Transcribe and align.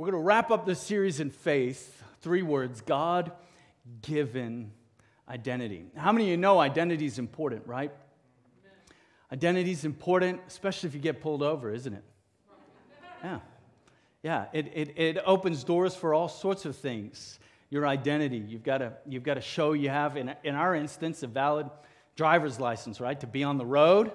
We're 0.00 0.10
going 0.12 0.22
to 0.22 0.26
wrap 0.26 0.50
up 0.50 0.64
this 0.64 0.80
series 0.80 1.20
in 1.20 1.28
faith. 1.28 2.02
Three 2.22 2.40
words 2.40 2.80
God 2.80 3.32
given 4.00 4.72
identity. 5.28 5.84
How 5.94 6.10
many 6.10 6.24
of 6.24 6.30
you 6.30 6.36
know 6.38 6.58
identity 6.58 7.04
is 7.04 7.18
important, 7.18 7.66
right? 7.66 7.92
Identity 9.30 9.72
is 9.72 9.84
important, 9.84 10.40
especially 10.48 10.88
if 10.88 10.94
you 10.94 11.02
get 11.02 11.20
pulled 11.20 11.42
over, 11.42 11.70
isn't 11.70 11.92
it? 11.92 12.02
Yeah. 13.22 13.40
Yeah, 14.22 14.46
it, 14.54 14.72
it, 14.74 14.98
it 14.98 15.18
opens 15.26 15.64
doors 15.64 15.94
for 15.94 16.14
all 16.14 16.28
sorts 16.30 16.64
of 16.64 16.76
things. 16.76 17.38
Your 17.68 17.86
identity, 17.86 18.38
you've 18.38 18.64
got 18.64 18.78
to, 18.78 18.94
you've 19.06 19.22
got 19.22 19.34
to 19.34 19.42
show 19.42 19.74
you 19.74 19.90
have, 19.90 20.16
in, 20.16 20.34
in 20.44 20.54
our 20.54 20.74
instance, 20.74 21.22
a 21.22 21.26
valid 21.26 21.68
driver's 22.16 22.58
license, 22.58 23.02
right? 23.02 23.20
To 23.20 23.26
be 23.26 23.44
on 23.44 23.58
the 23.58 23.66
road, 23.66 24.12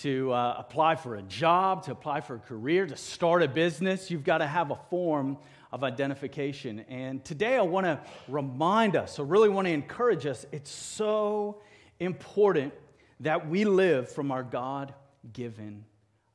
to 0.00 0.32
uh, 0.32 0.56
apply 0.58 0.96
for 0.96 1.16
a 1.16 1.22
job, 1.22 1.84
to 1.84 1.92
apply 1.92 2.20
for 2.20 2.36
a 2.36 2.38
career, 2.38 2.86
to 2.86 2.96
start 2.96 3.42
a 3.42 3.48
business, 3.48 4.10
you've 4.10 4.24
got 4.24 4.38
to 4.38 4.46
have 4.46 4.70
a 4.70 4.78
form 4.88 5.36
of 5.70 5.84
identification. 5.84 6.80
And 6.88 7.24
today 7.24 7.56
I 7.56 7.62
want 7.62 7.86
to 7.86 8.00
remind 8.28 8.96
us, 8.96 9.18
I 9.18 9.22
really 9.22 9.48
want 9.48 9.66
to 9.66 9.72
encourage 9.72 10.26
us, 10.26 10.44
it's 10.52 10.70
so 10.70 11.60
important 12.00 12.74
that 13.20 13.48
we 13.48 13.64
live 13.64 14.10
from 14.10 14.30
our 14.30 14.42
God 14.42 14.94
given 15.32 15.84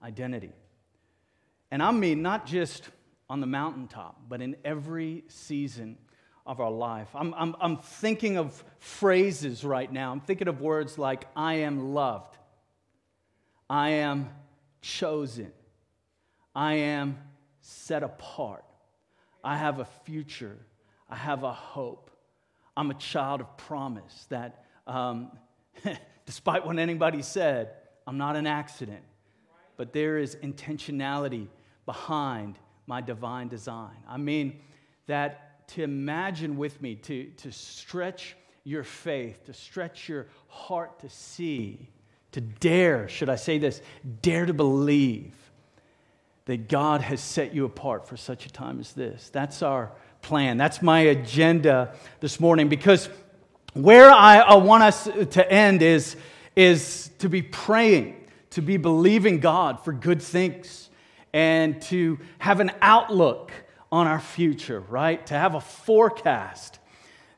identity. 0.02 0.54
And 1.72 1.84
I 1.84 1.92
mean 1.92 2.22
not 2.22 2.46
just 2.46 2.90
on 3.30 3.42
the 3.42 3.48
mountaintop, 3.48 4.22
but 4.30 4.42
in 4.42 4.56
every 4.64 5.24
season 5.28 5.98
of 6.46 6.62
our 6.62 6.72
life. 6.72 7.10
I'm, 7.14 7.34
I'm, 7.34 7.56
I'm 7.60 7.78
thinking 7.78 8.38
of 8.38 8.64
phrases 8.80 9.66
right 9.66 9.92
now. 9.92 10.14
I'm 10.14 10.22
thinking 10.22 10.48
of 10.48 10.62
words 10.62 10.98
like, 10.98 11.26
I 11.36 11.56
am 11.56 11.94
loved. 11.94 12.37
I 13.70 13.90
am 13.90 14.30
chosen. 14.82 15.52
I 16.56 16.76
am 16.76 17.18
set 17.62 18.04
apart. 18.04 18.64
I 19.44 19.58
have 19.58 19.80
a 19.80 19.86
future. 19.86 20.58
I 21.10 21.16
have 21.16 21.44
a 21.44 21.54
hope. 21.54 22.12
I'm 22.76 22.92
a 22.92 22.96
child 22.96 23.42
of 23.42 23.58
promise 23.58 24.28
that, 24.30 24.66
um, 24.86 25.32
despite 26.26 26.66
what 26.66 26.78
anybody 26.80 27.22
said, 27.22 27.72
I'm 28.06 28.18
not 28.18 28.36
an 28.36 28.48
accident. 28.48 29.04
But 29.76 29.94
there 29.94 30.18
is 30.18 30.36
intentionality 30.38 31.48
behind 31.86 32.58
my 32.86 33.02
divine 33.02 33.48
design. 33.48 33.98
I 34.08 34.18
mean, 34.18 34.62
that 35.08 35.68
to 35.70 35.84
imagine 35.84 36.58
with 36.58 36.82
me, 36.82 36.96
to, 36.96 37.26
to 37.38 37.52
stretch 37.52 38.36
your 38.64 38.84
faith, 38.84 39.46
to 39.46 39.54
stretch 39.54 40.08
your 40.10 40.28
heart 40.48 41.00
to 41.00 41.10
see 41.10 41.90
to 42.38 42.42
dare, 42.42 43.10
should 43.10 43.30
I 43.30 43.36
say 43.36 43.58
this, 43.58 43.82
dare 44.22 44.46
to 44.46 44.54
believe 44.54 45.34
that 46.46 46.70
God 46.70 47.02
has 47.02 47.20
set 47.20 47.52
you 47.52 47.66
apart 47.66 48.08
for 48.08 48.16
such 48.16 48.46
a 48.46 48.50
time 48.50 48.80
as 48.80 48.94
this. 48.94 49.32
That's 49.32 49.64
our 49.64 49.92
plan. 50.22 50.58
That's 50.58 50.84
my 50.84 51.00
agenda 51.00 51.96
this 52.20 52.40
morning 52.40 52.70
because 52.70 53.10
where 53.74 54.12
I, 54.12 54.54
want 54.54 54.84
us 54.84 55.06
to 55.06 55.52
end 55.52 55.82
is, 55.82 56.16
is 56.56 57.10
to 57.18 57.28
be 57.28 57.42
praying, 57.42 58.28
to 58.52 58.62
be 58.62 58.78
believing 58.78 59.40
God 59.40 59.84
for 59.84 59.92
good 59.92 60.22
things, 60.22 60.92
and 61.34 61.82
to 61.84 62.20
have 62.38 62.60
an 62.60 62.70
outlook 62.84 63.52
on 63.92 64.06
our 64.06 64.20
future, 64.20 64.82
right? 64.82 65.26
To 65.26 65.34
have 65.34 65.56
a 65.56 65.62
forecast 65.62 66.78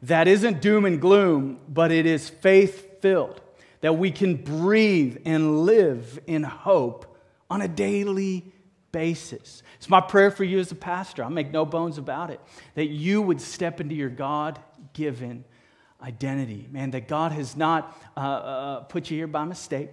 that 0.01 0.27
isn't 0.27 0.61
doom 0.61 0.83
and 0.83 0.99
gloom, 0.99 1.61
but 1.69 1.89
it 1.89 2.05
is 2.05 2.27
faith 2.27 3.01
filled 3.01 3.39
that 3.81 3.97
we 3.97 4.11
can 4.11 4.35
breathe 4.35 5.17
and 5.25 5.61
live 5.61 6.19
in 6.27 6.43
hope 6.43 7.17
on 7.49 7.61
a 7.61 7.67
daily 7.67 8.51
basis. 8.91 9.63
It's 9.77 9.89
my 9.89 10.01
prayer 10.01 10.31
for 10.31 10.43
you 10.43 10.59
as 10.59 10.71
a 10.71 10.75
pastor. 10.75 11.23
I 11.23 11.29
make 11.29 11.51
no 11.51 11.65
bones 11.65 11.97
about 11.97 12.29
it 12.29 12.41
that 12.75 12.87
you 12.87 13.21
would 13.21 13.39
step 13.39 13.79
into 13.79 13.95
your 13.95 14.09
God 14.09 14.59
given 14.93 15.45
identity. 16.01 16.67
Man, 16.71 16.91
that 16.91 17.07
God 17.07 17.31
has 17.31 17.55
not 17.55 17.97
uh, 18.15 18.19
uh, 18.19 18.79
put 18.81 19.09
you 19.09 19.17
here 19.17 19.27
by 19.27 19.45
mistake, 19.45 19.89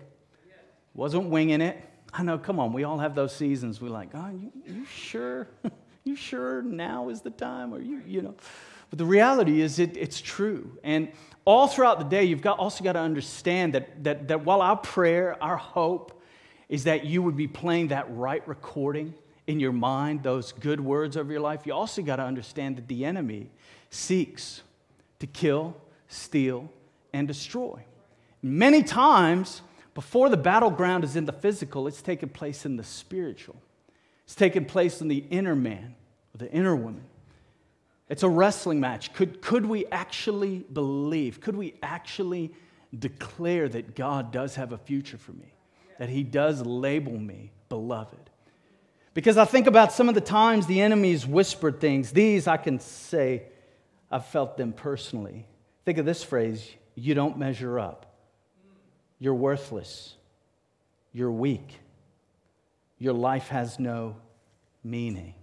wasn't 0.94 1.30
winging 1.30 1.60
it. 1.60 1.82
I 2.12 2.22
know, 2.22 2.38
come 2.38 2.58
on, 2.58 2.72
we 2.72 2.84
all 2.84 2.98
have 2.98 3.14
those 3.14 3.34
seasons. 3.34 3.80
We're 3.80 3.90
like, 3.90 4.10
oh, 4.14 4.30
you, 4.30 4.52
you 4.64 4.86
sure? 4.86 5.48
you 6.04 6.16
sure 6.16 6.62
now 6.62 7.10
is 7.10 7.20
the 7.20 7.30
time? 7.30 7.74
Or 7.74 7.80
you, 7.80 8.02
you 8.06 8.22
know. 8.22 8.34
But 8.90 8.98
the 8.98 9.04
reality 9.04 9.60
is, 9.60 9.78
it, 9.78 9.96
it's 9.96 10.20
true. 10.20 10.78
And 10.82 11.08
all 11.44 11.68
throughout 11.68 11.98
the 11.98 12.04
day, 12.04 12.24
you've 12.24 12.42
got, 12.42 12.58
also 12.58 12.84
got 12.84 12.92
to 12.92 13.00
understand 13.00 13.74
that, 13.74 14.04
that, 14.04 14.28
that 14.28 14.44
while 14.44 14.62
our 14.62 14.76
prayer, 14.76 15.42
our 15.42 15.56
hope, 15.56 16.22
is 16.68 16.84
that 16.84 17.04
you 17.04 17.22
would 17.22 17.36
be 17.36 17.46
playing 17.46 17.88
that 17.88 18.06
right 18.10 18.46
recording 18.48 19.14
in 19.46 19.60
your 19.60 19.72
mind, 19.72 20.22
those 20.22 20.52
good 20.52 20.80
words 20.80 21.16
of 21.16 21.30
your 21.30 21.40
life, 21.40 21.66
you 21.66 21.72
also 21.72 22.02
got 22.02 22.16
to 22.16 22.22
understand 22.22 22.76
that 22.76 22.88
the 22.88 23.04
enemy 23.04 23.48
seeks 23.90 24.62
to 25.20 25.26
kill, 25.26 25.76
steal, 26.08 26.70
and 27.12 27.28
destroy. 27.28 27.84
Many 28.42 28.82
times, 28.82 29.62
before 29.94 30.28
the 30.28 30.36
battleground 30.36 31.04
is 31.04 31.16
in 31.16 31.24
the 31.24 31.32
physical, 31.32 31.86
it's 31.86 32.02
taken 32.02 32.28
place 32.28 32.66
in 32.66 32.76
the 32.76 32.84
spiritual. 32.84 33.56
It's 34.24 34.34
taken 34.34 34.64
place 34.64 35.00
in 35.00 35.08
the 35.08 35.24
inner 35.30 35.54
man, 35.54 35.94
or 36.34 36.38
the 36.38 36.50
inner 36.50 36.74
woman. 36.74 37.04
It's 38.08 38.22
a 38.22 38.28
wrestling 38.28 38.80
match. 38.80 39.12
Could, 39.12 39.42
could 39.42 39.66
we 39.66 39.86
actually 39.86 40.64
believe? 40.72 41.40
Could 41.40 41.56
we 41.56 41.74
actually 41.82 42.52
declare 42.96 43.68
that 43.68 43.94
God 43.94 44.30
does 44.32 44.54
have 44.54 44.72
a 44.72 44.78
future 44.78 45.18
for 45.18 45.32
me? 45.32 45.52
That 45.98 46.08
He 46.08 46.22
does 46.22 46.64
label 46.64 47.18
me 47.18 47.50
beloved? 47.68 48.30
Because 49.12 49.38
I 49.38 49.44
think 49.44 49.66
about 49.66 49.92
some 49.92 50.08
of 50.08 50.14
the 50.14 50.20
times 50.20 50.66
the 50.66 50.82
enemies 50.82 51.26
whispered 51.26 51.80
things. 51.80 52.12
These 52.12 52.46
I 52.46 52.58
can 52.58 52.78
say 52.80 53.44
I've 54.10 54.26
felt 54.26 54.56
them 54.56 54.72
personally. 54.72 55.46
Think 55.84 55.98
of 55.98 56.04
this 56.04 56.22
phrase 56.22 56.70
you 56.94 57.14
don't 57.14 57.38
measure 57.38 57.78
up. 57.78 58.14
You're 59.18 59.34
worthless. 59.34 60.14
You're 61.12 61.32
weak. 61.32 61.80
Your 62.98 63.14
life 63.14 63.48
has 63.48 63.78
no 63.78 64.16
meaning. 64.84 65.34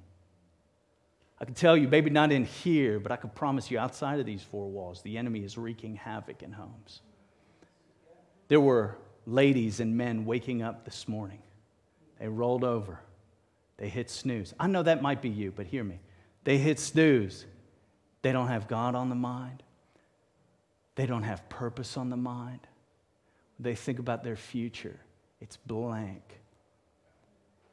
I 1.43 1.45
can 1.45 1.55
tell 1.55 1.75
you, 1.75 1.89
maybe 1.89 2.09
not 2.09 2.31
in 2.31 2.45
here, 2.45 3.01
but 3.01 3.11
I 3.11 3.17
can 3.17 3.29
promise 3.29 3.69
you 3.69 3.77
outside 3.77 4.17
of 4.17 4.25
these 4.25 4.41
four 4.41 4.69
walls, 4.69 5.01
the 5.01 5.17
enemy 5.17 5.41
is 5.43 5.57
wreaking 5.57 5.97
havoc 5.97 6.41
in 6.41 6.53
homes. 6.53 7.01
There 8.47 8.61
were 8.61 8.95
ladies 9.25 9.81
and 9.81 9.97
men 9.97 10.23
waking 10.23 10.61
up 10.61 10.85
this 10.85 11.05
morning. 11.05 11.41
They 12.17 12.29
rolled 12.29 12.63
over. 12.63 13.01
They 13.75 13.89
hit 13.89 14.09
snooze. 14.09 14.53
I 14.57 14.67
know 14.67 14.83
that 14.83 15.01
might 15.01 15.21
be 15.21 15.27
you, 15.27 15.51
but 15.51 15.65
hear 15.65 15.83
me. 15.83 15.99
They 16.45 16.59
hit 16.59 16.79
snooze. 16.79 17.45
They 18.21 18.31
don't 18.31 18.47
have 18.47 18.69
God 18.69 18.95
on 18.95 19.09
the 19.09 19.15
mind. 19.15 19.63
They 20.95 21.05
don't 21.05 21.23
have 21.23 21.49
purpose 21.49 21.97
on 21.97 22.09
the 22.09 22.15
mind. 22.15 22.61
They 23.59 23.75
think 23.75 23.99
about 23.99 24.23
their 24.23 24.37
future. 24.37 24.97
It's 25.41 25.57
blank. 25.57 26.39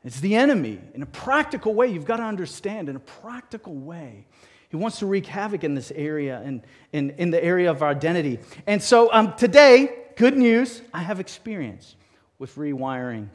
It's 0.04 0.20
the 0.20 0.34
enemy. 0.34 0.78
In 0.94 1.02
a 1.02 1.06
practical 1.06 1.74
way, 1.74 1.88
you've 1.88 2.06
got 2.06 2.16
to 2.16 2.22
understand, 2.22 2.88
in 2.88 2.96
a 2.96 3.00
practical 3.00 3.74
way, 3.74 4.26
he 4.70 4.76
wants 4.76 5.00
to 5.00 5.06
wreak 5.06 5.26
havoc 5.26 5.64
in 5.64 5.74
this 5.74 5.90
area 5.90 6.40
and 6.44 6.62
in, 6.92 7.10
in 7.10 7.30
the 7.30 7.42
area 7.42 7.70
of 7.70 7.82
our 7.82 7.90
identity. 7.90 8.38
And 8.66 8.82
so 8.82 9.12
um, 9.12 9.34
today, 9.34 9.90
good 10.16 10.36
news, 10.36 10.80
I 10.94 11.02
have 11.02 11.20
experience 11.20 11.96
with 12.38 12.54
rewiring 12.54 13.28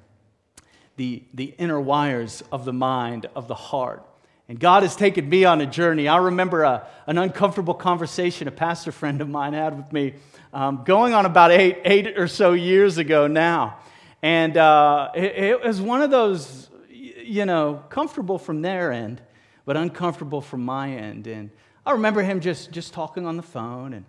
the, 0.96 1.24
the 1.34 1.54
inner 1.58 1.80
wires 1.80 2.42
of 2.52 2.66
the 2.66 2.74
mind, 2.74 3.28
of 3.36 3.48
the 3.48 3.56
heart. 3.56 4.04
And 4.48 4.60
God 4.60 4.84
has 4.84 4.96
taken 4.96 5.28
me 5.28 5.44
on 5.44 5.60
a 5.60 5.66
journey. 5.66 6.08
I 6.08 6.18
remember 6.18 6.64
a, 6.64 6.88
an 7.06 7.18
uncomfortable 7.18 7.74
conversation 7.74 8.48
a 8.48 8.52
pastor 8.52 8.92
friend 8.92 9.20
of 9.22 9.28
mine 9.28 9.54
had 9.54 9.76
with 9.76 9.92
me 9.92 10.14
um, 10.54 10.84
going 10.86 11.14
on 11.14 11.26
about 11.26 11.52
eight, 11.52 11.80
eight 11.84 12.18
or 12.18 12.28
so 12.28 12.54
years 12.54 12.98
ago 12.98 13.28
now. 13.28 13.78
And 14.26 14.58
uh, 14.58 15.12
it, 15.14 15.38
it 15.38 15.64
was 15.64 15.80
one 15.80 16.02
of 16.02 16.10
those, 16.10 16.72
you 16.90 17.46
know, 17.46 17.84
comfortable 17.90 18.40
from 18.40 18.64
their 18.64 18.92
end, 18.92 19.22
but 19.66 19.78
uncomfortable 19.78 20.42
from 20.42 20.66
my 20.66 20.90
end. 20.90 21.28
And 21.28 21.52
I 21.86 21.92
remember 21.92 22.24
him 22.24 22.40
just, 22.40 22.72
just 22.72 22.92
talking 22.92 23.28
on 23.28 23.38
the 23.38 23.44
phone, 23.44 23.94
and 23.94 24.04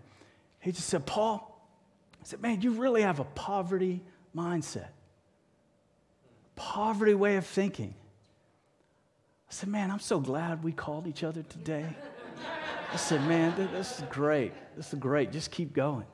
he 0.58 0.72
just 0.72 0.88
said, 0.88 1.04
Paul, 1.04 1.60
I 2.14 2.24
said, 2.24 2.40
man, 2.40 2.62
you 2.62 2.70
really 2.70 3.02
have 3.02 3.20
a 3.20 3.24
poverty 3.24 4.00
mindset, 4.34 4.88
poverty 6.54 7.12
way 7.12 7.36
of 7.36 7.44
thinking. 7.44 7.94
I 9.50 9.52
said, 9.52 9.68
man, 9.68 9.90
I'm 9.90 10.00
so 10.00 10.18
glad 10.18 10.64
we 10.64 10.72
called 10.72 11.06
each 11.06 11.24
other 11.24 11.42
today. 11.42 11.94
I 12.90 12.96
said, 12.96 13.20
man, 13.28 13.54
this 13.70 13.98
is 13.98 14.04
great. 14.08 14.54
This 14.78 14.94
is 14.94 14.98
great. 14.98 15.30
Just 15.30 15.50
keep 15.50 15.74
going. 15.74 16.06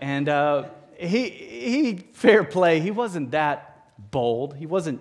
And, 0.00 0.28
uh, 0.28 0.64
he, 0.98 1.28
he, 1.28 1.96
fair 2.12 2.44
play, 2.44 2.80
he 2.80 2.90
wasn't 2.90 3.32
that 3.32 4.10
bold. 4.10 4.56
He 4.56 4.66
wasn't 4.66 5.00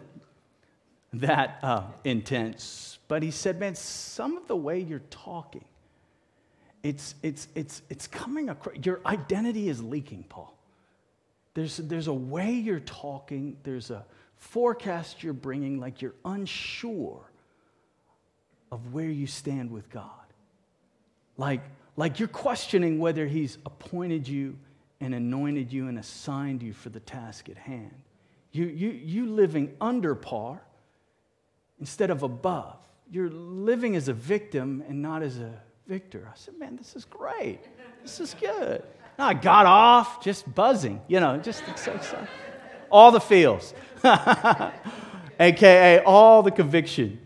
that 1.13 1.59
uh, 1.61 1.83
intense. 2.03 2.97
But 3.07 3.23
he 3.23 3.31
said, 3.31 3.59
man, 3.59 3.75
some 3.75 4.37
of 4.37 4.47
the 4.47 4.55
way 4.55 4.79
you're 4.79 5.01
talking, 5.09 5.65
it's, 6.81 7.15
it's, 7.21 7.47
it's, 7.55 7.81
it's 7.89 8.07
coming 8.07 8.49
across, 8.49 8.75
your 8.83 9.01
identity 9.05 9.69
is 9.69 9.81
leaking, 9.81 10.23
Paul. 10.23 10.57
There's, 11.53 11.77
there's 11.77 12.07
a 12.07 12.13
way 12.13 12.51
you're 12.51 12.79
talking, 12.79 13.57
there's 13.63 13.91
a 13.91 14.05
forecast 14.37 15.23
you're 15.23 15.33
bringing, 15.33 15.79
like 15.79 16.01
you're 16.01 16.15
unsure 16.25 17.31
of 18.71 18.93
where 18.93 19.09
you 19.09 19.27
stand 19.27 19.69
with 19.69 19.89
God. 19.89 20.09
Like, 21.37 21.61
like 21.95 22.19
you're 22.19 22.27
questioning 22.27 22.97
whether 22.97 23.27
He's 23.27 23.59
appointed 23.65 24.27
you 24.27 24.57
and 25.03 25.13
anointed 25.13 25.73
you 25.73 25.89
and 25.89 26.00
assigned 26.00 26.63
you 26.63 26.71
for 26.71 26.89
the 26.89 27.00
task 27.01 27.50
at 27.50 27.57
hand. 27.57 27.91
You, 28.51 28.65
you, 28.65 28.89
you 28.89 29.25
living 29.27 29.75
under 29.81 30.15
par 30.15 30.61
instead 31.77 32.09
of 32.09 32.23
above. 32.23 32.77
You're 33.11 33.29
living 33.29 33.97
as 33.97 34.07
a 34.07 34.13
victim 34.13 34.81
and 34.88 35.01
not 35.01 35.21
as 35.21 35.39
a 35.39 35.51
victor. 35.88 36.29
I 36.31 36.38
said, 36.38 36.57
man, 36.57 36.77
this 36.77 36.95
is 36.95 37.03
great. 37.03 37.59
This 38.01 38.21
is 38.21 38.33
good. 38.39 38.81
And 39.17 39.27
I 39.27 39.33
got 39.33 39.65
off 39.65 40.23
just 40.23 40.55
buzzing, 40.55 41.01
you 41.09 41.19
know, 41.19 41.38
just 41.38 41.63
so 41.75 41.91
excited. 41.91 42.29
All 42.89 43.11
the 43.11 43.19
feels, 43.19 43.73
AKA 45.39 46.00
all 46.05 46.44
the 46.44 46.51
conviction. 46.51 47.19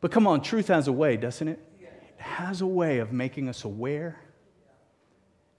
But 0.00 0.10
come 0.10 0.26
on, 0.26 0.40
truth 0.40 0.68
has 0.68 0.88
a 0.88 0.92
way, 0.92 1.18
doesn't 1.18 1.48
it? 1.48 1.60
It 1.80 1.88
has 2.16 2.62
a 2.62 2.66
way 2.66 2.98
of 2.98 3.12
making 3.12 3.48
us 3.48 3.64
aware. 3.64 4.18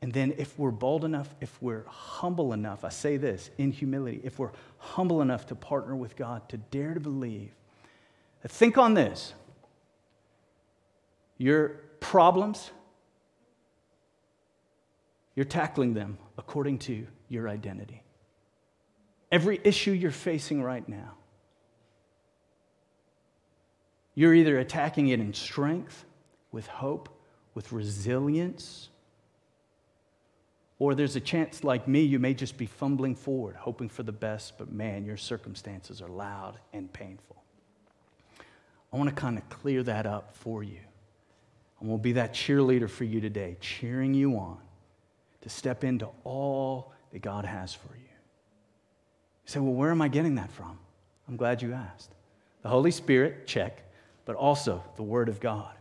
And 0.02 0.14
then, 0.14 0.34
if 0.38 0.58
we're 0.60 0.72
bold 0.72 1.06
enough, 1.06 1.34
if 1.42 1.60
we're 1.62 1.84
humble 1.88 2.54
enough, 2.54 2.86
I 2.86 2.90
say 2.90 3.18
this 3.18 3.50
in 3.58 3.72
humility, 3.72 4.22
if 4.24 4.38
we're 4.38 4.52
humble 4.78 5.22
enough 5.22 5.48
to 5.48 5.56
partner 5.56 5.96
with 5.96 6.16
God, 6.16 6.48
to 6.50 6.58
dare 6.58 6.94
to 6.94 7.00
believe, 7.00 7.52
think 8.48 8.78
on 8.78 8.94
this 8.94 9.34
your 11.38 11.70
problems, 12.00 12.72
you're 15.36 15.46
tackling 15.46 15.94
them 15.94 16.18
according 16.38 16.80
to 16.80 17.06
your 17.30 17.48
identity. 17.48 18.02
Every 19.32 19.60
issue 19.64 19.92
you're 19.92 20.10
facing 20.10 20.64
right 20.64 20.88
now, 20.88 21.14
you're 24.16 24.34
either 24.34 24.58
attacking 24.58 25.10
it 25.10 25.20
in 25.20 25.34
strength, 25.34 26.06
with 26.52 26.66
hope, 26.66 27.10
with 27.54 27.72
resilience, 27.72 28.90
or 30.80 30.94
there's 30.94 31.16
a 31.16 31.20
chance, 31.20 31.64
like 31.64 31.88
me, 31.88 32.02
you 32.02 32.20
may 32.20 32.34
just 32.34 32.58
be 32.58 32.68
fumbling 32.68 33.16
forward, 33.16 33.56
hoping 33.56 33.90
for 33.90 34.04
the 34.04 34.12
best, 34.12 34.58
but 34.58 34.72
man, 34.72 35.06
your 35.06 35.18
circumstances 35.18 36.02
are 36.02 36.10
loud 36.10 36.60
and 36.74 36.92
painful. 36.94 37.44
I 38.94 38.98
want 38.98 39.10
to 39.10 39.16
kind 39.16 39.38
of 39.38 39.50
clear 39.50 39.84
that 39.84 40.06
up 40.06 40.36
for 40.36 40.64
you. 40.64 40.80
I 41.82 41.86
will 41.86 41.98
be 41.98 42.14
that 42.14 42.34
cheerleader 42.34 42.90
for 42.90 43.04
you 43.04 43.20
today, 43.20 43.58
cheering 43.60 44.14
you 44.14 44.38
on 44.38 44.58
to 45.42 45.50
step 45.50 45.84
into 45.84 46.10
all 46.24 46.94
that 47.12 47.22
God 47.22 47.46
has 47.46 47.74
for 47.74 47.96
you. 47.96 48.02
You 48.02 49.52
say, 49.52 49.60
well, 49.60 49.74
where 49.74 49.92
am 49.92 50.02
I 50.02 50.08
getting 50.08 50.36
that 50.36 50.52
from? 50.52 50.78
I'm 51.28 51.38
glad 51.38 51.62
you 51.62 51.74
asked. 51.74 52.12
The 52.62 52.70
Holy 52.70 52.92
Spirit, 52.92 53.48
check, 53.48 53.84
but 54.26 54.36
also 54.36 54.84
the 54.96 55.04
Word 55.04 55.30
of 55.30 55.40
God. 55.40 55.77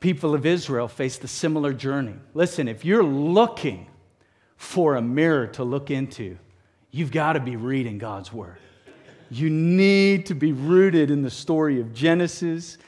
People 0.00 0.34
of 0.34 0.46
Israel 0.46 0.86
faced 0.86 1.24
a 1.24 1.28
similar 1.28 1.72
journey. 1.72 2.14
Listen, 2.32 2.68
if 2.68 2.84
you're 2.84 3.02
looking 3.02 3.88
for 4.56 4.96
a 4.96 5.02
mirror 5.02 5.46
to 5.48 5.64
look 5.64 5.90
into, 5.90 6.38
you've 6.90 7.10
got 7.10 7.32
to 7.32 7.40
be 7.40 7.56
reading 7.56 7.98
God's 7.98 8.32
Word. 8.32 8.58
You 9.30 9.50
need 9.50 10.26
to 10.26 10.34
be 10.34 10.52
rooted 10.52 11.10
in 11.10 11.22
the 11.22 11.30
story 11.30 11.80
of 11.80 11.92
Genesis, 11.92 12.78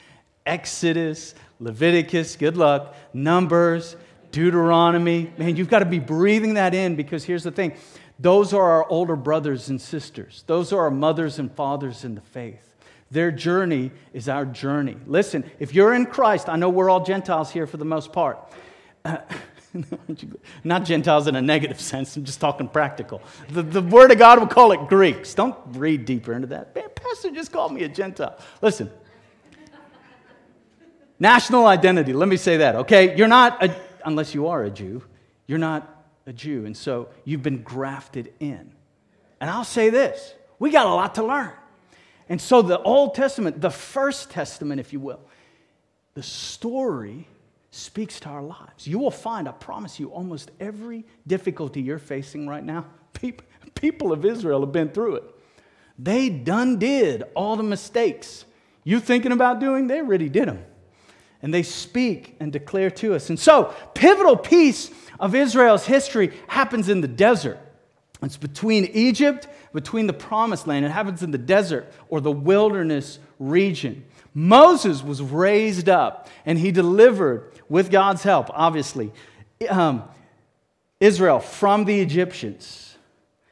Exodus, 0.45 1.35
Leviticus, 1.59 2.35
good 2.35 2.57
luck, 2.57 2.95
Numbers, 3.13 3.95
Deuteronomy. 4.31 5.31
Man, 5.37 5.55
you've 5.55 5.69
got 5.69 5.79
to 5.79 5.85
be 5.85 5.99
breathing 5.99 6.55
that 6.55 6.73
in 6.73 6.95
because 6.95 7.23
here's 7.23 7.43
the 7.43 7.51
thing 7.51 7.73
those 8.19 8.53
are 8.53 8.63
our 8.63 8.87
older 8.87 9.15
brothers 9.15 9.69
and 9.69 9.81
sisters, 9.81 10.43
those 10.47 10.71
are 10.71 10.81
our 10.81 10.91
mothers 10.91 11.39
and 11.39 11.51
fathers 11.51 12.03
in 12.03 12.15
the 12.15 12.21
faith. 12.21 12.75
Their 13.11 13.29
journey 13.29 13.91
is 14.13 14.29
our 14.29 14.45
journey. 14.45 14.95
Listen, 15.05 15.43
if 15.59 15.73
you're 15.73 15.93
in 15.93 16.05
Christ, 16.05 16.47
I 16.47 16.55
know 16.55 16.69
we're 16.69 16.89
all 16.89 17.03
Gentiles 17.03 17.51
here 17.51 17.67
for 17.67 17.75
the 17.75 17.85
most 17.85 18.13
part. 18.13 18.39
Uh, 19.03 19.17
not 20.63 20.85
Gentiles 20.85 21.27
in 21.27 21.35
a 21.35 21.41
negative 21.41 21.79
sense, 21.79 22.15
I'm 22.15 22.23
just 22.23 22.39
talking 22.39 22.69
practical. 22.69 23.21
The, 23.49 23.63
the 23.63 23.81
Word 23.81 24.11
of 24.11 24.17
God 24.17 24.39
will 24.39 24.47
call 24.47 24.71
it 24.71 24.87
Greeks. 24.87 25.33
Don't 25.33 25.57
read 25.71 26.05
deeper 26.05 26.33
into 26.33 26.47
that. 26.47 26.73
Man, 26.73 26.85
Pastor 26.95 27.31
just 27.31 27.51
called 27.51 27.73
me 27.73 27.83
a 27.83 27.89
Gentile. 27.89 28.37
Listen, 28.61 28.89
national 31.19 31.67
identity, 31.67 32.13
let 32.13 32.29
me 32.29 32.37
say 32.37 32.57
that, 32.57 32.75
okay? 32.75 33.15
You're 33.17 33.27
not, 33.27 33.61
a, 33.61 33.75
unless 34.05 34.33
you 34.33 34.47
are 34.47 34.63
a 34.63 34.69
Jew, 34.69 35.03
you're 35.47 35.59
not 35.59 36.05
a 36.25 36.31
Jew. 36.31 36.65
And 36.65 36.75
so 36.77 37.09
you've 37.25 37.43
been 37.43 37.61
grafted 37.61 38.33
in. 38.39 38.71
And 39.41 39.49
I'll 39.49 39.65
say 39.65 39.89
this 39.89 40.33
we 40.59 40.71
got 40.71 40.85
a 40.85 40.89
lot 40.89 41.15
to 41.15 41.23
learn. 41.23 41.51
And 42.31 42.39
so 42.39 42.61
the 42.61 42.81
Old 42.81 43.13
Testament, 43.13 43.59
the 43.59 43.69
first 43.69 44.31
testament, 44.31 44.79
if 44.79 44.93
you 44.93 45.01
will, 45.01 45.19
the 46.13 46.23
story 46.23 47.27
speaks 47.71 48.21
to 48.21 48.29
our 48.29 48.41
lives. 48.41 48.87
You 48.87 48.99
will 48.99 49.11
find, 49.11 49.49
I 49.49 49.51
promise 49.51 49.99
you, 49.99 50.11
almost 50.11 50.49
every 50.57 51.03
difficulty 51.27 51.81
you're 51.81 51.99
facing 51.99 52.47
right 52.47 52.63
now, 52.63 52.85
people, 53.75 54.13
of 54.13 54.23
Israel 54.23 54.61
have 54.61 54.71
been 54.71 54.87
through 54.91 55.15
it. 55.17 55.23
They 55.99 56.29
done 56.29 56.79
did 56.79 57.23
all 57.35 57.57
the 57.57 57.63
mistakes 57.63 58.45
you 58.85 59.01
thinking 59.01 59.33
about 59.33 59.59
doing, 59.59 59.87
they 59.87 59.99
already 59.99 60.29
did 60.29 60.47
them. 60.47 60.63
And 61.41 61.53
they 61.53 61.63
speak 61.63 62.37
and 62.39 62.49
declare 62.49 62.91
to 62.91 63.13
us. 63.13 63.29
And 63.29 63.37
so, 63.37 63.75
pivotal 63.93 64.37
piece 64.37 64.89
of 65.19 65.35
Israel's 65.35 65.85
history 65.85 66.31
happens 66.47 66.87
in 66.87 67.01
the 67.01 67.09
desert. 67.09 67.59
It's 68.23 68.37
between 68.37 68.85
Egypt, 68.85 69.47
between 69.73 70.07
the 70.07 70.13
promised 70.13 70.67
land. 70.67 70.85
It 70.85 70.91
happens 70.91 71.23
in 71.23 71.31
the 71.31 71.37
desert 71.37 71.91
or 72.09 72.21
the 72.21 72.31
wilderness 72.31 73.19
region. 73.39 74.05
Moses 74.33 75.03
was 75.03 75.21
raised 75.21 75.89
up 75.89 76.27
and 76.45 76.57
he 76.57 76.71
delivered, 76.71 77.51
with 77.69 77.89
God's 77.89 78.23
help, 78.23 78.49
obviously, 78.51 79.11
um, 79.69 80.03
Israel 80.99 81.39
from 81.39 81.85
the 81.85 81.99
Egyptians. 81.99 82.97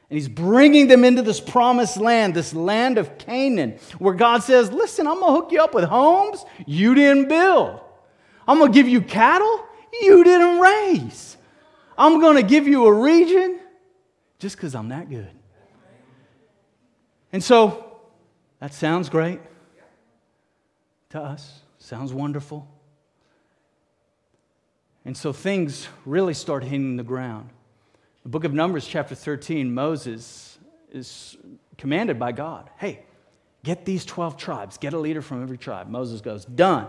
And 0.09 0.17
he's 0.17 0.27
bringing 0.27 0.87
them 0.87 1.03
into 1.03 1.21
this 1.21 1.39
promised 1.39 1.97
land, 1.97 2.33
this 2.33 2.53
land 2.53 2.97
of 2.97 3.17
Canaan, 3.17 3.77
where 3.99 4.15
God 4.15 4.41
says, 4.43 4.71
Listen, 4.71 5.07
I'm 5.07 5.19
going 5.19 5.33
to 5.33 5.41
hook 5.41 5.51
you 5.51 5.61
up 5.61 5.73
with 5.73 5.83
homes 5.85 6.43
you 6.65 6.95
didn't 6.95 7.29
build. 7.29 7.79
I'm 8.47 8.57
going 8.57 8.71
to 8.71 8.75
give 8.75 8.87
you 8.87 9.01
cattle 9.01 9.65
you 10.01 10.23
didn't 10.23 10.59
raise. 10.59 11.37
I'm 11.97 12.19
going 12.19 12.37
to 12.37 12.43
give 12.43 12.67
you 12.67 12.85
a 12.85 12.93
region 12.93 13.59
just 14.39 14.55
because 14.55 14.75
I'm 14.75 14.89
that 14.89 15.09
good. 15.09 15.29
And 17.31 17.43
so, 17.43 17.99
that 18.59 18.73
sounds 18.73 19.09
great 19.09 19.39
to 21.09 21.21
us. 21.21 21.61
Sounds 21.77 22.13
wonderful. 22.13 22.67
And 25.05 25.15
so 25.15 25.33
things 25.33 25.87
really 26.05 26.33
start 26.33 26.63
hitting 26.63 26.97
the 26.97 27.03
ground. 27.03 27.49
The 28.23 28.29
book 28.29 28.43
of 28.43 28.53
Numbers, 28.53 28.85
chapter 28.85 29.15
13, 29.15 29.73
Moses 29.73 30.59
is 30.91 31.37
commanded 31.77 32.19
by 32.19 32.31
God 32.31 32.69
hey, 32.77 33.03
get 33.63 33.85
these 33.85 34.05
12 34.05 34.37
tribes, 34.37 34.77
get 34.77 34.93
a 34.93 34.99
leader 34.99 35.21
from 35.21 35.41
every 35.41 35.57
tribe. 35.57 35.87
Moses 35.87 36.21
goes, 36.21 36.45
done. 36.45 36.87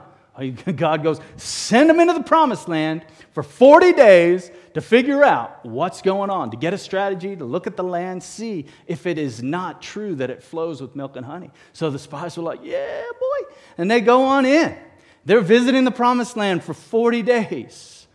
God 0.77 1.03
goes, 1.03 1.21
send 1.37 1.91
them 1.91 2.01
into 2.01 2.13
the 2.13 2.23
promised 2.23 2.69
land 2.69 3.05
for 3.33 3.43
40 3.43 3.93
days 3.93 4.51
to 4.75 4.81
figure 4.81 5.23
out 5.23 5.65
what's 5.65 6.03
going 6.03 6.31
on, 6.31 6.51
to 6.51 6.57
get 6.57 6.73
a 6.73 6.79
strategy, 6.79 7.37
to 7.37 7.45
look 7.45 7.67
at 7.67 7.77
the 7.77 7.83
land, 7.83 8.23
see 8.23 8.67
if 8.87 9.07
it 9.07 9.19
is 9.19 9.43
not 9.43 9.83
true 9.83 10.15
that 10.17 10.31
it 10.31 10.43
flows 10.43 10.81
with 10.81 10.95
milk 10.97 11.17
and 11.17 11.27
honey. 11.27 11.51
So 11.73 11.91
the 11.91 11.99
spies 11.99 12.37
were 12.37 12.43
like, 12.43 12.61
yeah, 12.63 13.03
boy. 13.21 13.55
And 13.79 13.91
they 13.91 14.01
go 14.01 14.23
on 14.23 14.47
in. 14.47 14.77
They're 15.25 15.41
visiting 15.41 15.85
the 15.85 15.91
promised 15.91 16.37
land 16.37 16.65
for 16.65 16.75
40 16.75 17.23
days. 17.23 18.07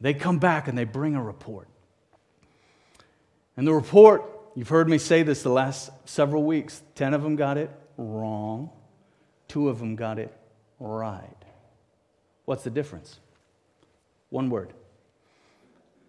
They 0.00 0.14
come 0.14 0.38
back 0.38 0.68
and 0.68 0.78
they 0.78 0.84
bring 0.84 1.14
a 1.14 1.22
report. 1.22 1.68
And 3.56 3.66
the 3.66 3.74
report, 3.74 4.22
you've 4.54 4.68
heard 4.68 4.88
me 4.88 4.98
say 4.98 5.24
this 5.24 5.42
the 5.42 5.50
last 5.50 5.90
several 6.04 6.44
weeks 6.44 6.80
10 6.94 7.12
of 7.12 7.22
them 7.22 7.36
got 7.36 7.58
it 7.58 7.70
wrong, 7.96 8.70
two 9.48 9.68
of 9.68 9.80
them 9.80 9.96
got 9.96 10.18
it 10.18 10.32
right. 10.78 11.37
What's 12.48 12.64
the 12.64 12.70
difference? 12.70 13.18
One 14.30 14.48
word 14.48 14.72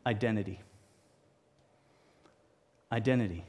identity. 0.05 0.61
Identity. 2.93 3.43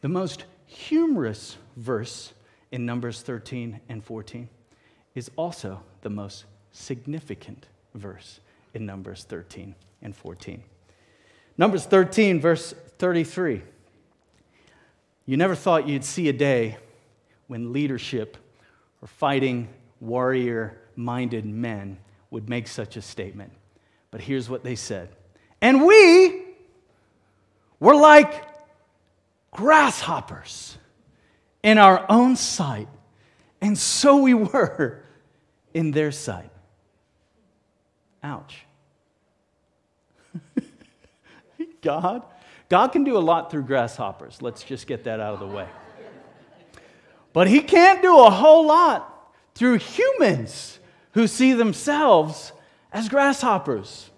The 0.00 0.08
most 0.08 0.46
humorous 0.64 1.58
verse 1.76 2.32
in 2.72 2.86
Numbers 2.86 3.20
13 3.20 3.78
and 3.90 4.02
14 4.02 4.48
is 5.14 5.30
also 5.36 5.82
the 6.00 6.08
most 6.08 6.46
significant 6.72 7.66
verse 7.94 8.40
in 8.72 8.86
Numbers 8.86 9.24
13 9.24 9.74
and 10.00 10.16
14. 10.16 10.62
Numbers 11.58 11.84
13, 11.84 12.40
verse 12.40 12.72
33. 12.96 13.60
You 15.26 15.36
never 15.36 15.54
thought 15.54 15.86
you'd 15.86 16.04
see 16.04 16.30
a 16.30 16.32
day 16.32 16.78
when 17.48 17.74
leadership 17.74 18.38
or 19.02 19.08
fighting 19.08 19.68
warrior 20.00 20.79
minded 20.96 21.44
men 21.44 21.98
would 22.30 22.48
make 22.48 22.68
such 22.68 22.96
a 22.96 23.02
statement. 23.02 23.52
But 24.10 24.20
here's 24.20 24.48
what 24.48 24.64
they 24.64 24.76
said 24.76 25.10
And 25.60 25.84
we 25.84 26.44
were 27.78 27.94
like 27.94 28.44
grasshoppers 29.50 30.78
in 31.62 31.78
our 31.78 32.06
own 32.08 32.36
sight, 32.36 32.88
And 33.60 33.76
so 33.76 34.18
we 34.18 34.34
were 34.34 35.02
in 35.74 35.90
their 35.90 36.12
sight. 36.12 36.50
Ouch. 38.22 38.64
God, 41.82 42.22
God 42.68 42.88
can 42.88 43.04
do 43.04 43.16
a 43.16 43.20
lot 43.20 43.50
through 43.50 43.62
grasshoppers. 43.62 44.42
Let's 44.42 44.62
just 44.62 44.86
get 44.86 45.04
that 45.04 45.20
out 45.20 45.34
of 45.34 45.40
the 45.40 45.46
way. 45.46 45.66
But 47.32 47.48
he 47.48 47.60
can't 47.60 48.02
do 48.02 48.18
a 48.18 48.30
whole 48.30 48.66
lot 48.66 49.32
through 49.54 49.78
humans 49.78 50.79
who 51.12 51.26
see 51.26 51.52
themselves 51.52 52.52
as 52.92 53.08
grasshoppers. 53.08 54.10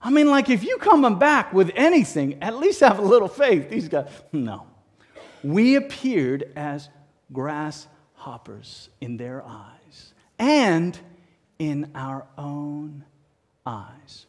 I 0.00 0.10
mean, 0.10 0.28
like 0.28 0.50
if 0.50 0.64
you 0.64 0.78
coming 0.78 1.18
back 1.18 1.52
with 1.52 1.70
anything, 1.74 2.42
at 2.42 2.56
least 2.56 2.80
have 2.80 2.98
a 2.98 3.02
little 3.02 3.28
faith. 3.28 3.70
These 3.70 3.88
guys, 3.88 4.08
no. 4.32 4.66
We 5.44 5.76
appeared 5.76 6.52
as 6.56 6.88
grasshoppers 7.32 8.88
in 9.00 9.16
their 9.16 9.44
eyes 9.46 10.14
and 10.38 10.98
in 11.58 11.90
our 11.94 12.26
own 12.36 13.04
eyes. 13.64 14.26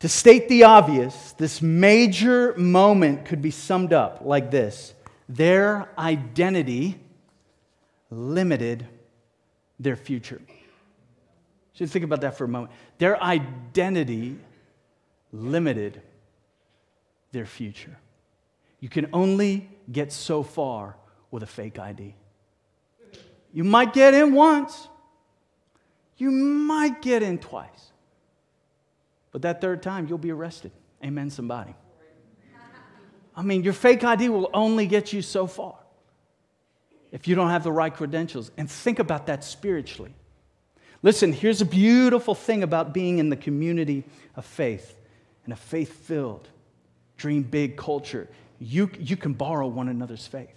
To 0.00 0.08
state 0.08 0.48
the 0.48 0.64
obvious, 0.64 1.32
this 1.32 1.62
major 1.62 2.54
moment 2.56 3.24
could 3.24 3.40
be 3.40 3.50
summed 3.50 3.92
up 3.92 4.20
like 4.22 4.50
this 4.50 4.94
their 5.28 5.88
identity 5.98 7.00
limited 8.10 8.86
their 9.78 9.96
future. 9.96 10.40
Just 11.74 11.92
think 11.92 12.04
about 12.04 12.22
that 12.22 12.38
for 12.38 12.44
a 12.44 12.48
moment. 12.48 12.72
Their 12.98 13.22
identity 13.22 14.38
limited 15.32 16.00
their 17.32 17.46
future. 17.46 17.96
You 18.80 18.88
can 18.88 19.08
only 19.12 19.68
get 19.90 20.12
so 20.12 20.42
far 20.42 20.96
with 21.30 21.42
a 21.42 21.46
fake 21.46 21.78
ID. 21.78 22.14
You 23.52 23.64
might 23.64 23.92
get 23.92 24.14
in 24.14 24.34
once, 24.34 24.88
you 26.18 26.30
might 26.30 27.02
get 27.02 27.22
in 27.22 27.38
twice, 27.38 27.92
but 29.32 29.42
that 29.42 29.60
third 29.60 29.82
time 29.82 30.06
you'll 30.06 30.18
be 30.18 30.30
arrested. 30.30 30.72
Amen, 31.04 31.30
somebody. 31.30 31.74
I 33.34 33.42
mean, 33.42 33.62
your 33.62 33.74
fake 33.74 34.02
ID 34.02 34.30
will 34.30 34.48
only 34.54 34.86
get 34.86 35.12
you 35.12 35.20
so 35.20 35.46
far 35.46 35.76
if 37.16 37.26
you 37.26 37.34
don't 37.34 37.48
have 37.48 37.64
the 37.64 37.72
right 37.72 37.94
credentials. 37.94 38.50
And 38.58 38.70
think 38.70 38.98
about 38.98 39.26
that 39.26 39.42
spiritually. 39.42 40.14
Listen, 41.02 41.32
here's 41.32 41.62
a 41.62 41.64
beautiful 41.64 42.34
thing 42.34 42.62
about 42.62 42.92
being 42.92 43.16
in 43.16 43.30
the 43.30 43.36
community 43.36 44.04
of 44.36 44.44
faith 44.44 44.94
and 45.44 45.52
a 45.54 45.56
faith 45.56 46.06
filled, 46.06 46.46
dream 47.16 47.42
big 47.42 47.78
culture. 47.78 48.28
You, 48.58 48.90
you 48.98 49.16
can 49.16 49.32
borrow 49.32 49.66
one 49.66 49.88
another's 49.88 50.26
faith. 50.26 50.50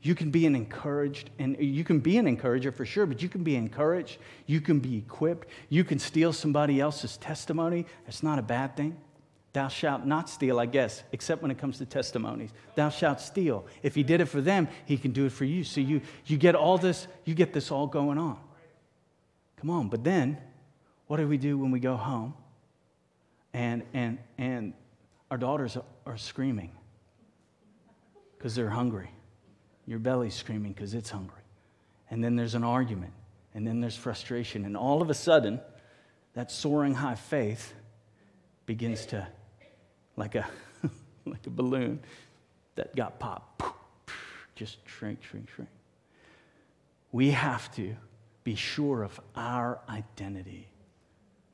You 0.00 0.14
can 0.14 0.30
be 0.30 0.46
an 0.46 0.56
encouraged, 0.56 1.28
and 1.38 1.58
you 1.60 1.84
can 1.84 2.00
be 2.00 2.16
an 2.16 2.26
encourager 2.26 2.72
for 2.72 2.86
sure, 2.86 3.04
but 3.04 3.22
you 3.22 3.28
can 3.28 3.44
be 3.44 3.54
encouraged. 3.54 4.16
You 4.46 4.62
can 4.62 4.78
be 4.78 4.96
equipped. 4.96 5.48
You 5.68 5.84
can 5.84 5.98
steal 5.98 6.32
somebody 6.32 6.80
else's 6.80 7.18
testimony. 7.18 7.84
It's 8.08 8.22
not 8.22 8.38
a 8.38 8.42
bad 8.42 8.74
thing. 8.74 8.96
Thou 9.52 9.68
shalt 9.68 10.06
not 10.06 10.30
steal, 10.30 10.60
I 10.60 10.66
guess, 10.66 11.02
except 11.10 11.42
when 11.42 11.50
it 11.50 11.58
comes 11.58 11.78
to 11.78 11.86
testimonies. 11.86 12.50
Thou 12.76 12.88
shalt 12.88 13.20
steal. 13.20 13.66
If 13.82 13.96
he 13.96 14.04
did 14.04 14.20
it 14.20 14.26
for 14.26 14.40
them, 14.40 14.68
he 14.86 14.96
can 14.96 15.10
do 15.10 15.26
it 15.26 15.32
for 15.32 15.44
you. 15.44 15.64
So 15.64 15.80
you, 15.80 16.02
you 16.26 16.36
get 16.36 16.54
all 16.54 16.78
this, 16.78 17.08
you 17.24 17.34
get 17.34 17.52
this 17.52 17.70
all 17.72 17.88
going 17.88 18.16
on. 18.16 18.38
Come 19.56 19.70
on, 19.70 19.88
but 19.88 20.04
then 20.04 20.38
what 21.08 21.16
do 21.16 21.26
we 21.26 21.36
do 21.36 21.58
when 21.58 21.72
we 21.72 21.80
go 21.80 21.96
home 21.96 22.34
and 23.52 23.82
and 23.92 24.18
and 24.38 24.72
our 25.30 25.36
daughters 25.36 25.76
are 26.06 26.16
screaming 26.16 26.70
because 28.36 28.54
they're 28.54 28.70
hungry. 28.70 29.10
Your 29.86 29.98
belly's 29.98 30.34
screaming 30.34 30.72
because 30.72 30.94
it's 30.94 31.10
hungry. 31.10 31.42
And 32.10 32.22
then 32.22 32.36
there's 32.36 32.54
an 32.54 32.64
argument, 32.64 33.12
and 33.54 33.66
then 33.66 33.80
there's 33.80 33.96
frustration, 33.96 34.64
and 34.64 34.76
all 34.76 35.02
of 35.02 35.10
a 35.10 35.14
sudden, 35.14 35.60
that 36.34 36.50
soaring 36.50 36.94
high 36.94 37.14
faith 37.14 37.74
begins 38.66 39.06
to 39.06 39.26
like 40.20 40.34
a, 40.34 40.46
like 41.26 41.44
a 41.46 41.50
balloon 41.50 41.98
that 42.76 42.94
got 42.94 43.18
popped. 43.18 43.62
Just 44.54 44.86
shrink, 44.86 45.24
shrink, 45.24 45.48
shrink. 45.56 45.70
We 47.10 47.30
have 47.30 47.74
to 47.76 47.96
be 48.44 48.54
sure 48.54 49.02
of 49.02 49.18
our 49.34 49.80
identity 49.88 50.68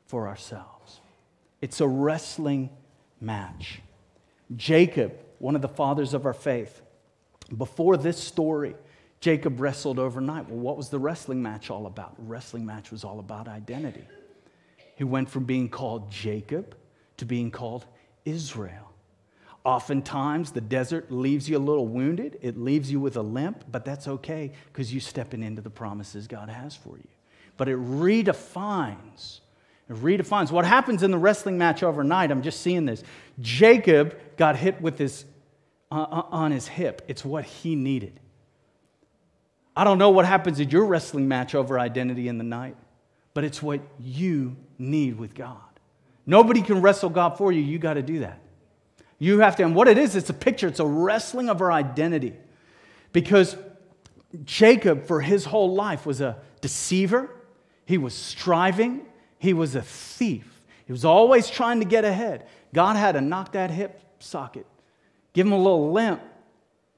for 0.07 0.27
ourselves. 0.27 1.01
It's 1.63 1.81
a 1.81 1.87
wrestling 1.87 2.69
match. 3.21 3.81
Jacob, 4.57 5.13
one 5.39 5.55
of 5.55 5.63
the 5.63 5.69
fathers 5.69 6.13
of 6.13 6.27
our 6.27 6.35
faith, 6.35 6.83
before 7.57 7.97
this 7.97 8.19
story, 8.19 8.75
Jacob 9.21 9.61
wrestled 9.61 10.01
overnight. 10.01 10.49
Well, 10.49 10.59
what 10.59 10.77
was 10.77 10.89
the 10.89 10.99
wrestling 10.99 11.41
match 11.41 11.71
all 11.71 11.87
about? 11.87 12.15
Wrestling 12.19 12.67
match 12.67 12.91
was 12.91 13.05
all 13.05 13.21
about 13.21 13.47
identity. 13.47 14.05
He 14.97 15.05
went 15.05 15.31
from 15.31 15.45
being 15.45 15.69
called 15.69 16.11
Jacob 16.11 16.77
to 17.19 17.25
being 17.25 17.53
called 17.53 17.87
Israel. 18.27 18.93
Oftentimes, 19.65 20.53
the 20.53 20.61
desert 20.61 21.11
leaves 21.11 21.49
you 21.49 21.57
a 21.57 21.59
little 21.59 21.87
wounded, 21.87 22.39
it 22.41 22.57
leaves 22.57 22.93
you 22.93 23.01
with 23.01 23.17
a 23.17 23.23
limp, 23.23 23.65
but 23.73 23.85
that's 23.85 24.07
okay 24.07 24.53
because 24.73 24.93
you're 24.93 25.01
stepping 25.01 25.43
into 25.43 25.61
the 25.61 25.71
promises 25.71 26.29
God 26.29 26.49
has 26.49 26.77
for 26.77 26.97
you. 26.97 27.09
But 27.57 27.69
it 27.69 27.79
redefines, 27.79 29.41
it 29.89 29.97
redefines 29.97 30.53
what 30.53 30.65
happens 30.65 31.03
in 31.03 31.11
the 31.11 31.19
wrestling 31.19 31.59
match 31.59 31.83
overnight. 31.83 32.31
I'm 32.31 32.43
just 32.43 32.61
seeing 32.61 32.85
this. 32.85 33.03
Jacob 33.41 34.17
got 34.37 34.55
hit 34.55 34.81
with 34.81 34.99
his, 34.99 35.25
uh, 35.91 36.03
uh 36.03 36.27
on 36.31 36.53
his 36.53 36.69
hip, 36.69 37.03
it's 37.09 37.25
what 37.25 37.45
he 37.45 37.75
needed. 37.75 38.21
I 39.77 39.83
don't 39.83 39.99
know 39.99 40.11
what 40.11 40.27
happens 40.27 40.61
in 40.61 40.71
your 40.71 40.85
wrestling 40.85 41.27
match 41.27 41.55
over 41.55 41.79
identity 41.79 42.29
in 42.29 42.39
the 42.39 42.45
night, 42.45 42.77
but 43.35 43.43
it's 43.43 43.61
what 43.61 43.81
you 43.99 44.57
need 44.79 45.19
with 45.19 45.35
God. 45.35 45.59
Nobody 46.27 46.61
can 46.61 46.83
wrestle 46.83 47.09
God 47.09 47.39
for 47.39 47.53
you. 47.53 47.63
You 47.63 47.79
got 47.79 47.95
to 47.95 48.03
do 48.03 48.21
that. 48.21 48.41
You 49.19 49.39
have 49.41 49.57
to, 49.57 49.65
and 49.65 49.75
what 49.75 49.89
it 49.89 49.97
is, 49.97 50.17
it's 50.17 50.29
a 50.29 50.35
picture, 50.35 50.69
it's 50.69 50.81
a 50.81 50.87
wrestling 50.87 51.49
of 51.49 51.63
our 51.63 51.73
identity. 51.73 52.35
Because 53.13 53.57
Jacob, 54.45 55.07
for 55.07 55.21
his 55.21 55.47
whole 55.47 55.75
life, 55.75 56.05
was 56.05 56.21
a 56.21 56.37
deceiver, 56.61 57.31
he 57.87 57.97
was 57.97 58.15
striving, 58.15 59.07
he 59.39 59.53
was 59.53 59.75
a 59.75 59.83
thief. 59.83 60.63
He 60.87 60.93
was 60.93 61.05
always 61.05 61.49
trying 61.49 61.81
to 61.81 61.87
get 61.87 62.05
ahead. 62.05 62.47
God 62.75 62.97
had 62.97 63.13
to 63.13 63.21
knock 63.21 63.53
that 63.53 63.71
hip 63.71 64.01
socket, 64.19 64.67
give 65.33 65.47
him 65.47 65.53
a 65.53 65.59
little 65.59 65.93
limp, 65.93 66.21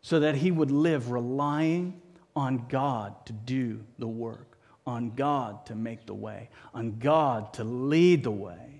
so 0.02 0.20
that 0.20 0.34
he 0.34 0.50
would 0.50 0.70
live 0.70 1.10
relying 1.10 2.00
on 2.34 2.66
God 2.68 3.14
to 3.26 3.32
do 3.32 3.84
the 3.98 4.08
work, 4.08 4.58
on 4.86 5.10
God 5.14 5.66
to 5.66 5.74
make 5.74 6.06
the 6.06 6.14
way, 6.14 6.48
on 6.74 6.98
God 6.98 7.52
to 7.54 7.64
lead 7.64 8.24
the 8.24 8.30
way. 8.30 8.77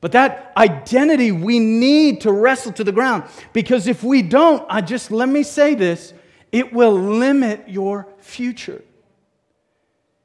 But 0.00 0.12
that 0.12 0.52
identity 0.56 1.32
we 1.32 1.58
need 1.58 2.20
to 2.20 2.32
wrestle 2.32 2.72
to 2.72 2.84
the 2.84 2.92
ground 2.92 3.24
because 3.52 3.86
if 3.86 4.04
we 4.04 4.22
don't, 4.22 4.64
I 4.68 4.80
just 4.80 5.10
let 5.10 5.28
me 5.28 5.42
say 5.42 5.74
this, 5.74 6.14
it 6.52 6.72
will 6.72 6.92
limit 6.92 7.68
your 7.68 8.06
future. 8.18 8.82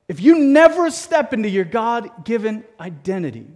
If 0.08 0.22
you 0.22 0.38
never 0.38 0.92
step 0.92 1.34
into 1.34 1.50
your 1.50 1.66
God 1.66 2.24
given 2.24 2.64
identity, 2.80 3.48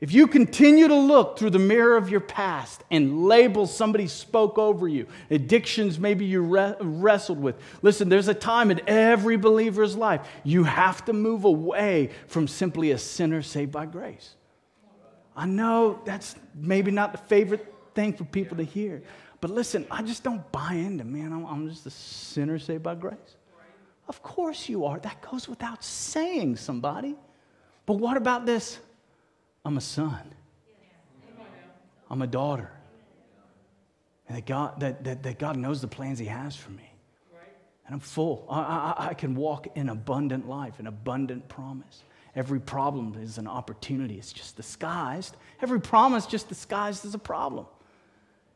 if 0.00 0.12
you 0.12 0.26
continue 0.26 0.88
to 0.88 0.94
look 0.94 1.38
through 1.38 1.50
the 1.50 1.58
mirror 1.58 1.96
of 1.96 2.10
your 2.10 2.20
past 2.20 2.84
and 2.90 3.24
label 3.24 3.66
somebody 3.66 4.06
spoke 4.06 4.58
over 4.58 4.86
you, 4.86 5.06
addictions 5.30 5.98
maybe 5.98 6.26
you 6.26 6.42
re- 6.42 6.74
wrestled 6.80 7.40
with, 7.40 7.56
listen, 7.80 8.10
there's 8.10 8.28
a 8.28 8.34
time 8.34 8.70
in 8.70 8.82
every 8.86 9.38
believer's 9.38 9.96
life 9.96 10.28
you 10.42 10.64
have 10.64 11.02
to 11.06 11.14
move 11.14 11.44
away 11.44 12.10
from 12.26 12.46
simply 12.46 12.90
a 12.90 12.98
sinner 12.98 13.40
saved 13.40 13.72
by 13.72 13.86
grace. 13.86 14.34
I 15.36 15.46
know 15.46 16.00
that's 16.04 16.36
maybe 16.54 16.90
not 16.90 17.12
the 17.12 17.18
favorite 17.18 17.72
thing 17.94 18.12
for 18.12 18.24
people 18.24 18.56
to 18.58 18.62
hear. 18.64 19.02
But 19.40 19.50
listen, 19.50 19.86
I 19.90 20.02
just 20.02 20.22
don't 20.22 20.50
buy 20.52 20.74
into, 20.74 21.04
man, 21.04 21.32
I'm, 21.32 21.44
I'm 21.44 21.68
just 21.68 21.86
a 21.86 21.90
sinner 21.90 22.58
saved 22.58 22.82
by 22.82 22.94
grace. 22.94 23.36
Of 24.08 24.22
course 24.22 24.68
you 24.68 24.84
are. 24.84 24.98
That 24.98 25.20
goes 25.22 25.48
without 25.48 25.82
saying, 25.82 26.56
somebody. 26.56 27.14
But 27.86 27.94
what 27.94 28.16
about 28.16 28.46
this? 28.46 28.78
I'm 29.64 29.76
a 29.76 29.80
son. 29.80 30.34
I'm 32.10 32.22
a 32.22 32.26
daughter. 32.26 32.70
And 34.28 34.36
that 34.36 34.46
God, 34.46 34.80
that, 34.80 35.04
that, 35.04 35.22
that 35.22 35.38
God 35.38 35.56
knows 35.56 35.80
the 35.80 35.88
plans 35.88 36.18
He 36.18 36.26
has 36.26 36.56
for 36.56 36.70
me. 36.70 36.90
And 37.86 37.94
I'm 37.94 38.00
full. 38.00 38.46
I, 38.48 38.60
I, 38.60 39.06
I 39.08 39.14
can 39.14 39.34
walk 39.34 39.66
in 39.74 39.90
abundant 39.90 40.48
life, 40.48 40.78
an 40.78 40.86
abundant 40.86 41.48
promise. 41.48 42.02
Every 42.36 42.60
problem 42.60 43.16
is 43.22 43.38
an 43.38 43.46
opportunity. 43.46 44.18
It's 44.18 44.32
just 44.32 44.56
disguised. 44.56 45.36
Every 45.62 45.80
promise 45.80 46.26
just 46.26 46.48
disguised 46.48 47.04
as 47.04 47.14
a 47.14 47.18
problem. 47.18 47.66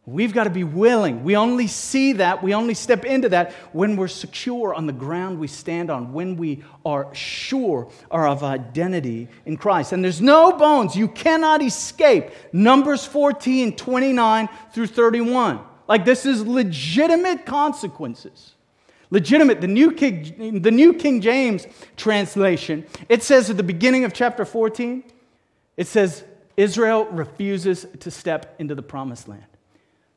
We've 0.08 0.32
got 0.32 0.44
to 0.44 0.50
be 0.50 0.64
willing. 0.64 1.22
We 1.22 1.36
only 1.36 1.66
see 1.66 2.14
that, 2.14 2.42
we 2.42 2.54
only 2.54 2.72
step 2.72 3.04
into 3.04 3.28
that 3.28 3.52
when 3.72 3.94
we're 3.94 4.08
secure 4.08 4.72
on 4.72 4.86
the 4.86 4.92
ground 4.92 5.38
we 5.38 5.48
stand 5.48 5.90
on, 5.90 6.14
when 6.14 6.36
we 6.38 6.64
are 6.86 7.14
sure 7.14 7.90
of 8.10 8.42
identity 8.42 9.28
in 9.44 9.58
Christ. 9.58 9.92
And 9.92 10.02
there's 10.02 10.22
no 10.22 10.52
bones. 10.52 10.96
You 10.96 11.08
cannot 11.08 11.62
escape. 11.62 12.30
Numbers 12.54 13.04
14, 13.04 13.76
29 13.76 14.48
through 14.72 14.86
31. 14.86 15.60
Like 15.86 16.06
this 16.06 16.24
is 16.24 16.46
legitimate 16.46 17.44
consequences. 17.44 18.54
Legitimate. 19.10 19.60
The 19.60 19.68
New 19.68 19.92
King, 19.92 20.60
the 20.62 20.70
New 20.70 20.94
King 20.94 21.20
James 21.20 21.66
translation, 21.96 22.86
it 23.08 23.22
says 23.22 23.50
at 23.50 23.56
the 23.56 23.62
beginning 23.62 24.04
of 24.04 24.12
chapter 24.12 24.44
14, 24.44 25.04
it 25.76 25.86
says, 25.86 26.24
Israel 26.56 27.04
refuses 27.06 27.86
to 28.00 28.10
step 28.10 28.56
into 28.58 28.74
the 28.74 28.82
promised 28.82 29.28
land. 29.28 29.44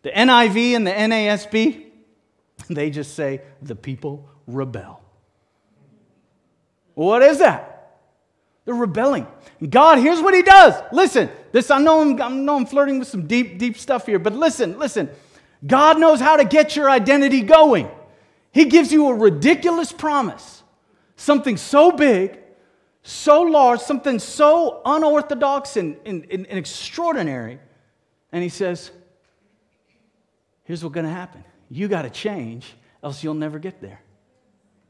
The 0.02 0.10
NIV 0.10 0.76
and 0.76 0.88
the 0.88 0.92
NASB, 0.92 1.86
they 2.70 2.90
just 2.90 3.14
say, 3.14 3.42
the 3.62 3.76
people 3.76 4.28
rebel. 4.48 5.02
What 6.96 7.22
is 7.22 7.40
that? 7.40 8.00
They're 8.66 8.76
rebelling. 8.76 9.28
God, 9.70 10.00
here's 10.00 10.22
what 10.22 10.34
He 10.34 10.42
does. 10.44 10.76
Listen, 10.92 11.30
this 11.52 11.72
I 11.72 11.80
know 11.80 12.02
I'm, 12.02 12.22
I 12.22 12.30
know 12.30 12.58
I'm 12.58 12.66
flirting 12.66 13.00
with 13.00 13.08
some 13.08 13.28
deep, 13.28 13.58
deep 13.58 13.78
stuff 13.78 14.06
here, 14.06 14.20
but 14.20 14.34
listen, 14.34 14.78
listen. 14.78 15.10
God 15.66 16.00
knows 16.00 16.20
how 16.20 16.38
to 16.38 16.46
get 16.46 16.76
your 16.76 16.90
identity 16.90 17.42
going. 17.42 17.90
He 18.52 18.66
gives 18.66 18.92
you 18.92 19.08
a 19.08 19.14
ridiculous 19.14 19.92
promise, 19.92 20.64
something 21.16 21.58
so 21.58 21.92
big, 21.92 22.38
so 23.04 23.42
large, 23.42 23.80
something 23.80 24.20
so 24.20 24.82
unorthodox 24.86 25.78
and, 25.78 25.98
and, 26.06 26.26
and 26.30 26.46
extraordinary. 26.48 27.60
And 28.32 28.44
He 28.44 28.50
says, 28.50 28.92
Here's 30.64 30.84
what's 30.84 30.94
going 30.94 31.06
to 31.06 31.12
happen 31.12 31.44
you 31.70 31.88
got 31.88 32.04
to 32.04 32.10
change, 32.10 32.74
else 33.02 33.24
you'll 33.24 33.34
never 33.34 33.60
get 33.60 33.82
there. 33.82 34.02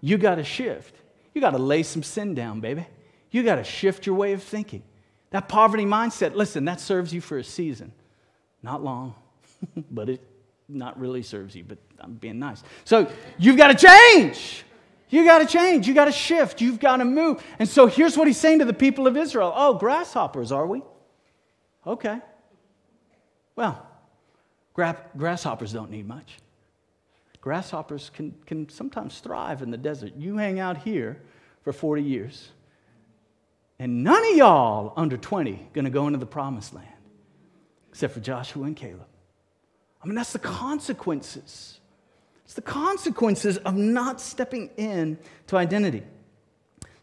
You 0.02 0.18
got 0.18 0.36
to 0.36 0.44
shift. 0.44 0.96
You 1.34 1.42
got 1.42 1.52
to 1.52 1.60
lay 1.60 1.84
some 1.84 2.04
sin 2.04 2.34
down, 2.34 2.60
baby. 2.60 2.86
You 3.30 3.44
got 3.44 3.56
to 3.56 3.64
shift 3.64 4.06
your 4.06 4.16
way 4.16 4.34
of 4.34 4.44
thinking. 4.44 4.84
That 5.30 5.48
poverty 5.48 5.86
mindset, 5.86 6.36
listen, 6.36 6.66
that 6.66 6.82
serves 6.82 7.14
you 7.14 7.22
for 7.22 7.38
a 7.38 7.44
season. 7.44 7.94
Not 8.62 8.84
long, 8.84 9.16
but 9.92 10.10
it 10.10 10.22
not 10.74 11.00
really 11.00 11.24
serves 11.24 11.56
you, 11.56 11.64
but 11.64 11.78
I'm 12.00 12.14
being 12.14 12.40
nice. 12.40 12.64
So 12.86 13.12
you've 13.38 13.58
got 13.58 13.78
to 13.78 13.88
change. 13.88 14.64
You 15.10 15.26
got 15.26 15.40
to 15.40 15.46
change. 15.46 15.88
You 15.88 15.94
got 15.94 16.06
to 16.06 16.12
shift. 16.12 16.62
You've 16.62 16.80
got 16.80 16.98
to 16.98 17.06
move. 17.06 17.44
And 17.60 17.68
so 17.68 17.86
here's 17.86 18.18
what 18.18 18.28
he's 18.28 18.38
saying 18.38 18.60
to 18.60 18.66
the 18.66 18.74
people 18.74 19.08
of 19.08 19.18
Israel 19.18 19.54
Oh, 19.56 19.74
grasshoppers, 19.74 20.52
are 20.52 20.66
we? 20.66 20.82
Okay. 21.86 22.20
Well, 23.56 23.86
grasshoppers 24.74 25.74
don't 25.74 25.92
need 25.92 26.08
much. 26.08 26.38
Grasshoppers 27.42 28.12
can, 28.14 28.34
can 28.46 28.70
sometimes 28.70 29.20
thrive 29.20 29.62
in 29.62 29.72
the 29.72 29.78
desert. 29.78 30.14
You 30.16 30.38
hang 30.38 30.60
out 30.60 30.78
here 30.78 31.22
for 31.64 31.74
40 31.74 32.04
years, 32.04 32.50
and 33.80 34.04
none 34.04 34.24
of 34.24 34.38
y'all 34.38 34.94
under 34.96 35.18
20 35.18 35.70
going 35.74 35.86
to 35.86 35.92
go 35.92 36.06
into 36.08 36.20
the 36.20 36.26
promised 36.26 36.74
land, 36.74 36.88
except 37.90 38.14
for 38.14 38.20
Joshua 38.20 38.66
and 38.66 38.76
Caleb. 38.76 39.08
I 40.04 40.08
mean, 40.08 40.16
that's 40.16 40.34
the 40.34 40.40
consequences. 40.40 41.80
It's 42.46 42.54
the 42.54 42.62
consequences 42.62 43.58
of 43.58 43.76
not 43.76 44.20
stepping 44.20 44.72
in 44.78 45.18
to 45.48 45.58
identity. 45.58 46.04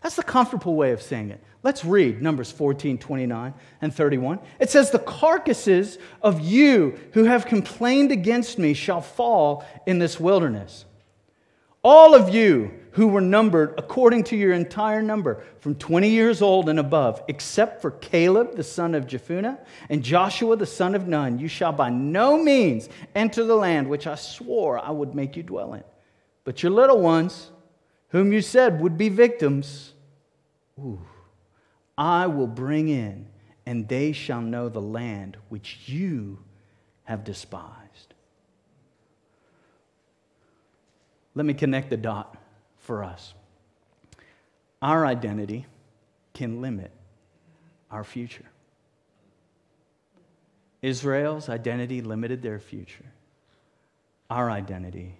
That's 0.02 0.16
the 0.16 0.22
comfortable 0.22 0.74
way 0.74 0.92
of 0.92 1.02
saying 1.02 1.30
it. 1.30 1.42
Let's 1.62 1.84
read 1.84 2.22
Numbers 2.22 2.52
14, 2.52 2.98
29 2.98 3.54
and 3.80 3.94
31. 3.94 4.38
It 4.60 4.70
says, 4.70 4.90
The 4.90 5.00
carcasses 5.00 5.98
of 6.22 6.40
you 6.40 6.98
who 7.12 7.24
have 7.24 7.46
complained 7.46 8.12
against 8.12 8.58
me 8.58 8.74
shall 8.74 9.00
fall 9.00 9.64
in 9.86 9.98
this 9.98 10.20
wilderness. 10.20 10.84
All 11.82 12.14
of 12.14 12.34
you 12.34 12.72
who 12.92 13.06
were 13.06 13.20
numbered 13.20 13.74
according 13.78 14.24
to 14.24 14.36
your 14.36 14.52
entire 14.52 15.02
number, 15.02 15.44
from 15.60 15.76
20 15.76 16.08
years 16.08 16.42
old 16.42 16.68
and 16.68 16.80
above, 16.80 17.22
except 17.28 17.80
for 17.80 17.92
Caleb 17.92 18.56
the 18.56 18.64
son 18.64 18.94
of 18.94 19.06
Jephunneh 19.06 19.58
and 19.88 20.02
Joshua 20.02 20.56
the 20.56 20.66
son 20.66 20.96
of 20.96 21.06
Nun, 21.06 21.38
you 21.38 21.46
shall 21.46 21.72
by 21.72 21.90
no 21.90 22.42
means 22.42 22.88
enter 23.14 23.44
the 23.44 23.54
land 23.54 23.88
which 23.88 24.06
I 24.08 24.16
swore 24.16 24.78
I 24.78 24.90
would 24.90 25.14
make 25.14 25.36
you 25.36 25.44
dwell 25.44 25.74
in. 25.74 25.84
But 26.42 26.62
your 26.62 26.72
little 26.72 27.00
ones, 27.00 27.52
whom 28.08 28.32
you 28.32 28.40
said 28.40 28.80
would 28.80 28.98
be 28.98 29.10
victims, 29.10 29.92
ooh, 30.78 31.00
I 31.96 32.26
will 32.26 32.46
bring 32.46 32.88
in, 32.88 33.28
and 33.66 33.86
they 33.86 34.12
shall 34.12 34.40
know 34.40 34.68
the 34.68 34.80
land 34.80 35.36
which 35.50 35.88
you 35.88 36.38
have 37.04 37.22
despised. 37.22 37.87
Let 41.38 41.46
me 41.46 41.54
connect 41.54 41.88
the 41.88 41.96
dot 41.96 42.36
for 42.78 43.04
us. 43.04 43.32
Our 44.82 45.06
identity 45.06 45.66
can 46.34 46.60
limit 46.60 46.90
our 47.92 48.02
future. 48.02 48.46
Israel's 50.82 51.48
identity 51.48 52.02
limited 52.02 52.42
their 52.42 52.58
future. 52.58 53.04
Our 54.28 54.50
identity 54.50 55.14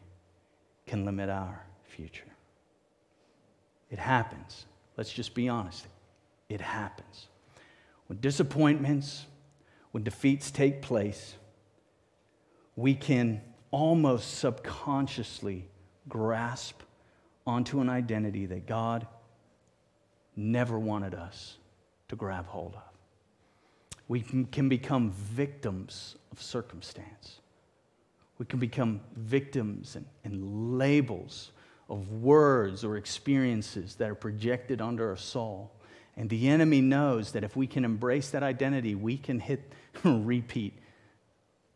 can 0.89 1.05
limit 1.05 1.31
our 1.31 1.65
future. 1.85 2.27
It 3.89 4.01
happens. 4.01 4.67
Let's 4.97 5.13
just 5.13 5.37
be 5.37 5.49
honest 5.49 5.87
it 6.49 6.61
happens. 6.61 7.29
When 8.09 8.19
disappointments, 8.19 9.25
when 9.93 10.03
defeats 10.03 10.51
take 10.51 10.83
place, 10.83 11.37
we 12.75 12.97
can 12.97 13.41
almost 13.71 14.39
subconsciously 14.39 15.69
grasp 16.09 16.83
onto 17.47 17.81
an 17.81 17.89
identity 17.89 18.47
that 18.47 18.67
God 18.67 19.07
never 20.37 20.79
wanted 20.79 21.15
us 21.15 21.57
to 22.09 22.17
grab 22.17 22.47
hold 22.47 22.75
of. 22.75 22.83
We 24.07 24.21
can 24.21 24.69
become 24.69 25.11
victims 25.11 26.17
of 26.33 26.41
circumstance. 26.41 27.41
We 28.39 28.47
can 28.47 28.59
become 28.59 29.01
victims 29.17 29.97
and, 29.97 30.07
and 30.25 30.79
labels 30.79 31.53
of 31.91 32.11
words 32.11 32.85
or 32.85 32.97
experiences 32.97 33.97
that 33.97 34.09
are 34.09 34.15
projected 34.15 34.81
onto 34.81 35.03
our 35.03 35.17
soul 35.17 35.73
and 36.19 36.29
the 36.29 36.49
enemy 36.49 36.81
knows 36.81 37.31
that 37.33 37.45
if 37.45 37.55
we 37.55 37.69
can 37.69 37.85
embrace 37.85 38.31
that 38.31 38.43
identity, 38.43 38.97
we 38.97 39.17
can 39.17 39.39
hit 39.39 39.73
repeat 40.05 40.77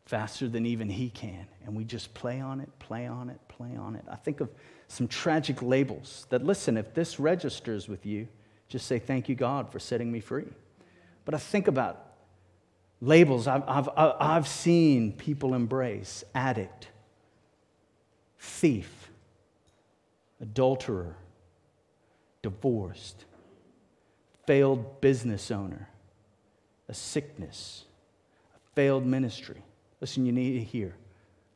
faster 0.05 0.49
than 0.49 0.67
even 0.67 0.89
he 0.89 1.11
can. 1.11 1.47
And 1.65 1.77
we 1.77 1.85
just 1.85 2.13
play 2.15 2.41
on 2.41 2.61
it, 2.61 2.69
play 2.79 3.07
on 3.07 3.31
it, 3.31 3.39
play 3.49 3.77
on 3.77 3.97
it. 3.97 4.05
I 4.11 4.17
think 4.17 4.41
of 4.41 4.51
some 4.89 5.09
tragic 5.09 5.63
labels 5.63 6.27
that, 6.31 6.45
listen, 6.45 6.77
if 6.77 6.95
this 6.95 7.19
registers 7.19 7.89
with 7.89 8.05
you, 8.05 8.29
just 8.69 8.87
say, 8.87 8.99
Thank 8.99 9.29
you, 9.29 9.35
God, 9.35 9.71
for 9.71 9.79
setting 9.79 10.11
me 10.11 10.21
free. 10.21 10.49
But 11.25 11.35
I 11.35 11.39
think 11.39 11.69
about 11.69 12.07
labels 13.01 13.47
I've, 13.47 13.65
I've, 13.67 13.89
I've 13.97 14.49
seen 14.49 15.13
people 15.13 15.55
embrace 15.55 16.25
addict, 16.35 16.89
thief, 18.39 19.11
adulterer, 20.41 21.17
divorced 22.43 23.25
failed 24.47 25.01
business 25.01 25.51
owner, 25.51 25.89
a 26.89 26.95
sickness, 26.95 27.85
a 28.55 28.75
failed 28.75 29.07
ministry. 29.07 29.63
Listen, 30.03 30.27
you 30.27 30.33
need 30.33 30.59
to 30.59 30.65
hear 30.65 30.97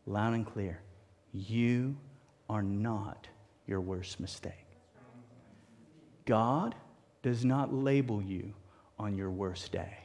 loud 0.07 0.33
and 0.33 0.47
clear. 0.47 0.81
You 1.33 1.97
are 2.49 2.63
not 2.63 3.27
your 3.67 3.81
worst 3.81 4.21
mistake. 4.21 4.53
God 6.27 6.77
does 7.25 7.45
not 7.45 7.75
label 7.75 8.23
you 8.23 8.55
on 9.01 9.17
your 9.17 9.31
worst 9.31 9.73
day, 9.73 9.99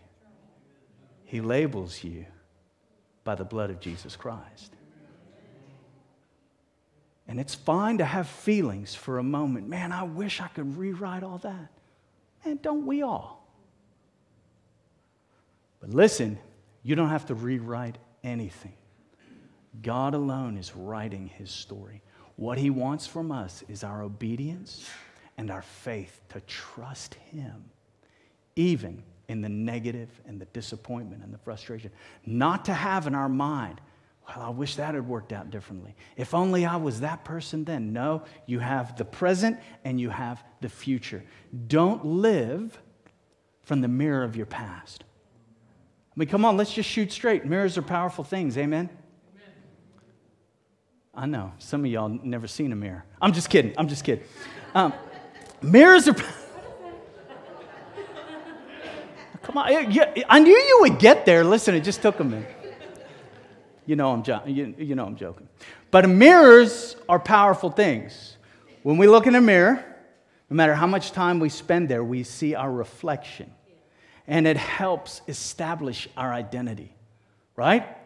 He 1.24 1.40
labels 1.40 2.04
you 2.04 2.26
by 3.24 3.36
the 3.36 3.46
blood 3.46 3.70
of 3.70 3.80
Jesus 3.80 4.16
Christ. 4.16 4.74
And 7.28 7.40
it's 7.40 7.54
fine 7.54 8.00
to 8.00 8.06
have 8.06 8.28
feelings 8.28 8.96
for 8.96 9.20
a 9.20 9.24
moment. 9.24 9.70
Man, 9.70 9.92
I 9.92 10.02
wish 10.02 10.42
I 10.42 10.48
could 10.48 10.78
rewrite 10.78 11.22
all 11.22 11.38
that. 11.38 11.70
And 12.44 12.60
don't 12.60 12.88
we 12.88 13.04
all? 13.04 13.48
But 15.80 15.92
listen, 15.92 16.40
you 16.82 16.96
don't 16.96 17.10
have 17.10 17.28
to 17.28 17.36
rewrite 17.36 18.00
anything. 18.24 18.74
God 19.82 20.14
alone 20.14 20.58
is 20.58 20.76
writing 20.76 21.28
his 21.28 21.50
story. 21.50 22.02
What 22.36 22.58
he 22.58 22.70
wants 22.70 23.08
from 23.08 23.32
us 23.32 23.64
is 23.70 23.84
our 23.84 24.02
obedience 24.02 24.90
and 25.38 25.50
our 25.50 25.62
faith 25.62 26.22
to 26.30 26.42
trust 26.42 27.16
him, 27.16 27.66
even 28.56 29.04
in 29.28 29.42
the 29.42 29.50
negative 29.50 30.10
and 30.28 30.40
the 30.42 30.46
disappointment 30.46 31.24
and 31.24 31.34
the 31.34 31.38
frustration. 31.38 31.92
Not 32.26 32.66
to 32.66 32.74
have 32.74 33.08
in 33.08 33.16
our 33.16 33.30
mind, 33.30 33.80
well, 34.28 34.46
I 34.46 34.50
wish 34.50 34.76
that 34.76 34.94
had 34.94 35.08
worked 35.08 35.34
out 35.34 35.50
differently. 35.50 35.96
If 36.16 36.34
only 36.34 36.66
I 36.66 36.76
was 36.76 37.00
that 37.00 37.24
person 37.24 37.64
then. 37.64 37.92
No, 37.92 38.24
you 38.46 38.60
have 38.60 38.96
the 38.98 39.06
present 39.06 39.60
and 39.84 40.00
you 40.00 40.10
have 40.10 40.44
the 40.62 40.70
future. 40.70 41.24
Don't 41.68 42.06
live 42.06 42.80
from 43.62 43.82
the 43.82 43.88
mirror 43.88 44.24
of 44.24 44.36
your 44.36 44.46
past. 44.46 45.04
I 46.13 46.19
mean, 46.19 46.28
come 46.28 46.43
on, 46.43 46.58
let's 46.58 46.74
just 46.74 46.89
shoot 46.89 47.12
straight. 47.12 47.45
Mirrors 47.45 47.78
are 47.78 47.82
powerful 47.82 48.26
things, 48.26 48.58
amen? 48.58 48.89
amen? 48.89 49.54
I 51.15 51.26
know, 51.26 51.54
some 51.58 51.86
of 51.86 51.91
y'all 51.91 52.10
never 52.10 52.47
seen 52.47 52.74
a 52.74 52.76
mirror. 52.76 53.06
I'm 53.21 53.32
just 53.32 53.50
kidding, 53.50 53.74
I'm 53.78 53.88
just 53.88 54.04
kidding. 54.04 54.26
Um, 54.76 54.93
mirrors 55.62 56.08
are. 56.10 56.15
Come 59.43 59.58
on, 59.58 59.67
I 60.30 60.39
knew 60.39 60.56
you 60.56 60.78
would 60.82 61.00
get 61.00 61.26
there. 61.26 61.43
Listen, 61.43 61.76
it 61.76 61.82
just 61.82 62.02
took 62.02 62.19
a 62.19 62.24
minute. 62.24 62.56
You 63.86 63.95
know 63.95 64.12
I'm, 64.12 64.24
jo- 64.24 64.43
you, 64.45 64.76
you 64.78 64.95
know 64.95 65.06
I'm 65.06 65.15
joking. 65.15 65.50
But 65.89 66.08
mirrors 66.08 66.95
are 67.10 67.19
powerful 67.19 67.71
things. 67.71 68.38
When 68.84 68.97
we 68.97 69.08
look 69.08 69.28
in 69.28 69.36
a 69.36 69.41
mirror, 69.41 69.84
no 70.50 70.56
matter 70.56 70.76
how 70.76 70.88
much 70.88 71.12
time 71.12 71.39
we 71.39 71.50
spend 71.50 71.89
there, 71.89 72.04
we 72.04 72.24
see 72.24 72.56
our 72.56 72.71
reflection. 72.71 73.52
And 74.28 74.48
it 74.48 74.58
helps 74.58 75.22
establish 75.28 76.08
our 76.16 76.32
identity, 76.34 76.94
right? 77.56 77.98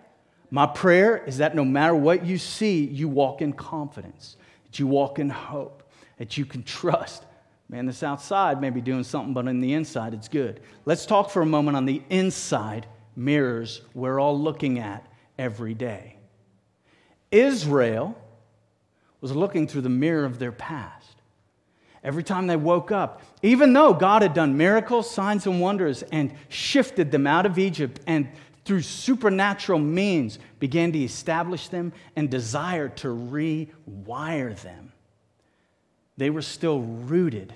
My 0.50 0.66
prayer 0.66 1.18
is 1.18 1.40
that 1.40 1.56
no 1.56 1.66
matter 1.66 1.96
what 1.96 2.26
you 2.26 2.38
see, 2.38 2.84
you 2.86 3.08
walk 3.08 3.42
in 3.42 3.54
confidence, 3.54 4.38
that 4.66 4.80
you 4.80 4.88
walk 4.88 5.20
in 5.20 5.30
hope, 5.30 5.84
that 6.18 6.38
you 6.38 6.46
can 6.46 6.64
trust. 6.64 7.26
Man, 7.68 7.86
this 7.86 8.04
outside 8.04 8.62
may 8.62 8.70
be 8.70 8.82
doing 8.82 9.04
something, 9.04 9.34
but 9.34 9.48
on 9.48 9.60
the 9.60 9.74
inside, 9.74 10.14
it's 10.14 10.28
good. 10.28 10.62
Let's 10.86 11.06
talk 11.06 11.30
for 11.30 11.42
a 11.42 11.46
moment 11.46 11.76
on 11.76 11.86
the 11.86 12.02
inside 12.10 12.86
mirrors 13.16 13.82
we're 13.94 14.20
all 14.20 14.40
looking 14.40 14.80
at 14.80 15.06
every 15.38 15.74
day. 15.74 16.18
Israel 17.32 18.18
was 19.22 19.36
looking 19.36 19.68
through 19.68 19.82
the 19.82 19.90
mirror 19.90 20.26
of 20.26 20.40
their 20.40 20.52
past. 20.52 20.95
Every 22.06 22.22
time 22.22 22.46
they 22.46 22.56
woke 22.56 22.92
up, 22.92 23.24
even 23.42 23.74
though 23.74 23.92
God 23.92 24.22
had 24.22 24.36
done 24.36 24.56
miracles, 24.56 25.10
signs, 25.10 25.48
and 25.48 25.60
wonders 25.60 26.04
and 26.04 26.32
shifted 26.50 27.10
them 27.10 27.26
out 27.26 27.48
of 27.48 27.58
Egypt 27.58 28.00
and 28.06 28.30
through 28.64 28.84
supernatural 28.84 29.80
means 29.80 30.38
began 30.60 30.92
to 30.92 31.04
establish 31.04 31.68
them 31.68 31.94
and 32.16 32.30
desire 32.30 32.90
to 32.90 33.08
rewire 33.08 34.56
them, 34.62 34.92
they 36.16 36.30
were 36.30 36.44
still 36.44 36.82
rooted 36.82 37.54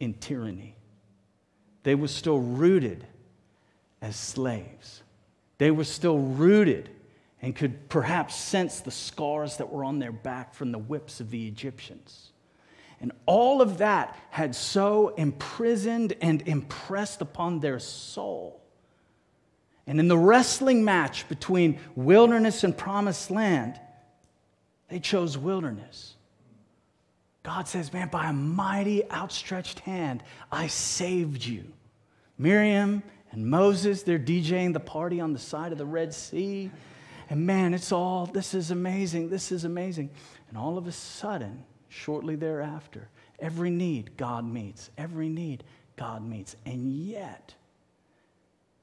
in 0.00 0.14
tyranny. 0.14 0.74
They 1.84 1.94
were 1.94 2.08
still 2.08 2.40
rooted 2.40 3.06
as 4.02 4.16
slaves. 4.16 5.04
They 5.58 5.70
were 5.70 5.84
still 5.84 6.18
rooted 6.18 6.90
and 7.40 7.54
could 7.54 7.88
perhaps 7.88 8.34
sense 8.34 8.80
the 8.80 8.90
scars 8.90 9.58
that 9.58 9.72
were 9.72 9.84
on 9.84 10.00
their 10.00 10.10
back 10.10 10.52
from 10.52 10.72
the 10.72 10.78
whips 10.78 11.20
of 11.20 11.30
the 11.30 11.46
Egyptians. 11.46 12.32
And 13.00 13.12
all 13.26 13.60
of 13.60 13.78
that 13.78 14.18
had 14.30 14.54
so 14.54 15.08
imprisoned 15.16 16.14
and 16.20 16.42
impressed 16.42 17.20
upon 17.20 17.60
their 17.60 17.78
soul. 17.78 18.62
And 19.86 20.00
in 20.00 20.08
the 20.08 20.18
wrestling 20.18 20.84
match 20.84 21.28
between 21.28 21.78
wilderness 21.94 22.64
and 22.64 22.76
promised 22.76 23.30
land, 23.30 23.78
they 24.88 24.98
chose 24.98 25.36
wilderness. 25.36 26.14
God 27.42 27.68
says, 27.68 27.92
Man, 27.92 28.08
by 28.08 28.28
a 28.28 28.32
mighty 28.32 29.08
outstretched 29.10 29.80
hand, 29.80 30.22
I 30.50 30.66
saved 30.66 31.44
you. 31.44 31.72
Miriam 32.38 33.02
and 33.30 33.46
Moses, 33.46 34.02
they're 34.02 34.18
DJing 34.18 34.72
the 34.72 34.80
party 34.80 35.20
on 35.20 35.32
the 35.32 35.38
side 35.38 35.70
of 35.70 35.78
the 35.78 35.86
Red 35.86 36.12
Sea. 36.12 36.70
And 37.28 37.46
man, 37.46 37.74
it's 37.74 37.92
all, 37.92 38.26
this 38.26 38.54
is 38.54 38.70
amazing, 38.70 39.28
this 39.28 39.52
is 39.52 39.64
amazing. 39.64 40.10
And 40.48 40.58
all 40.58 40.78
of 40.78 40.86
a 40.86 40.92
sudden, 40.92 41.64
shortly 41.96 42.36
thereafter, 42.36 43.08
every 43.38 43.70
need 43.70 44.16
God 44.16 44.44
meets, 44.44 44.90
every 44.96 45.28
need 45.28 45.64
God 45.96 46.26
meets. 46.26 46.54
And 46.64 46.92
yet, 46.92 47.54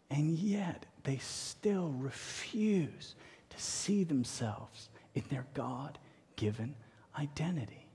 and 0.09 0.37
yet, 0.37 0.85
they 1.03 1.17
still 1.17 1.93
refuse 1.97 3.15
to 3.49 3.61
see 3.61 4.03
themselves 4.03 4.89
in 5.15 5.23
their 5.29 5.45
God 5.53 5.97
given 6.35 6.75
identity. 7.17 7.87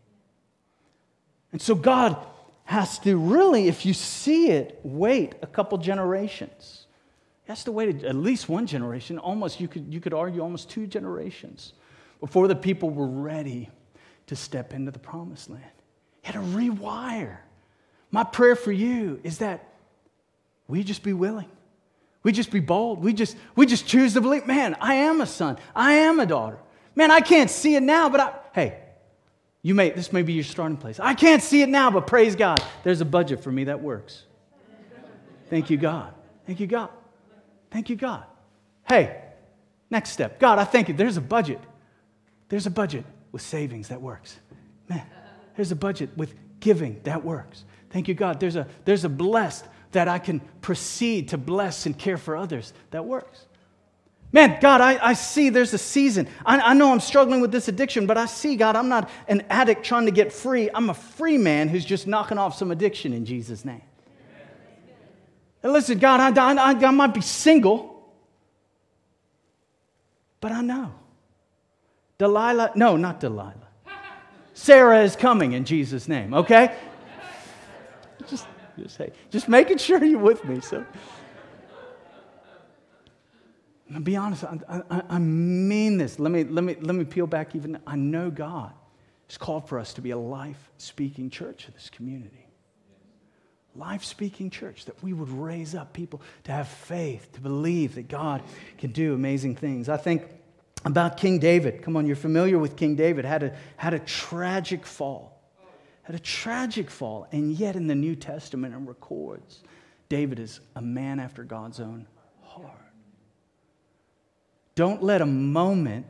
And 1.52 1.61
so, 1.61 1.74
God 1.74 2.16
has 2.64 2.98
to 3.00 3.16
really, 3.16 3.68
if 3.68 3.87
you 3.87 3.94
see 3.94 4.50
it, 4.50 4.78
wait 4.83 5.35
a 5.42 5.46
couple 5.46 5.78
generations. 5.78 6.87
He 7.44 7.50
has 7.50 7.64
to 7.64 7.72
wait 7.72 8.04
at 8.04 8.14
least 8.14 8.48
one 8.48 8.66
generation, 8.66 9.18
almost, 9.18 9.59
you 9.59 9.68
could, 9.68 9.92
you 9.92 10.00
could 10.00 10.12
argue 10.12 10.42
almost 10.42 10.68
two 10.68 10.87
generations 10.87 11.72
before 12.20 12.46
the 12.46 12.57
people 12.57 12.90
were 12.90 13.09
ready 13.09 13.70
to 14.29 14.37
step 14.37 14.73
into 14.73 14.91
the 14.91 14.99
promised 14.99 15.51
land. 15.51 15.64
He 16.23 16.33
had 16.33 16.35
to 16.35 16.47
rewire. 16.57 17.38
My 18.11 18.25
prayer 18.25 18.57
for 18.57 18.73
you 18.73 19.21
is 19.23 19.38
that 19.38 19.67
we 20.67 20.85
just 20.85 21.03
be 21.03 21.12
willing. 21.12 21.49
We 22.23 22.33
just 22.33 22.51
be 22.51 22.61
bold. 22.61 23.03
We 23.03 23.12
just, 23.12 23.37
we 23.57 23.67
just 23.67 23.87
choose 23.87 24.14
to 24.14 24.21
believe, 24.21 24.47
man, 24.47 24.77
I 24.81 24.95
am 24.95 25.21
a 25.21 25.27
son. 25.27 25.59
I 25.75 25.95
am 25.95 26.21
a 26.21 26.27
daughter. 26.27 26.59
Man, 26.95 27.11
I 27.11 27.21
can't 27.21 27.51
see 27.51 27.75
it 27.75 27.83
now, 27.83 28.09
but 28.09 28.21
I, 28.21 28.35
hey, 28.55 28.79
you 29.62 29.75
may, 29.75 29.91
this 29.91 30.12
may 30.12 30.23
be 30.23 30.35
your 30.35 30.45
starting 30.45 30.77
place. 30.77 31.01
I 31.01 31.14
can't 31.14 31.43
see 31.43 31.62
it 31.62 31.69
now, 31.69 31.91
but 31.91 32.07
praise 32.07 32.37
God. 32.37 32.61
There's 32.85 33.01
a 33.01 33.07
budget 33.07 33.43
for 33.43 33.51
me 33.51 33.64
that 33.64 33.83
works. 33.83 34.25
Thank 35.49 35.71
you, 35.71 35.77
God. 35.77 36.12
Thank 36.47 36.61
you, 36.61 36.67
God. 36.67 36.91
Thank 37.71 37.88
you, 37.88 37.97
God. 37.97 38.25
Hey, 38.87 39.23
next 39.91 40.11
step. 40.11 40.38
God, 40.38 40.59
I 40.59 40.64
thank 40.64 40.88
you. 40.88 40.95
There's 40.95 41.17
a 41.17 41.23
budget. 41.23 41.61
There's 42.49 42.67
a 42.67 42.71
budget 42.71 43.05
with 43.33 43.43
savings 43.43 43.88
that 43.88 44.01
works. 44.01 44.37
Man, 44.88 45.05
there's 45.57 45.73
a 45.73 45.77
budget 45.77 46.11
with 46.17 46.35
giving 46.61 47.01
that 47.05 47.25
works. 47.25 47.64
Thank 47.91 48.09
you, 48.09 48.14
God. 48.14 48.41
There's 48.41 48.57
a, 48.57 48.67
there's 48.85 49.05
a 49.05 49.09
blessed 49.09 49.64
that 49.93 50.09
I 50.09 50.19
can 50.19 50.41
proceed 50.61 51.31
to 51.31 51.38
bless 51.38 51.87
and 51.87 51.99
care 51.99 52.19
for 52.19 52.37
others 52.37 52.73
that 52.91 53.05
works. 53.05 53.47
Man, 54.31 54.59
God, 54.61 54.83
I, 54.83 54.99
I 55.03 55.14
see 55.14 55.49
there's 55.49 55.73
a 55.73 55.79
season. 55.79 56.29
I, 56.45 56.59
I 56.59 56.75
know 56.75 56.93
I'm 56.93 57.01
struggling 57.01 57.41
with 57.41 57.51
this 57.51 57.69
addiction, 57.69 58.07
but 58.07 58.19
I 58.19 58.27
see, 58.27 58.57
God, 58.57 58.77
I'm 58.77 58.91
not 58.91 59.09
an 59.27 59.43
addict 59.49 59.85
trying 59.85 60.05
to 60.05 60.12
get 60.12 60.33
free. 60.33 60.69
I'm 60.75 60.91
a 60.91 60.95
free 60.95 61.38
man 61.38 61.69
who's 61.69 61.85
just 61.85 62.07
knocking 62.07 62.37
off 62.37 62.55
some 62.55 62.71
addiction 62.71 63.14
in 63.14 63.25
Jesus' 63.25 63.64
name. 63.64 63.83
And 65.62 65.73
listen, 65.73 65.99
God, 65.99 66.21
I, 66.21 66.53
I, 66.55 66.73
I 66.73 66.91
might 66.91 67.14
be 67.14 67.23
single, 67.23 68.12
but 70.41 70.53
I 70.53 70.61
know. 70.61 70.93
Delilah, 72.18 72.72
no, 72.74 72.96
not 72.96 73.20
Delilah. 73.20 73.54
Sarah 74.52 75.02
is 75.02 75.14
coming 75.14 75.52
in 75.52 75.64
Jesus' 75.64 76.09
name, 76.09 76.35
okay? 76.35 76.76
Just, 78.26 78.46
just, 78.76 78.98
hey, 78.98 79.12
just 79.31 79.48
making 79.48 79.78
sure 79.78 80.02
you're 80.04 80.18
with 80.18 80.44
me. 80.44 80.61
So. 80.61 80.85
And 83.88 84.04
be 84.04 84.16
honest, 84.16 84.42
I, 84.42 84.83
I, 84.90 85.02
I, 85.11 85.18
mean 85.18 85.96
this. 85.96 86.18
Let 86.18 86.33
me, 86.33 86.42
let, 86.42 86.64
me, 86.64 86.76
let 86.81 86.96
me 86.96 87.04
peel 87.04 87.28
back 87.28 87.54
even. 87.54 87.78
I 87.87 87.94
know 87.94 88.31
God 88.31 88.72
has 89.28 89.38
called 89.38 89.68
for 89.68 89.78
us 89.78 89.94
to 89.94 90.00
be 90.00 90.11
a 90.11 90.18
life 90.18 90.70
speaking 90.76 91.31
church 91.31 91.66
in 91.68 91.74
this 91.74 91.88
community. 91.88 92.48
Life 93.76 94.02
speaking 94.02 94.50
church, 94.50 94.87
that 94.87 95.02
we 95.04 95.12
would 95.12 95.31
raise 95.31 95.76
up 95.76 95.92
people 95.92 96.20
to 96.44 96.52
have 96.52 96.66
faith, 96.66 97.31
to 97.35 97.40
believe 97.40 97.94
that 97.94 98.09
God 98.09 98.42
can 98.76 98.90
do 98.90 99.14
amazing 99.14 99.54
things. 99.54 99.88
I 99.88 99.96
think 99.96 100.24
about 100.85 101.17
King 101.17 101.38
David. 101.38 101.83
Come 101.83 101.97
on, 101.97 102.07
you're 102.07 102.17
familiar 102.17 102.59
with 102.59 102.77
King 102.77 102.95
David, 102.95 103.25
had 103.25 103.43
a, 103.43 103.57
had 103.77 103.95
a 103.95 103.99
tragic 103.99 104.87
fall. 104.87 105.41
Had 106.03 106.14
a 106.14 106.21
tragic 106.21 106.91
fall. 106.91 107.27
And 107.33 107.53
yet 107.53 107.77
in 107.77 107.87
the 107.87 107.95
New 107.95 108.17
Testament 108.17 108.75
it 108.75 108.79
records 108.79 109.62
David 110.09 110.38
is 110.38 110.61
a 110.75 110.81
man 110.81 111.21
after 111.21 111.45
God's 111.45 111.81
own 111.81 112.07
heart. 112.43 112.73
Don't 114.75 115.03
let 115.03 115.21
a 115.21 115.27
moment 115.27 116.07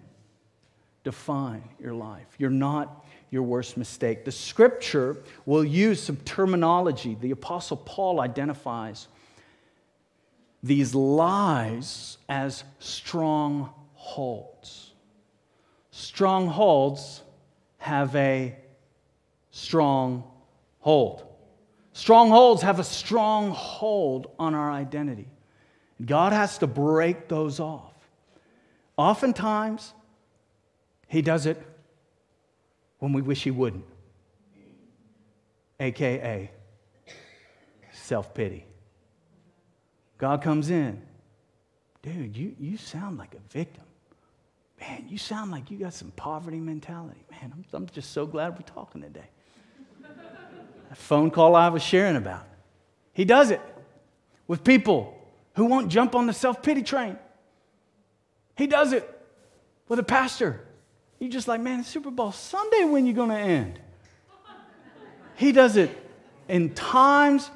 define 1.02 1.64
your 1.80 1.94
life. 1.94 2.26
You're 2.38 2.50
not 2.50 3.04
your 3.30 3.42
worst 3.42 3.76
mistake. 3.76 4.24
The 4.24 4.32
scripture 4.32 5.16
will 5.46 5.64
use 5.64 6.02
some 6.02 6.16
terminology. 6.18 7.16
The 7.20 7.30
Apostle 7.32 7.78
Paul 7.78 8.20
identifies 8.20 9.08
these 10.62 10.94
lies 10.94 12.18
as 12.28 12.64
strongholds. 14.08 14.92
Strongholds 15.90 17.22
have 17.78 18.14
a 18.16 18.56
strong 19.50 20.24
hold. 20.80 21.24
Strongholds 21.92 22.62
have 22.62 22.78
a 22.78 22.84
strong 22.84 23.50
hold 23.50 24.30
on 24.38 24.54
our 24.54 24.70
identity. 24.70 25.28
God 26.04 26.32
has 26.32 26.58
to 26.58 26.66
break 26.66 27.28
those 27.28 27.60
off. 27.60 27.92
Oftentimes, 28.96 29.92
he 31.08 31.22
does 31.22 31.46
it 31.46 31.60
when 32.98 33.12
we 33.12 33.22
wish 33.22 33.42
he 33.42 33.50
wouldn't, 33.50 33.84
AKA 35.80 36.50
self 37.92 38.34
pity. 38.34 38.64
God 40.18 40.42
comes 40.42 40.70
in, 40.70 41.00
dude, 42.02 42.36
you, 42.36 42.54
you 42.58 42.76
sound 42.76 43.18
like 43.18 43.34
a 43.34 43.52
victim. 43.52 43.84
Man, 44.80 45.06
you 45.08 45.18
sound 45.18 45.50
like 45.50 45.70
you 45.70 45.78
got 45.78 45.92
some 45.92 46.12
poverty 46.12 46.58
mentality. 46.58 47.24
Man, 47.30 47.52
I'm, 47.52 47.64
I'm 47.72 47.86
just 47.88 48.12
so 48.12 48.26
glad 48.26 48.54
we're 48.54 48.60
talking 48.62 49.02
today. 49.02 49.28
A 50.90 50.94
phone 50.94 51.30
call 51.30 51.56
I 51.56 51.68
was 51.68 51.82
sharing 51.82 52.16
about. 52.16 52.46
He 53.12 53.24
does 53.24 53.50
it 53.50 53.60
with 54.46 54.62
people 54.62 55.20
who 55.54 55.64
won't 55.64 55.88
jump 55.88 56.14
on 56.14 56.26
the 56.26 56.32
self 56.32 56.62
pity 56.62 56.82
train. 56.82 57.18
He 58.56 58.66
does 58.66 58.92
it 58.92 59.08
with 59.88 59.98
a 59.98 60.04
pastor. 60.04 60.60
You're 61.18 61.30
just 61.30 61.48
like, 61.48 61.60
man, 61.60 61.82
Super 61.84 62.10
Bowl 62.10 62.32
Sunday, 62.32 62.84
when 62.84 63.06
you 63.06 63.12
going 63.12 63.30
to 63.30 63.36
end? 63.36 63.80
He 65.36 65.52
does 65.52 65.76
it 65.76 65.96
in 66.48 66.74
times 66.74 67.48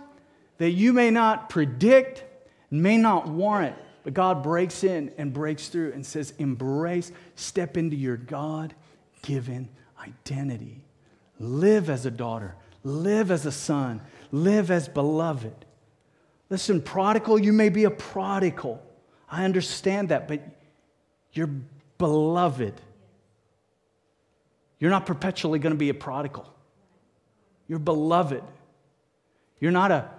that 0.58 0.70
you 0.70 0.92
may 0.92 1.11
not 1.11 1.48
predict, 1.48 2.22
and 2.70 2.82
may 2.82 2.96
not 2.96 3.26
warrant 3.26 3.74
But 4.04 4.14
God 4.14 4.42
breaks 4.42 4.82
in 4.84 5.12
and 5.16 5.32
breaks 5.32 5.68
through 5.68 5.92
and 5.92 6.04
says, 6.04 6.34
embrace, 6.38 7.12
step 7.36 7.76
into 7.76 7.96
your 7.96 8.16
God 8.16 8.74
given 9.22 9.68
identity. 10.00 10.82
Live 11.38 11.88
as 11.88 12.06
a 12.06 12.10
daughter, 12.10 12.56
live 12.82 13.30
as 13.30 13.46
a 13.46 13.52
son, 13.52 14.00
live 14.30 14.70
as 14.70 14.88
beloved. 14.88 15.64
Listen, 16.50 16.82
prodigal, 16.82 17.38
you 17.38 17.52
may 17.52 17.68
be 17.68 17.84
a 17.84 17.90
prodigal. 17.90 18.82
I 19.30 19.44
understand 19.44 20.10
that, 20.10 20.28
but 20.28 20.42
you're 21.32 21.50
beloved. 21.98 22.74
You're 24.78 24.90
not 24.90 25.06
perpetually 25.06 25.60
going 25.60 25.72
to 25.72 25.78
be 25.78 25.88
a 25.88 25.94
prodigal. 25.94 26.52
You're 27.68 27.78
beloved. 27.78 28.42
You're 29.60 29.70
not 29.70 29.92
a 29.92 30.10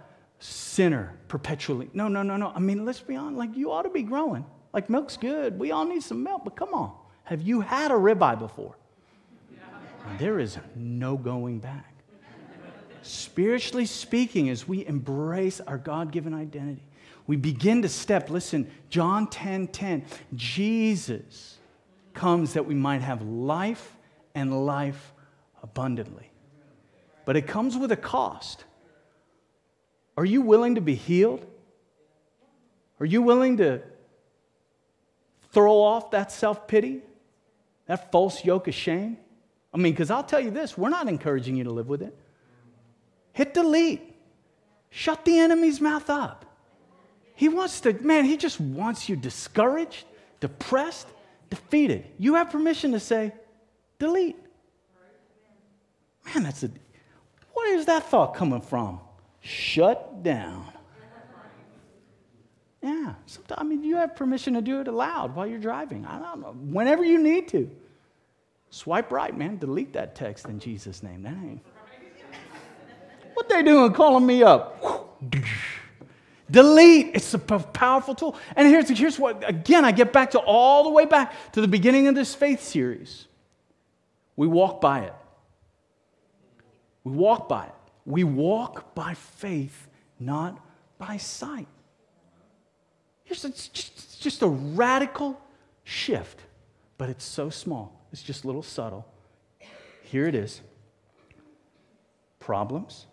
sinner 0.44 1.18
perpetually. 1.28 1.90
No, 1.94 2.08
no, 2.08 2.22
no, 2.22 2.36
no. 2.36 2.52
I 2.54 2.60
mean, 2.60 2.86
let's 2.86 3.00
be 3.00 3.16
honest. 3.16 3.38
Like, 3.38 3.56
you 3.56 3.72
ought 3.72 3.84
to 3.84 3.90
be 3.90 4.04
growing. 4.04 4.46
Like, 4.74 4.90
milk's 4.90 5.18
good. 5.18 5.58
We 5.58 5.72
all 5.72 5.86
need 5.86 6.04
some 6.04 6.24
milk, 6.24 6.42
but 6.44 6.56
come 6.56 6.74
on. 6.74 6.94
Have 7.24 7.42
you 7.42 7.62
had 7.62 7.92
a 7.92 7.94
ribeye 7.94 8.38
before? 8.38 8.76
There 10.20 10.40
is 10.40 10.58
no 10.76 11.16
going 11.16 11.60
back. 11.60 11.94
Spiritually 13.04 13.86
speaking, 13.86 14.50
as 14.50 14.68
we 14.68 14.86
embrace 14.86 15.62
our 15.62 15.78
God 15.78 16.12
given 16.12 16.34
identity, 16.34 16.84
we 17.26 17.38
begin 17.38 17.82
to 17.84 17.90
step. 17.90 18.30
Listen, 18.30 18.70
John 18.90 19.28
10 19.28 19.68
10. 19.68 20.06
Jesus 20.36 21.58
comes 22.14 22.54
that 22.54 22.66
we 22.66 22.76
might 22.76 23.02
have 23.02 23.22
life 23.22 23.96
and 24.36 24.66
life 24.66 25.14
abundantly. 25.62 26.32
But 27.26 27.38
it 27.38 27.48
comes 27.48 27.78
with 27.78 27.94
a 27.94 27.98
cost. 27.98 28.66
Are 30.18 30.26
you 30.26 30.42
willing 30.42 30.76
to 30.76 30.82
be 30.82 30.96
healed? 30.96 31.46
Are 33.00 33.06
you 33.06 33.22
willing 33.22 33.58
to 33.58 33.82
throw 35.52 35.82
off 35.82 36.12
that 36.12 36.32
self 36.32 36.68
pity, 36.68 37.02
that 37.88 38.12
false 38.12 38.46
yoke 38.46 38.68
of 38.68 38.76
shame? 38.76 39.18
I 39.74 39.78
mean, 39.78 39.94
because 39.94 40.12
I'll 40.12 40.24
tell 40.24 40.40
you 40.40 40.52
this 40.52 40.78
we're 40.78 40.90
not 40.90 41.08
encouraging 41.08 41.56
you 41.56 41.64
to 41.66 41.72
live 41.72 41.88
with 41.88 42.02
it. 42.02 42.16
Hit 43.34 43.54
delete, 43.54 44.16
shut 44.90 45.26
the 45.26 45.40
enemy's 45.40 45.82
mouth 45.82 46.10
up. 46.10 46.46
He 47.36 47.50
wants 47.50 47.82
to, 47.82 47.94
man, 47.94 48.26
he 48.26 48.38
just 48.38 48.60
wants 48.60 49.10
you 49.10 49.16
discouraged, 49.16 50.06
depressed, 50.40 51.08
defeated. 51.50 52.06
You 52.20 52.36
have 52.36 52.52
permission 52.52 52.92
to 52.92 53.00
say, 53.00 53.34
delete. 53.98 54.38
Man, 56.26 56.44
that's 56.44 56.64
a, 56.64 56.70
where 57.54 57.76
is 57.76 57.88
that 57.88 58.04
thought 58.10 58.36
coming 58.36 58.62
from? 58.62 59.00
Shut 59.46 60.24
down. 60.24 60.66
Yeah, 62.82 63.16
sometimes, 63.26 63.60
I 63.60 63.64
mean, 63.64 63.84
you 63.84 63.98
have 63.98 64.16
permission 64.16 64.54
to 64.54 64.62
do 64.62 64.80
it 64.80 64.88
aloud 64.88 65.36
while 65.36 65.46
you're 65.46 65.60
driving. 65.60 66.06
I 66.06 66.18
don't 66.18 66.42
know, 66.42 66.54
whenever 66.54 67.04
you 67.04 67.22
need 67.22 67.50
to. 67.50 67.70
Swipe 68.70 69.12
right, 69.12 69.38
man. 69.38 69.58
Delete 69.58 69.94
that 69.94 70.16
text 70.16 70.48
in 70.48 70.60
Jesus' 70.60 71.04
name. 71.04 71.24
That 71.24 71.34
ain't. 71.34 71.62
What 73.34 73.50
they 73.50 73.64
doing 73.64 73.92
calling 73.94 74.26
me 74.26 74.44
up? 74.44 75.22
Delete. 76.50 77.16
It's 77.16 77.34
a 77.34 77.40
powerful 77.40 78.16
tool. 78.16 78.38
And 78.56 78.68
here's, 78.68 78.90
here's 78.90 79.20
what, 79.20 79.48
again, 79.48 79.84
I 79.84 79.92
get 79.92 80.14
back 80.14 80.32
to 80.32 80.40
all 80.40 80.84
the 80.84 80.90
way 80.90 81.06
back 81.06 81.52
to 81.52 81.62
the 81.62 81.68
beginning 81.68 82.08
of 82.08 82.16
this 82.16 82.34
faith 82.34 82.64
series. 82.64 83.28
We 84.36 84.48
walk 84.48 84.80
by 84.80 85.02
it. 85.02 85.14
We 87.04 87.12
walk 87.12 87.50
by 87.50 87.66
it. 87.66 87.74
We 88.06 88.24
walk 88.24 88.94
by 88.96 89.14
faith, 89.14 89.88
not 90.20 90.60
by 90.98 91.18
sight. 91.18 91.68
It's 93.26 93.70
just, 93.70 94.42
a 94.42 94.48
radical 94.48 95.40
shift, 95.84 96.42
but 96.98 97.10
it's 97.10 97.26
so 97.26 97.50
small. 97.50 98.06
It's 98.12 98.22
just 98.22 98.44
a 98.44 98.48
little 98.48 98.62
subtle. 98.64 99.06
Here 100.04 100.28
it 100.28 100.36
is 100.36 100.62
problems, 102.40 103.06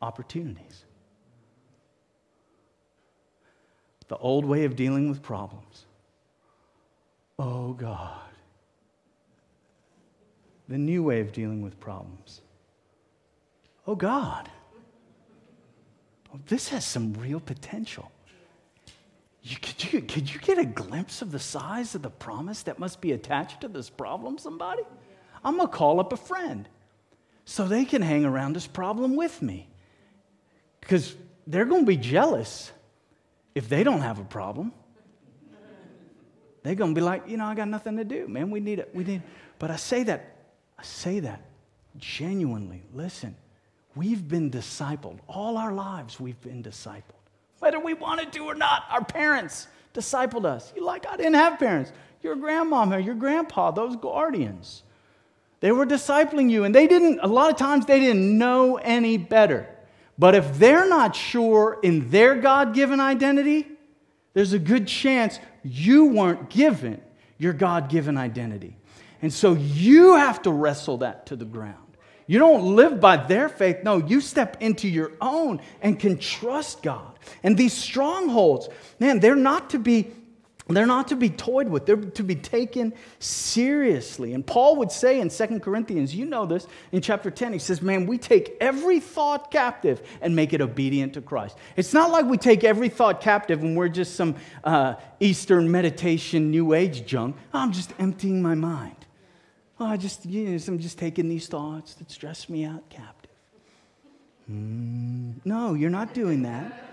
opportunities. 0.00 0.84
The 4.08 4.16
old 4.16 4.46
way 4.46 4.64
of 4.64 4.74
dealing 4.74 5.08
with 5.08 5.22
problems. 5.22 5.84
Oh 7.38 7.74
God. 7.74 8.29
The 10.70 10.78
new 10.78 11.02
way 11.02 11.20
of 11.20 11.32
dealing 11.32 11.60
with 11.60 11.78
problems. 11.80 12.40
Oh 13.86 13.96
God. 13.96 14.48
Oh, 16.32 16.38
this 16.46 16.68
has 16.68 16.86
some 16.86 17.12
real 17.14 17.40
potential. 17.40 18.10
You, 19.42 19.56
could, 19.56 19.92
you, 19.92 20.00
could 20.00 20.32
you 20.32 20.38
get 20.38 20.58
a 20.58 20.64
glimpse 20.64 21.22
of 21.22 21.32
the 21.32 21.38
size 21.38 21.94
of 21.94 22.02
the 22.02 22.10
promise 22.10 22.62
that 22.62 22.78
must 22.78 23.00
be 23.00 23.12
attached 23.12 23.62
to 23.62 23.68
this 23.68 23.90
problem, 23.90 24.38
somebody? 24.38 24.82
I'm 25.42 25.56
going 25.56 25.68
to 25.68 25.76
call 25.76 25.98
up 25.98 26.12
a 26.12 26.16
friend 26.16 26.68
so 27.44 27.64
they 27.64 27.84
can 27.84 28.00
hang 28.00 28.24
around 28.24 28.54
this 28.54 28.66
problem 28.66 29.16
with 29.16 29.42
me. 29.42 29.68
Because 30.80 31.16
they're 31.46 31.64
going 31.64 31.82
to 31.82 31.86
be 31.86 31.96
jealous 31.96 32.70
if 33.56 33.68
they 33.68 33.82
don't 33.82 34.02
have 34.02 34.20
a 34.20 34.24
problem. 34.24 34.72
They're 36.62 36.76
going 36.76 36.94
to 36.94 36.98
be 36.98 37.04
like, 37.04 37.26
you 37.26 37.38
know, 37.38 37.46
I 37.46 37.54
got 37.54 37.68
nothing 37.68 37.96
to 37.96 38.04
do, 38.04 38.28
man. 38.28 38.50
We 38.50 38.60
need 38.60 38.78
it. 38.78 38.90
We 38.94 39.02
need. 39.02 39.22
But 39.58 39.70
I 39.70 39.76
say 39.76 40.04
that, 40.04 40.36
I 40.80 40.82
say 40.82 41.20
that 41.20 41.42
genuinely. 41.98 42.82
Listen, 42.94 43.36
we've 43.94 44.26
been 44.26 44.50
discipled. 44.50 45.18
All 45.28 45.58
our 45.58 45.74
lives, 45.74 46.18
we've 46.18 46.40
been 46.40 46.62
discipled. 46.62 47.20
Whether 47.58 47.78
we 47.78 47.92
wanted 47.92 48.32
to 48.32 48.46
or 48.46 48.54
not, 48.54 48.84
our 48.88 49.04
parents 49.04 49.68
discipled 49.92 50.46
us. 50.46 50.72
You 50.74 50.82
like, 50.82 51.06
I 51.06 51.18
didn't 51.18 51.34
have 51.34 51.58
parents. 51.58 51.92
Your 52.22 52.34
grandmama, 52.34 52.98
your 52.98 53.14
grandpa, 53.14 53.72
those 53.72 53.94
guardians. 53.96 54.82
They 55.60 55.70
were 55.70 55.84
discipling 55.84 56.48
you, 56.48 56.64
and 56.64 56.74
they 56.74 56.86
didn't, 56.86 57.20
a 57.22 57.26
lot 57.26 57.50
of 57.50 57.58
times, 57.58 57.84
they 57.84 58.00
didn't 58.00 58.38
know 58.38 58.76
any 58.76 59.18
better. 59.18 59.68
But 60.18 60.34
if 60.34 60.58
they're 60.58 60.88
not 60.88 61.14
sure 61.14 61.78
in 61.82 62.08
their 62.08 62.36
God 62.36 62.72
given 62.72 63.00
identity, 63.00 63.66
there's 64.32 64.54
a 64.54 64.58
good 64.58 64.88
chance 64.88 65.38
you 65.62 66.06
weren't 66.06 66.48
given 66.48 67.02
your 67.36 67.52
God 67.52 67.90
given 67.90 68.16
identity. 68.16 68.78
And 69.22 69.32
so 69.32 69.54
you 69.54 70.16
have 70.16 70.42
to 70.42 70.50
wrestle 70.50 70.98
that 70.98 71.26
to 71.26 71.36
the 71.36 71.44
ground. 71.44 71.76
You 72.26 72.38
don't 72.38 72.76
live 72.76 73.00
by 73.00 73.16
their 73.16 73.48
faith. 73.48 73.78
No, 73.82 73.96
you 73.96 74.20
step 74.20 74.58
into 74.60 74.88
your 74.88 75.12
own 75.20 75.60
and 75.82 75.98
can 75.98 76.16
trust 76.16 76.82
God. 76.82 77.18
And 77.42 77.56
these 77.56 77.72
strongholds, 77.72 78.68
man, 79.00 79.18
they're 79.18 79.34
not 79.34 79.70
to 79.70 79.78
be 79.78 80.12
they're 80.68 80.86
not 80.86 81.08
to 81.08 81.16
be 81.16 81.30
toyed 81.30 81.68
with, 81.68 81.86
they're 81.86 81.96
to 81.96 82.22
be 82.22 82.36
taken 82.36 82.92
seriously. 83.18 84.34
And 84.34 84.46
Paul 84.46 84.76
would 84.76 84.92
say 84.92 85.20
in 85.20 85.30
Second 85.30 85.62
Corinthians, 85.62 86.14
you 86.14 86.26
know 86.26 86.46
this, 86.46 86.66
in 86.92 87.00
chapter 87.00 87.30
10, 87.30 87.52
he 87.52 87.58
says, 87.58 87.82
Man, 87.82 88.06
we 88.06 88.18
take 88.18 88.56
every 88.60 89.00
thought 89.00 89.50
captive 89.50 90.00
and 90.20 90.36
make 90.36 90.52
it 90.52 90.60
obedient 90.60 91.14
to 91.14 91.22
Christ. 91.22 91.56
It's 91.76 91.92
not 91.92 92.10
like 92.10 92.26
we 92.26 92.36
take 92.36 92.62
every 92.64 92.88
thought 92.88 93.20
captive 93.20 93.62
and 93.62 93.76
we're 93.76 93.88
just 93.88 94.14
some 94.14 94.36
uh, 94.62 94.94
Eastern 95.18 95.70
meditation, 95.70 96.50
New 96.50 96.74
Age 96.74 97.04
junk. 97.06 97.36
I'm 97.52 97.72
just 97.72 97.92
emptying 97.98 98.40
my 98.40 98.54
mind. 98.54 98.99
Oh, 99.80 99.86
I 99.86 99.96
just, 99.96 100.26
you 100.26 100.44
know, 100.44 100.58
I'm 100.68 100.78
just 100.78 100.98
taking 100.98 101.30
these 101.30 101.48
thoughts 101.48 101.94
that 101.94 102.10
stress 102.10 102.50
me 102.50 102.66
out 102.66 102.86
captive. 102.90 103.30
Mm, 104.50 105.36
no, 105.46 105.72
you're 105.72 105.88
not 105.88 106.12
doing 106.12 106.42
that. 106.42 106.86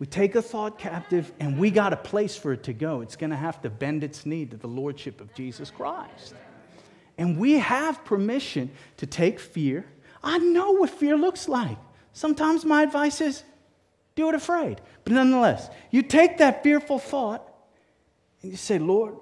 We 0.00 0.06
take 0.08 0.34
a 0.34 0.42
thought 0.42 0.76
captive 0.78 1.32
and 1.38 1.56
we 1.56 1.70
got 1.70 1.92
a 1.92 1.96
place 1.96 2.36
for 2.36 2.52
it 2.52 2.64
to 2.64 2.72
go. 2.72 3.00
It's 3.00 3.14
going 3.14 3.30
to 3.30 3.36
have 3.36 3.62
to 3.62 3.70
bend 3.70 4.02
its 4.02 4.26
knee 4.26 4.44
to 4.46 4.56
the 4.56 4.66
Lordship 4.66 5.20
of 5.20 5.32
Jesus 5.32 5.70
Christ. 5.70 6.34
And 7.16 7.38
we 7.38 7.52
have 7.52 8.04
permission 8.04 8.72
to 8.96 9.06
take 9.06 9.38
fear. 9.38 9.86
I 10.24 10.38
know 10.38 10.72
what 10.72 10.90
fear 10.90 11.16
looks 11.16 11.48
like. 11.48 11.78
Sometimes 12.12 12.64
my 12.64 12.82
advice 12.82 13.20
is 13.20 13.44
do 14.16 14.28
it 14.28 14.34
afraid. 14.34 14.80
But 15.04 15.12
nonetheless, 15.12 15.70
you 15.92 16.02
take 16.02 16.38
that 16.38 16.64
fearful 16.64 16.98
thought 16.98 17.48
and 18.42 18.50
you 18.50 18.56
say, 18.56 18.80
Lord, 18.80 19.14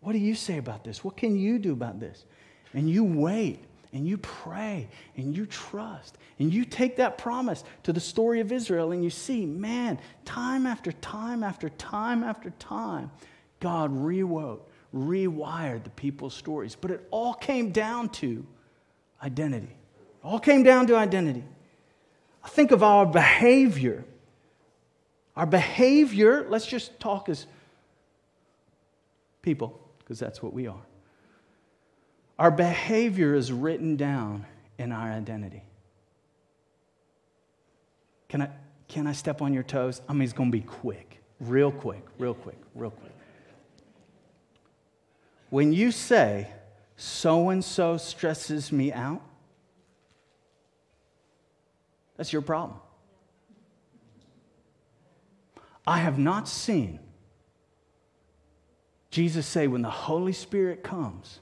what 0.00 0.12
do 0.12 0.18
you 0.18 0.34
say 0.34 0.58
about 0.58 0.84
this? 0.84 1.04
What 1.04 1.16
can 1.16 1.36
you 1.36 1.58
do 1.58 1.72
about 1.72 2.00
this? 2.00 2.24
And 2.72 2.88
you 2.88 3.04
wait 3.04 3.64
and 3.92 4.06
you 4.06 4.16
pray 4.18 4.88
and 5.16 5.36
you 5.36 5.46
trust 5.46 6.16
and 6.38 6.52
you 6.52 6.64
take 6.64 6.96
that 6.96 7.18
promise 7.18 7.64
to 7.82 7.92
the 7.92 8.00
story 8.00 8.40
of 8.40 8.52
Israel 8.52 8.92
and 8.92 9.04
you 9.04 9.10
see, 9.10 9.44
man, 9.44 9.98
time 10.24 10.66
after 10.66 10.92
time 10.92 11.42
after 11.42 11.68
time 11.70 12.22
after 12.22 12.50
time, 12.58 13.10
God 13.58 13.90
rewrote, 13.92 14.66
rewired 14.94 15.84
the 15.84 15.90
people's 15.90 16.34
stories. 16.34 16.76
But 16.80 16.92
it 16.92 17.06
all 17.10 17.34
came 17.34 17.70
down 17.70 18.08
to 18.10 18.46
identity. 19.22 19.66
It 19.66 20.24
all 20.24 20.40
came 20.40 20.62
down 20.62 20.86
to 20.86 20.96
identity. 20.96 21.44
I 22.42 22.48
think 22.48 22.70
of 22.70 22.82
our 22.82 23.04
behavior. 23.04 24.04
Our 25.36 25.46
behavior, 25.46 26.46
let's 26.48 26.66
just 26.66 26.98
talk 27.00 27.28
as 27.28 27.46
people, 29.42 29.78
because 30.10 30.18
that's 30.18 30.42
what 30.42 30.52
we 30.52 30.66
are. 30.66 30.82
Our 32.36 32.50
behavior 32.50 33.36
is 33.36 33.52
written 33.52 33.94
down 33.94 34.44
in 34.76 34.90
our 34.90 35.08
identity. 35.08 35.62
Can 38.28 38.42
I, 38.42 38.48
Can 38.88 39.06
I 39.06 39.12
step 39.12 39.40
on 39.40 39.54
your 39.54 39.62
toes? 39.62 40.02
I 40.08 40.12
mean, 40.12 40.22
it's 40.22 40.32
going 40.32 40.50
to 40.50 40.58
be 40.58 40.64
quick, 40.64 41.22
real 41.38 41.70
quick, 41.70 42.04
real 42.18 42.34
quick, 42.34 42.56
real 42.74 42.90
quick. 42.90 43.12
When 45.48 45.72
you 45.72 45.92
say, 45.92 46.48
so 46.96 47.50
and 47.50 47.64
so 47.64 47.96
stresses 47.96 48.72
me 48.72 48.92
out, 48.92 49.22
that's 52.16 52.32
your 52.32 52.42
problem. 52.42 52.80
I 55.86 55.98
have 55.98 56.18
not 56.18 56.48
seen 56.48 56.98
Jesus 59.10 59.46
say, 59.46 59.66
when 59.66 59.82
the 59.82 59.90
Holy 59.90 60.32
Spirit 60.32 60.82
comes, 60.82 61.40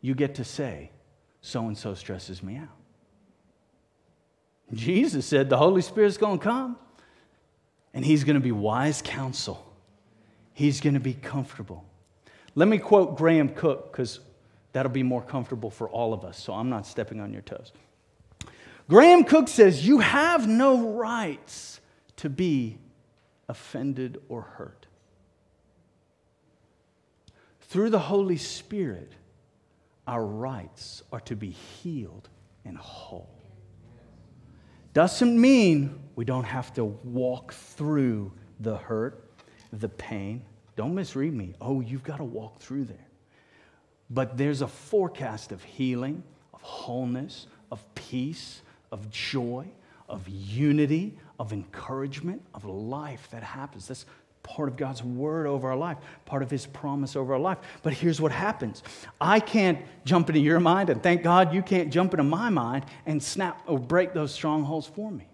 you 0.00 0.14
get 0.14 0.34
to 0.36 0.44
say, 0.44 0.90
so 1.40 1.66
and 1.66 1.76
so 1.76 1.94
stresses 1.94 2.42
me 2.42 2.56
out. 2.56 2.68
Jesus 4.74 5.24
said, 5.24 5.48
the 5.48 5.56
Holy 5.56 5.80
Spirit's 5.80 6.18
going 6.18 6.38
to 6.38 6.44
come 6.44 6.76
and 7.94 8.04
he's 8.04 8.24
going 8.24 8.34
to 8.34 8.40
be 8.40 8.52
wise 8.52 9.00
counsel. 9.02 9.64
He's 10.52 10.80
going 10.80 10.94
to 10.94 11.00
be 11.00 11.14
comfortable. 11.14 11.84
Let 12.54 12.68
me 12.68 12.78
quote 12.78 13.16
Graham 13.16 13.48
Cooke 13.48 13.90
because 13.90 14.20
that'll 14.72 14.92
be 14.92 15.02
more 15.02 15.22
comfortable 15.22 15.70
for 15.70 15.88
all 15.88 16.12
of 16.12 16.24
us, 16.24 16.36
so 16.38 16.52
I'm 16.52 16.68
not 16.68 16.86
stepping 16.86 17.20
on 17.20 17.32
your 17.32 17.42
toes. 17.42 17.72
Graham 18.88 19.24
Cooke 19.24 19.48
says, 19.48 19.86
You 19.86 20.00
have 20.00 20.48
no 20.48 20.90
rights 20.90 21.80
to 22.16 22.28
be 22.28 22.78
offended 23.48 24.20
or 24.28 24.42
hurt. 24.42 24.86
Through 27.68 27.90
the 27.90 27.98
Holy 27.98 28.38
Spirit, 28.38 29.12
our 30.06 30.24
rights 30.24 31.02
are 31.12 31.20
to 31.20 31.36
be 31.36 31.50
healed 31.50 32.28
and 32.64 32.76
whole. 32.78 33.28
Doesn't 34.94 35.38
mean 35.38 36.00
we 36.16 36.24
don't 36.24 36.44
have 36.44 36.72
to 36.74 36.84
walk 36.84 37.52
through 37.52 38.32
the 38.60 38.76
hurt, 38.76 39.30
the 39.72 39.88
pain. 39.88 40.42
Don't 40.76 40.94
misread 40.94 41.34
me. 41.34 41.54
Oh, 41.60 41.82
you've 41.82 42.04
got 42.04 42.16
to 42.16 42.24
walk 42.24 42.58
through 42.58 42.84
there. 42.84 43.06
But 44.08 44.38
there's 44.38 44.62
a 44.62 44.66
forecast 44.66 45.52
of 45.52 45.62
healing, 45.62 46.22
of 46.54 46.62
wholeness, 46.62 47.48
of 47.70 47.84
peace, 47.94 48.62
of 48.90 49.10
joy, 49.10 49.66
of 50.08 50.26
unity, 50.26 51.18
of 51.38 51.52
encouragement, 51.52 52.42
of 52.54 52.64
life 52.64 53.28
that 53.30 53.42
happens. 53.42 53.88
That's 53.88 54.06
part 54.48 54.68
of 54.68 54.76
God's 54.76 55.04
word 55.04 55.46
over 55.46 55.68
our 55.68 55.76
life, 55.76 55.98
part 56.24 56.42
of 56.42 56.50
his 56.50 56.64
promise 56.64 57.14
over 57.16 57.34
our 57.34 57.38
life. 57.38 57.58
But 57.82 57.92
here's 57.92 58.20
what 58.20 58.32
happens 58.32 58.82
I 59.20 59.40
can't 59.40 59.78
jump 60.04 60.30
into 60.30 60.40
your 60.40 60.58
mind, 60.58 60.90
and 60.90 61.02
thank 61.02 61.22
God 61.22 61.52
you 61.52 61.62
can't 61.62 61.92
jump 61.92 62.14
into 62.14 62.24
my 62.24 62.48
mind 62.48 62.86
and 63.06 63.22
snap 63.22 63.62
or 63.66 63.78
break 63.78 64.14
those 64.14 64.32
strongholds 64.32 64.86
for 64.86 65.10
me. 65.10 65.28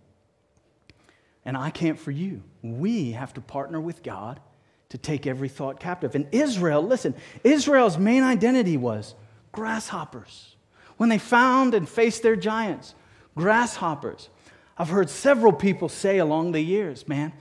And 1.45 1.57
I 1.57 1.71
can't 1.71 1.99
for 1.99 2.11
you. 2.11 2.43
We 2.63 3.13
have 3.13 3.35
to 3.35 3.41
partner 3.41 3.81
with 3.81 4.03
God 4.03 4.41
to 4.89 4.99
take 4.99 5.27
every 5.27 5.49
thought 5.49 5.79
captive. 5.79 6.15
And 6.15 6.27
Israel, 6.33 6.83
listen, 6.83 7.15
Israel's 7.45 7.99
main 7.99 8.23
identity 8.23 8.77
was 8.77 9.15
grasshoppers. 9.53 10.57
When 10.97 11.09
they 11.09 11.19
found 11.19 11.75
and 11.75 11.89
faced 11.89 12.23
their 12.23 12.37
giants, 12.37 12.95
grasshoppers. 13.37 14.29
I've 14.77 14.89
heard 14.89 15.11
several 15.11 15.53
people 15.53 15.89
say 15.89 16.19
along 16.19 16.53
the 16.53 16.61
years, 16.61 17.07
man, 17.07 17.33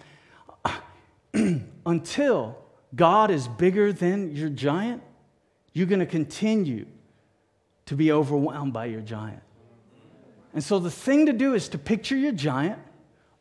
until 1.86 2.58
God 2.96 3.32
is 3.32 3.48
bigger 3.48 3.92
than 3.92 4.36
your 4.36 4.50
giant, 4.50 5.02
you're 5.74 5.88
going 5.88 6.00
to 6.00 6.06
continue 6.06 6.86
to 7.86 7.96
be 7.96 8.12
overwhelmed 8.12 8.74
by 8.74 8.86
your 8.86 9.02
giant. 9.02 9.42
And 10.54 10.64
so 10.64 10.80
the 10.80 10.92
thing 10.92 11.26
to 11.26 11.34
do 11.34 11.56
is 11.56 11.70
to 11.70 11.78
picture 11.78 12.16
your 12.16 12.32
giant 12.32 12.80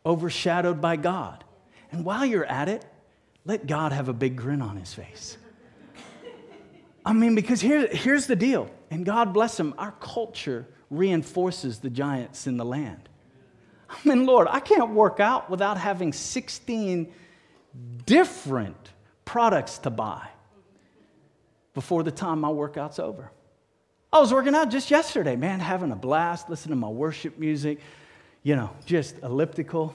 overshadowed 0.05 0.81
by 0.81 0.97
God. 0.97 1.45
And 1.91 2.05
while 2.05 2.25
you're 2.25 2.47
at 2.47 2.69
it, 2.69 2.85
let 3.45 3.67
God 3.67 3.93
have 3.93 4.09
a 4.09 4.13
big 4.13 4.37
grin 4.37 4.63
on 4.63 4.77
his 4.77 4.95
face. 4.95 5.37
I 7.05 7.13
mean, 7.13 7.35
because 7.35 7.61
here, 7.61 7.89
here's 7.89 8.27
the 8.27 8.37
deal, 8.37 8.71
and 8.91 9.05
God 9.05 9.35
bless 9.35 9.59
him, 9.59 9.75
our 9.77 9.93
culture 10.01 10.69
reinforces 10.89 11.81
the 11.81 11.91
giants 11.91 12.47
in 12.47 12.57
the 12.57 12.65
land. 12.65 13.09
I 13.91 13.97
mean, 14.09 14.25
Lord, 14.25 14.47
I 14.49 14.61
can't 14.61 14.91
work 14.91 15.19
out 15.19 15.51
without 15.51 15.79
having 15.79 16.13
16 16.13 17.13
different 18.05 18.91
products 19.25 19.79
to 19.79 19.91
buy 19.91 20.29
before 21.75 22.03
the 22.03 22.11
time 22.11 22.41
my 22.41 22.51
workout's 22.51 22.99
over. 22.99 23.31
I 24.13 24.21
was 24.21 24.33
working 24.33 24.55
out 24.55 24.71
just 24.71 24.91
yesterday, 24.91 25.37
man, 25.37 25.59
having 25.61 25.91
a 25.91 25.97
blast, 25.97 26.51
listening 26.51 26.73
to 26.73 26.81
my 26.81 26.89
worship 26.89 27.39
music, 27.39 27.81
you 28.43 28.57
know, 28.57 28.71
just 28.85 29.19
elliptical. 29.23 29.95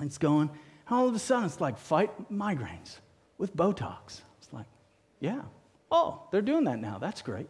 It's 0.00 0.18
going. 0.18 0.50
And 0.86 0.96
all 0.96 1.08
of 1.08 1.14
a 1.14 1.18
sudden, 1.18 1.46
it's 1.46 1.60
like 1.60 1.78
fight 1.78 2.10
migraines 2.30 2.98
with 3.38 3.56
Botox. 3.56 4.20
It's 4.40 4.52
like, 4.52 4.66
yeah. 5.18 5.42
Oh, 5.90 6.22
they're 6.30 6.42
doing 6.42 6.64
that 6.64 6.78
now. 6.78 6.98
That's 6.98 7.22
great. 7.22 7.48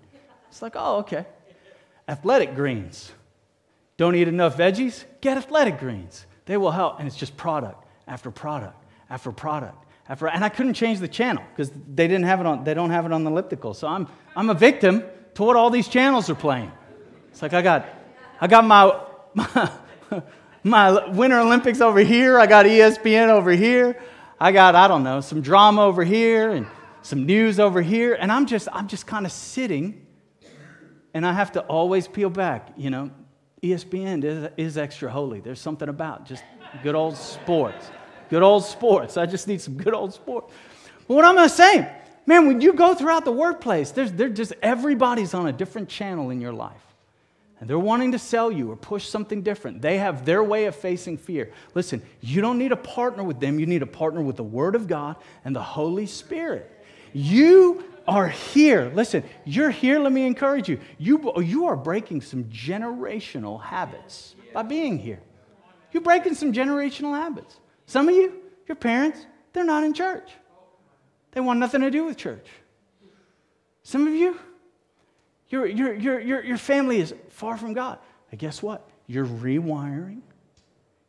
It's 0.48 0.62
like, 0.62 0.72
oh, 0.74 0.98
okay. 0.98 1.26
Athletic 2.08 2.54
greens. 2.54 3.12
Don't 3.96 4.14
eat 4.14 4.28
enough 4.28 4.56
veggies? 4.56 5.04
Get 5.20 5.36
athletic 5.36 5.78
greens. 5.78 6.26
They 6.46 6.56
will 6.56 6.70
help. 6.70 6.98
And 6.98 7.06
it's 7.06 7.16
just 7.16 7.36
product 7.36 7.84
after 8.06 8.30
product 8.30 8.83
after 9.14 9.30
product 9.30 9.78
after 10.08 10.26
and 10.26 10.44
I 10.44 10.48
couldn't 10.48 10.74
change 10.74 10.98
the 10.98 11.08
channel 11.08 11.44
because 11.50 11.70
they 11.70 12.08
didn't 12.08 12.24
have 12.24 12.40
it 12.40 12.46
on 12.46 12.64
they 12.64 12.74
don't 12.74 12.90
have 12.90 13.06
it 13.06 13.12
on 13.12 13.22
the 13.22 13.30
elliptical. 13.30 13.72
So 13.72 13.86
I'm 13.86 14.08
I'm 14.36 14.50
a 14.50 14.54
victim 14.54 15.04
to 15.34 15.42
what 15.44 15.56
all 15.56 15.70
these 15.70 15.88
channels 15.88 16.28
are 16.28 16.34
playing. 16.34 16.72
It's 17.30 17.40
like 17.40 17.54
I 17.54 17.62
got 17.62 17.86
I 18.40 18.46
got 18.48 18.64
my 18.64 19.00
my, 19.34 19.72
my 20.64 21.08
Winter 21.10 21.38
Olympics 21.38 21.80
over 21.80 22.00
here, 22.00 22.38
I 22.40 22.46
got 22.46 22.66
ESPN 22.66 23.28
over 23.28 23.52
here, 23.52 24.02
I 24.40 24.50
got 24.50 24.74
I 24.74 24.88
don't 24.88 25.04
know, 25.04 25.20
some 25.20 25.40
drama 25.40 25.82
over 25.82 26.02
here 26.02 26.50
and 26.50 26.66
some 27.02 27.24
news 27.24 27.60
over 27.60 27.80
here 27.80 28.14
and 28.14 28.32
I'm 28.32 28.46
just 28.46 28.66
I'm 28.72 28.88
just 28.88 29.06
kind 29.06 29.24
of 29.24 29.32
sitting 29.32 30.06
and 31.14 31.24
I 31.24 31.32
have 31.32 31.52
to 31.52 31.60
always 31.60 32.08
peel 32.08 32.30
back, 32.30 32.72
you 32.76 32.90
know. 32.90 33.12
ESPN 33.62 34.24
is, 34.24 34.50
is 34.58 34.76
extra 34.76 35.10
holy. 35.10 35.40
There's 35.40 35.60
something 35.60 35.88
about 35.88 36.26
just 36.26 36.44
good 36.82 36.94
old 36.94 37.16
sports. 37.16 37.90
Good 38.30 38.42
old 38.42 38.64
sports. 38.64 39.16
I 39.16 39.26
just 39.26 39.48
need 39.48 39.60
some 39.60 39.74
good 39.74 39.94
old 39.94 40.14
sports. 40.14 40.52
But 41.06 41.14
what 41.14 41.24
I'm 41.24 41.34
going 41.34 41.48
to 41.48 41.54
say, 41.54 41.90
man, 42.26 42.46
when 42.46 42.60
you 42.60 42.72
go 42.72 42.94
throughout 42.94 43.24
the 43.24 43.32
workplace, 43.32 43.90
there's, 43.90 44.12
there's 44.12 44.36
just 44.36 44.52
everybody's 44.62 45.34
on 45.34 45.46
a 45.46 45.52
different 45.52 45.88
channel 45.88 46.30
in 46.30 46.40
your 46.40 46.52
life. 46.52 46.80
And 47.60 47.70
they're 47.70 47.78
wanting 47.78 48.12
to 48.12 48.18
sell 48.18 48.50
you 48.50 48.70
or 48.70 48.76
push 48.76 49.08
something 49.08 49.42
different. 49.42 49.80
They 49.80 49.98
have 49.98 50.24
their 50.24 50.42
way 50.42 50.66
of 50.66 50.74
facing 50.74 51.16
fear. 51.16 51.52
Listen, 51.74 52.02
you 52.20 52.40
don't 52.40 52.58
need 52.58 52.72
a 52.72 52.76
partner 52.76 53.22
with 53.22 53.40
them. 53.40 53.58
You 53.58 53.66
need 53.66 53.82
a 53.82 53.86
partner 53.86 54.20
with 54.20 54.36
the 54.36 54.42
Word 54.42 54.74
of 54.74 54.86
God 54.86 55.16
and 55.44 55.54
the 55.54 55.62
Holy 55.62 56.06
Spirit. 56.06 56.70
You 57.12 57.84
are 58.06 58.28
here. 58.28 58.92
Listen, 58.94 59.24
you're 59.44 59.70
here. 59.70 59.98
Let 59.98 60.12
me 60.12 60.26
encourage 60.26 60.68
you. 60.68 60.78
You, 60.98 61.32
you 61.42 61.66
are 61.66 61.76
breaking 61.76 62.20
some 62.20 62.44
generational 62.44 63.62
habits 63.62 64.34
by 64.52 64.62
being 64.62 64.98
here. 64.98 65.20
You're 65.92 66.02
breaking 66.02 66.34
some 66.34 66.52
generational 66.52 67.12
habits. 67.12 67.56
Some 67.86 68.08
of 68.08 68.14
you, 68.14 68.34
your 68.66 68.76
parents, 68.76 69.26
they're 69.52 69.64
not 69.64 69.84
in 69.84 69.92
church. 69.92 70.30
They 71.32 71.40
want 71.40 71.58
nothing 71.58 71.80
to 71.80 71.90
do 71.90 72.04
with 72.04 72.16
church. 72.16 72.46
Some 73.82 74.06
of 74.06 74.14
you, 74.14 74.38
your, 75.48 75.66
your, 75.66 75.94
your, 75.94 76.20
your, 76.20 76.44
your 76.44 76.56
family 76.56 77.00
is 77.00 77.14
far 77.28 77.56
from 77.56 77.74
God. 77.74 77.98
And 78.30 78.40
guess 78.40 78.62
what? 78.62 78.88
You're 79.06 79.26
rewiring, 79.26 80.20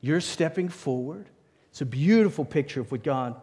you're 0.01 0.21
stepping 0.21 0.69
forward. 0.69 1.29
It's 1.69 1.81
a 1.81 1.85
beautiful 1.85 2.45
picture 2.45 2.81
of 2.81 2.91
what 2.91 3.03
God 3.03 3.35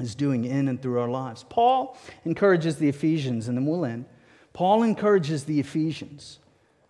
is 0.00 0.14
doing 0.14 0.44
in 0.44 0.68
and 0.68 0.80
through 0.80 1.00
our 1.00 1.08
lives. 1.08 1.44
Paul 1.48 1.96
encourages 2.24 2.76
the 2.76 2.88
Ephesians, 2.88 3.48
and 3.48 3.56
then 3.56 3.66
we'll 3.66 3.84
end. 3.84 4.06
Paul 4.52 4.82
encourages 4.82 5.44
the 5.44 5.60
Ephesians. 5.60 6.38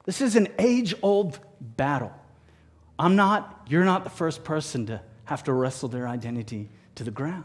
This 0.05 0.21
is 0.21 0.37
an 0.37 0.49
age 0.59 0.95
old 1.03 1.39
battle. 1.61 2.13
I'm 2.99 3.17
not, 3.17 3.67
you're 3.69 3.85
not 3.85 4.05
the 4.05 4.11
first 4.11 4.45
person 4.45 4.87
to 4.87 5.01
have 5.27 5.45
to 5.45 5.53
wrestle 5.53 5.89
their 5.89 6.09
identity 6.09 6.71
to 6.95 7.05
the 7.05 7.11
ground. 7.11 7.45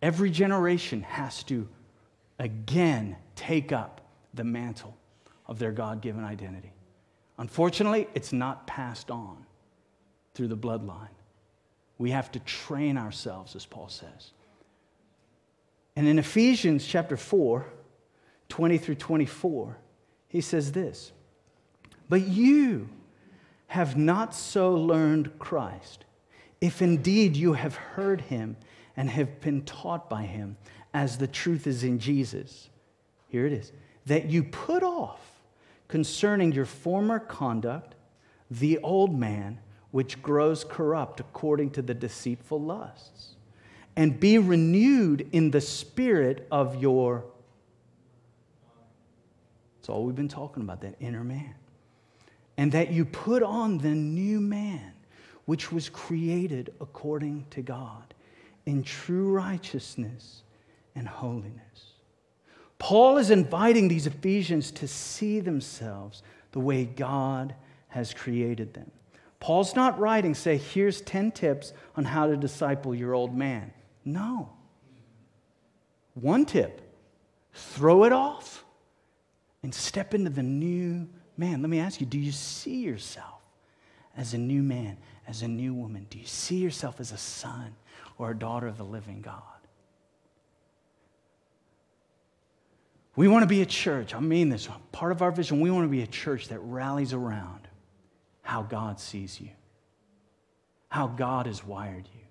Every 0.00 0.30
generation 0.30 1.02
has 1.02 1.42
to 1.44 1.68
again 2.38 3.16
take 3.34 3.72
up 3.72 4.00
the 4.32 4.44
mantle 4.44 4.96
of 5.46 5.58
their 5.58 5.72
God 5.72 6.00
given 6.00 6.24
identity. 6.24 6.72
Unfortunately, 7.38 8.06
it's 8.14 8.32
not 8.32 8.66
passed 8.66 9.10
on 9.10 9.44
through 10.34 10.48
the 10.48 10.56
bloodline. 10.56 11.08
We 11.98 12.10
have 12.12 12.30
to 12.32 12.38
train 12.40 12.96
ourselves, 12.96 13.56
as 13.56 13.66
Paul 13.66 13.88
says. 13.88 14.30
And 15.96 16.06
in 16.06 16.18
Ephesians 16.18 16.86
chapter 16.86 17.16
4, 17.16 17.66
20 18.48 18.78
through 18.78 18.94
24, 18.94 19.76
he 20.28 20.40
says 20.40 20.72
this 20.72 21.12
But 22.08 22.22
you 22.22 22.88
have 23.68 23.96
not 23.96 24.34
so 24.34 24.74
learned 24.74 25.38
Christ 25.38 26.04
if 26.60 26.82
indeed 26.82 27.36
you 27.36 27.54
have 27.54 27.74
heard 27.74 28.20
him 28.22 28.56
and 28.96 29.10
have 29.10 29.40
been 29.40 29.62
taught 29.62 30.10
by 30.10 30.22
him, 30.22 30.56
as 30.92 31.18
the 31.18 31.26
truth 31.26 31.66
is 31.66 31.84
in 31.84 31.98
Jesus, 31.98 32.68
here 33.28 33.46
it 33.46 33.52
is, 33.52 33.72
that 34.06 34.28
you 34.28 34.42
put 34.42 34.82
off 34.82 35.20
concerning 35.88 36.52
your 36.52 36.64
former 36.64 37.18
conduct 37.18 37.94
the 38.50 38.78
old 38.78 39.16
man, 39.16 39.58
which 39.90 40.20
grows 40.22 40.64
corrupt 40.64 41.20
according 41.20 41.70
to 41.70 41.82
the 41.82 41.94
deceitful 41.94 42.60
lusts. 42.60 43.36
And 43.96 44.18
be 44.18 44.38
renewed 44.38 45.28
in 45.32 45.50
the 45.50 45.60
spirit 45.60 46.46
of 46.50 46.80
your. 46.80 47.24
That's 49.76 49.88
all 49.88 50.04
we've 50.04 50.14
been 50.14 50.28
talking 50.28 50.62
about, 50.62 50.80
that 50.82 50.94
inner 51.00 51.24
man. 51.24 51.54
And 52.56 52.72
that 52.72 52.92
you 52.92 53.04
put 53.04 53.42
on 53.42 53.78
the 53.78 53.90
new 53.90 54.40
man, 54.40 54.92
which 55.50 55.72
was 55.72 55.88
created 55.88 56.72
according 56.80 57.44
to 57.50 57.60
God, 57.60 58.14
in 58.66 58.84
true 58.84 59.32
righteousness 59.32 60.44
and 60.94 61.08
holiness. 61.08 61.94
Paul 62.78 63.18
is 63.18 63.32
inviting 63.32 63.88
these 63.88 64.06
Ephesians 64.06 64.70
to 64.70 64.86
see 64.86 65.40
themselves 65.40 66.22
the 66.52 66.60
way 66.60 66.84
God 66.84 67.56
has 67.88 68.14
created 68.14 68.74
them. 68.74 68.92
Paul's 69.40 69.74
not 69.74 69.98
writing, 69.98 70.36
say, 70.36 70.56
here's 70.56 71.00
10 71.00 71.32
tips 71.32 71.72
on 71.96 72.04
how 72.04 72.28
to 72.28 72.36
disciple 72.36 72.94
your 72.94 73.12
old 73.12 73.36
man. 73.36 73.72
No. 74.04 74.50
One 76.14 76.44
tip 76.44 76.80
throw 77.52 78.04
it 78.04 78.12
off 78.12 78.64
and 79.64 79.74
step 79.74 80.14
into 80.14 80.30
the 80.30 80.44
new 80.44 81.08
man. 81.36 81.60
Let 81.60 81.70
me 81.70 81.80
ask 81.80 82.00
you 82.00 82.06
do 82.06 82.20
you 82.20 82.30
see 82.30 82.82
yourself 82.82 83.40
as 84.16 84.34
a 84.34 84.38
new 84.38 84.62
man, 84.62 84.96
as 85.30 85.42
a 85.42 85.48
new 85.48 85.72
woman? 85.72 86.06
Do 86.10 86.18
you 86.18 86.26
see 86.26 86.56
yourself 86.56 87.00
as 87.00 87.12
a 87.12 87.16
son 87.16 87.74
or 88.18 88.32
a 88.32 88.36
daughter 88.36 88.66
of 88.66 88.76
the 88.76 88.84
living 88.84 89.22
God? 89.22 89.42
We 93.16 93.28
want 93.28 93.42
to 93.42 93.46
be 93.46 93.62
a 93.62 93.66
church. 93.66 94.14
I 94.14 94.20
mean 94.20 94.48
this. 94.48 94.68
Part 94.92 95.12
of 95.12 95.22
our 95.22 95.30
vision, 95.30 95.60
we 95.60 95.70
want 95.70 95.84
to 95.84 95.88
be 95.88 96.02
a 96.02 96.06
church 96.06 96.48
that 96.48 96.58
rallies 96.58 97.12
around 97.12 97.68
how 98.42 98.62
God 98.62 98.98
sees 98.98 99.40
you, 99.40 99.50
how 100.88 101.06
God 101.06 101.46
has 101.46 101.64
wired 101.64 102.08
you, 102.12 102.24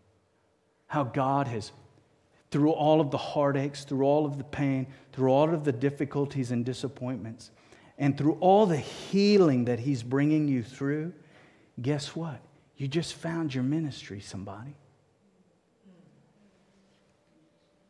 how 0.87 1.03
God 1.05 1.47
has, 1.47 1.71
through 2.51 2.71
all 2.71 2.99
of 2.99 3.11
the 3.11 3.17
heartaches, 3.17 3.83
through 3.85 4.05
all 4.05 4.25
of 4.25 4.37
the 4.37 4.43
pain, 4.43 4.87
through 5.13 5.31
all 5.31 5.53
of 5.53 5.63
the 5.63 5.71
difficulties 5.71 6.51
and 6.51 6.65
disappointments, 6.65 7.51
and 7.97 8.17
through 8.17 8.37
all 8.39 8.65
the 8.65 8.77
healing 8.77 9.65
that 9.65 9.79
He's 9.79 10.03
bringing 10.03 10.47
you 10.47 10.63
through, 10.63 11.13
guess 11.81 12.15
what? 12.15 12.39
You 12.79 12.87
just 12.87 13.13
found 13.15 13.53
your 13.53 13.65
ministry, 13.65 14.21
somebody. 14.21 14.73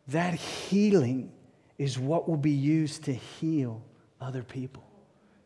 That 0.07 0.33
healing 0.33 1.31
is 1.77 1.99
what 1.99 2.27
will 2.27 2.37
be 2.37 2.49
used 2.49 3.03
to 3.03 3.13
heal 3.13 3.83
other 4.19 4.41
people, 4.41 4.83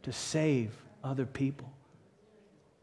to 0.04 0.14
save 0.14 0.72
other 1.04 1.26
people. 1.26 1.70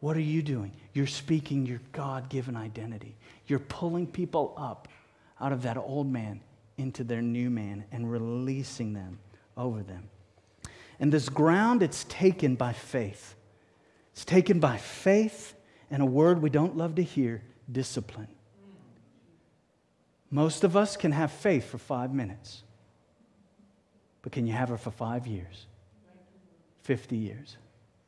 What 0.00 0.18
are 0.18 0.20
you 0.20 0.42
doing? 0.42 0.72
You're 0.92 1.06
speaking 1.06 1.64
your 1.64 1.80
God 1.92 2.28
given 2.28 2.56
identity. 2.56 3.16
You're 3.46 3.58
pulling 3.58 4.06
people 4.06 4.52
up 4.58 4.86
out 5.40 5.52
of 5.52 5.62
that 5.62 5.78
old 5.78 6.12
man 6.12 6.42
into 6.76 7.04
their 7.04 7.22
new 7.22 7.48
man 7.48 7.84
and 7.90 8.12
releasing 8.12 8.92
them 8.92 9.18
over 9.56 9.82
them. 9.82 10.10
And 10.98 11.10
this 11.10 11.30
ground, 11.30 11.82
it's 11.82 12.04
taken 12.04 12.54
by 12.54 12.74
faith. 12.74 13.34
It's 14.12 14.26
taken 14.26 14.60
by 14.60 14.76
faith 14.76 15.54
and 15.90 16.02
a 16.02 16.06
word 16.06 16.40
we 16.40 16.50
don't 16.50 16.76
love 16.76 16.94
to 16.96 17.02
hear 17.02 17.42
discipline. 17.70 18.28
Most 20.30 20.62
of 20.62 20.76
us 20.76 20.96
can 20.96 21.12
have 21.12 21.32
faith 21.32 21.68
for 21.68 21.78
five 21.78 22.14
minutes, 22.14 22.62
but 24.22 24.32
can 24.32 24.46
you 24.46 24.52
have 24.52 24.70
it 24.70 24.78
for 24.78 24.90
five 24.90 25.26
years? 25.26 25.66
50 26.82 27.16
years? 27.16 27.56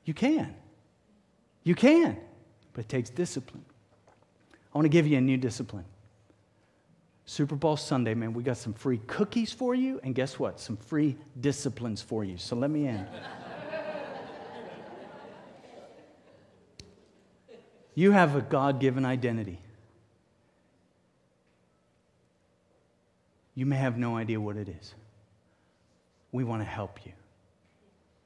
You 0.04 0.14
can. 0.14 0.54
You 1.64 1.74
can, 1.74 2.16
but 2.72 2.84
it 2.84 2.88
takes 2.88 3.10
discipline. 3.10 3.64
I 4.74 4.78
want 4.78 4.86
to 4.86 4.90
give 4.90 5.06
you 5.06 5.18
a 5.18 5.20
new 5.20 5.36
discipline. 5.36 5.84
Super 7.24 7.54
Bowl 7.54 7.76
Sunday, 7.76 8.14
man, 8.14 8.34
we 8.34 8.42
got 8.42 8.56
some 8.56 8.72
free 8.72 8.98
cookies 9.06 9.52
for 9.52 9.74
you, 9.74 10.00
and 10.02 10.14
guess 10.14 10.38
what? 10.38 10.58
Some 10.58 10.76
free 10.76 11.16
disciplines 11.40 12.02
for 12.02 12.24
you. 12.24 12.36
So 12.36 12.56
let 12.56 12.70
me 12.70 12.86
end. 12.86 13.06
You 17.94 18.12
have 18.12 18.36
a 18.36 18.40
God 18.40 18.80
given 18.80 19.04
identity. 19.04 19.58
You 23.54 23.66
may 23.66 23.76
have 23.76 23.98
no 23.98 24.16
idea 24.16 24.40
what 24.40 24.56
it 24.56 24.68
is. 24.68 24.94
We 26.30 26.44
want 26.44 26.62
to 26.62 26.68
help 26.68 27.04
you. 27.04 27.12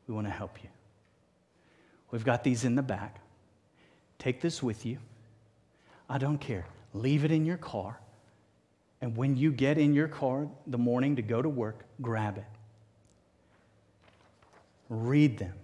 We 0.07 0.15
want 0.15 0.27
to 0.29 0.33
help 0.33 0.63
you. 0.63 0.69
We've 2.13 2.25
got 2.25 2.45
these 2.45 2.65
in 2.65 2.77
the 2.77 2.83
back. 2.83 3.21
Take 4.19 4.41
this 4.41 4.63
with 4.63 4.87
you. 4.87 4.99
I 6.09 6.19
don't 6.19 6.39
care. 6.39 6.67
Leave 6.95 7.25
it 7.25 7.33
in 7.33 7.45
your 7.45 7.57
car. 7.57 7.99
And 9.01 9.17
when 9.17 9.37
you 9.37 9.51
get 9.51 9.79
in 9.79 9.93
your 9.93 10.09
car 10.09 10.47
the 10.67 10.79
morning 10.79 11.17
to 11.17 11.23
go 11.23 11.43
to 11.43 11.49
work, 11.49 11.85
grab 12.01 12.39
it. 12.39 12.45
Read 14.89 15.39
them. 15.39 15.55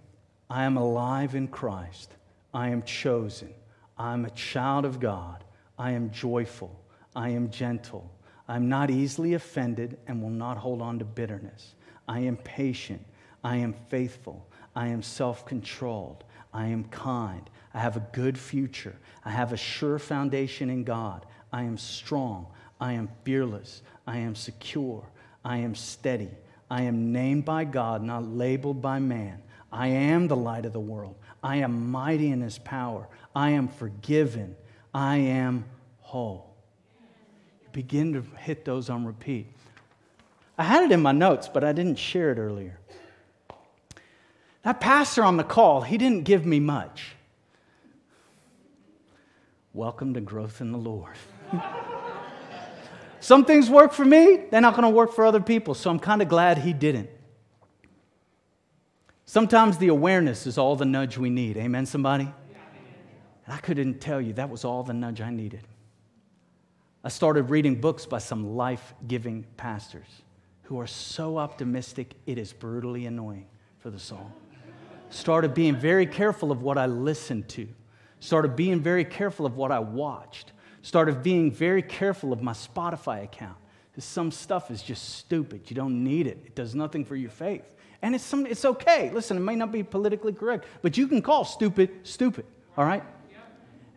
I 0.49 0.65
am 0.65 0.75
alive 0.77 1.33
in 1.33 1.47
Christ. 1.47 2.11
I 2.53 2.69
am 2.69 2.83
chosen. 2.83 3.53
I 3.97 4.13
am 4.13 4.25
a 4.25 4.31
child 4.31 4.85
of 4.85 4.99
God. 4.99 5.43
I 5.77 5.91
am 5.91 6.11
joyful. 6.11 6.79
I 7.15 7.29
am 7.29 7.49
gentle. 7.49 8.09
I 8.47 8.55
am 8.55 8.67
not 8.67 8.89
easily 8.89 9.33
offended 9.33 9.97
and 10.07 10.21
will 10.21 10.29
not 10.29 10.57
hold 10.57 10.81
on 10.81 10.99
to 10.99 11.05
bitterness. 11.05 11.75
I 12.07 12.19
am 12.19 12.37
patient. 12.37 13.05
I 13.43 13.57
am 13.57 13.73
faithful. 13.89 14.45
I 14.75 14.87
am 14.87 15.01
self 15.01 15.45
controlled. 15.45 16.23
I 16.53 16.67
am 16.67 16.85
kind. 16.85 17.49
I 17.73 17.79
have 17.79 17.97
a 17.97 18.07
good 18.11 18.37
future. 18.37 18.95
I 19.25 19.31
have 19.31 19.53
a 19.53 19.57
sure 19.57 19.99
foundation 19.99 20.69
in 20.69 20.83
God. 20.83 21.25
I 21.51 21.63
am 21.63 21.77
strong. 21.77 22.47
I 22.79 22.93
am 22.93 23.09
fearless. 23.23 23.81
I 24.05 24.17
am 24.17 24.35
secure. 24.35 25.07
I 25.45 25.57
am 25.57 25.75
steady. 25.75 26.31
I 26.69 26.83
am 26.83 27.11
named 27.11 27.45
by 27.45 27.65
God, 27.65 28.01
not 28.01 28.25
labeled 28.25 28.81
by 28.81 28.99
man. 28.99 29.41
I 29.71 29.87
am 29.87 30.27
the 30.27 30.35
light 30.35 30.65
of 30.65 30.73
the 30.73 30.79
world. 30.79 31.15
I 31.43 31.57
am 31.57 31.91
mighty 31.91 32.31
in 32.31 32.41
his 32.41 32.59
power. 32.59 33.07
I 33.35 33.51
am 33.51 33.67
forgiven. 33.67 34.55
I 34.93 35.17
am 35.17 35.65
whole. 35.99 36.55
You 37.63 37.69
begin 37.71 38.13
to 38.13 38.23
hit 38.37 38.65
those 38.65 38.89
on 38.89 39.05
repeat. 39.05 39.47
I 40.57 40.63
had 40.63 40.83
it 40.83 40.91
in 40.91 41.01
my 41.01 41.11
notes, 41.11 41.49
but 41.51 41.63
I 41.63 41.71
didn't 41.71 41.97
share 41.97 42.31
it 42.31 42.37
earlier. 42.37 42.79
That 44.61 44.79
pastor 44.79 45.23
on 45.23 45.37
the 45.37 45.43
call, 45.43 45.81
he 45.81 45.97
didn't 45.97 46.23
give 46.23 46.45
me 46.45 46.59
much. 46.59 47.15
Welcome 49.73 50.13
to 50.13 50.21
growth 50.21 50.61
in 50.61 50.71
the 50.71 50.77
Lord. 50.77 51.15
Some 53.19 53.45
things 53.45 53.69
work 53.69 53.93
for 53.93 54.05
me, 54.05 54.43
they're 54.51 54.61
not 54.61 54.75
going 54.75 54.83
to 54.83 54.89
work 54.89 55.13
for 55.13 55.25
other 55.25 55.39
people, 55.39 55.73
so 55.73 55.89
I'm 55.89 55.99
kind 55.99 56.21
of 56.21 56.27
glad 56.27 56.59
he 56.59 56.73
didn't. 56.73 57.09
Sometimes 59.25 59.77
the 59.79 59.87
awareness 59.87 60.45
is 60.45 60.57
all 60.57 60.75
the 60.75 60.85
nudge 60.85 61.17
we 61.17 61.29
need. 61.29 61.57
Amen, 61.57 61.85
somebody? 61.85 62.31
I 63.53 63.57
couldn't 63.57 64.01
tell 64.01 64.19
you 64.19 64.33
that 64.33 64.49
was 64.49 64.65
all 64.65 64.83
the 64.83 64.93
nudge 64.93 65.21
I 65.21 65.29
needed. 65.29 65.61
I 67.03 67.09
started 67.09 67.49
reading 67.49 67.79
books 67.79 68.05
by 68.05 68.19
some 68.19 68.55
life 68.55 68.93
giving 69.07 69.45
pastors 69.57 70.07
who 70.63 70.79
are 70.79 70.87
so 70.87 71.37
optimistic, 71.37 72.15
it 72.25 72.37
is 72.37 72.53
brutally 72.53 73.05
annoying 73.05 73.45
for 73.79 73.89
the 73.89 73.99
soul 73.99 74.31
started 75.13 75.53
being 75.53 75.75
very 75.75 76.05
careful 76.05 76.51
of 76.51 76.61
what 76.61 76.77
I 76.77 76.87
listened 76.87 77.47
to, 77.49 77.67
started 78.19 78.55
being 78.55 78.81
very 78.81 79.05
careful 79.05 79.45
of 79.45 79.55
what 79.55 79.71
I 79.71 79.79
watched, 79.79 80.51
started 80.81 81.23
being 81.23 81.51
very 81.51 81.81
careful 81.81 82.33
of 82.33 82.41
my 82.41 82.53
Spotify 82.53 83.23
account. 83.23 83.57
Because 83.91 84.05
some 84.05 84.31
stuff 84.31 84.71
is 84.71 84.81
just 84.81 85.17
stupid. 85.17 85.69
You 85.69 85.75
don't 85.75 86.03
need 86.03 86.25
it, 86.25 86.39
it 86.45 86.55
does 86.55 86.73
nothing 86.73 87.05
for 87.05 87.15
your 87.15 87.29
faith. 87.29 87.75
And 88.01 88.15
it's, 88.15 88.23
some, 88.23 88.45
it's 88.45 88.65
okay. 88.65 89.11
Listen, 89.11 89.37
it 89.37 89.41
may 89.41 89.55
not 89.55 89.71
be 89.71 89.83
politically 89.83 90.33
correct, 90.33 90.65
but 90.81 90.97
you 90.97 91.07
can 91.07 91.21
call 91.21 91.45
stupid 91.45 91.91
stupid, 92.03 92.45
all 92.75 92.85
right? 92.85 93.03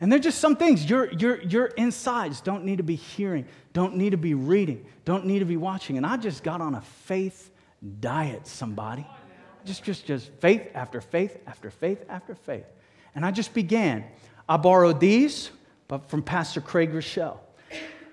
And 0.01 0.13
there's 0.13 0.23
just 0.23 0.39
some 0.39 0.57
things 0.57 0.89
your, 0.89 1.11
your, 1.13 1.41
your 1.43 1.67
insides 1.67 2.41
don't 2.41 2.65
need 2.65 2.77
to 2.77 2.83
be 2.83 2.97
hearing, 2.97 3.47
don't 3.73 3.97
need 3.97 4.11
to 4.11 4.19
be 4.19 4.35
reading, 4.35 4.85
don't 5.05 5.25
need 5.25 5.39
to 5.39 5.45
be 5.45 5.57
watching. 5.57 5.97
And 5.97 6.05
I 6.05 6.17
just 6.17 6.43
got 6.43 6.61
on 6.61 6.75
a 6.75 6.83
faith 6.83 7.51
diet, 8.01 8.47
somebody 8.47 9.07
just, 9.67 9.83
just, 9.83 10.07
just 10.07 10.31
faith 10.41 10.63
after 10.75 11.01
faith 11.01 11.37
after 11.47 11.71
faith 11.71 12.05
after 12.09 12.35
faith. 12.35 12.65
And 13.15 13.27
I 13.27 13.33
just 13.33 13.53
began. 13.53 14.05
I 14.49 14.57
borrowed 14.57 15.01
these 15.01 15.51
but 15.89 16.09
from 16.09 16.23
Pastor 16.23 16.61
Craig 16.61 16.93
Groeschel. 16.93 17.39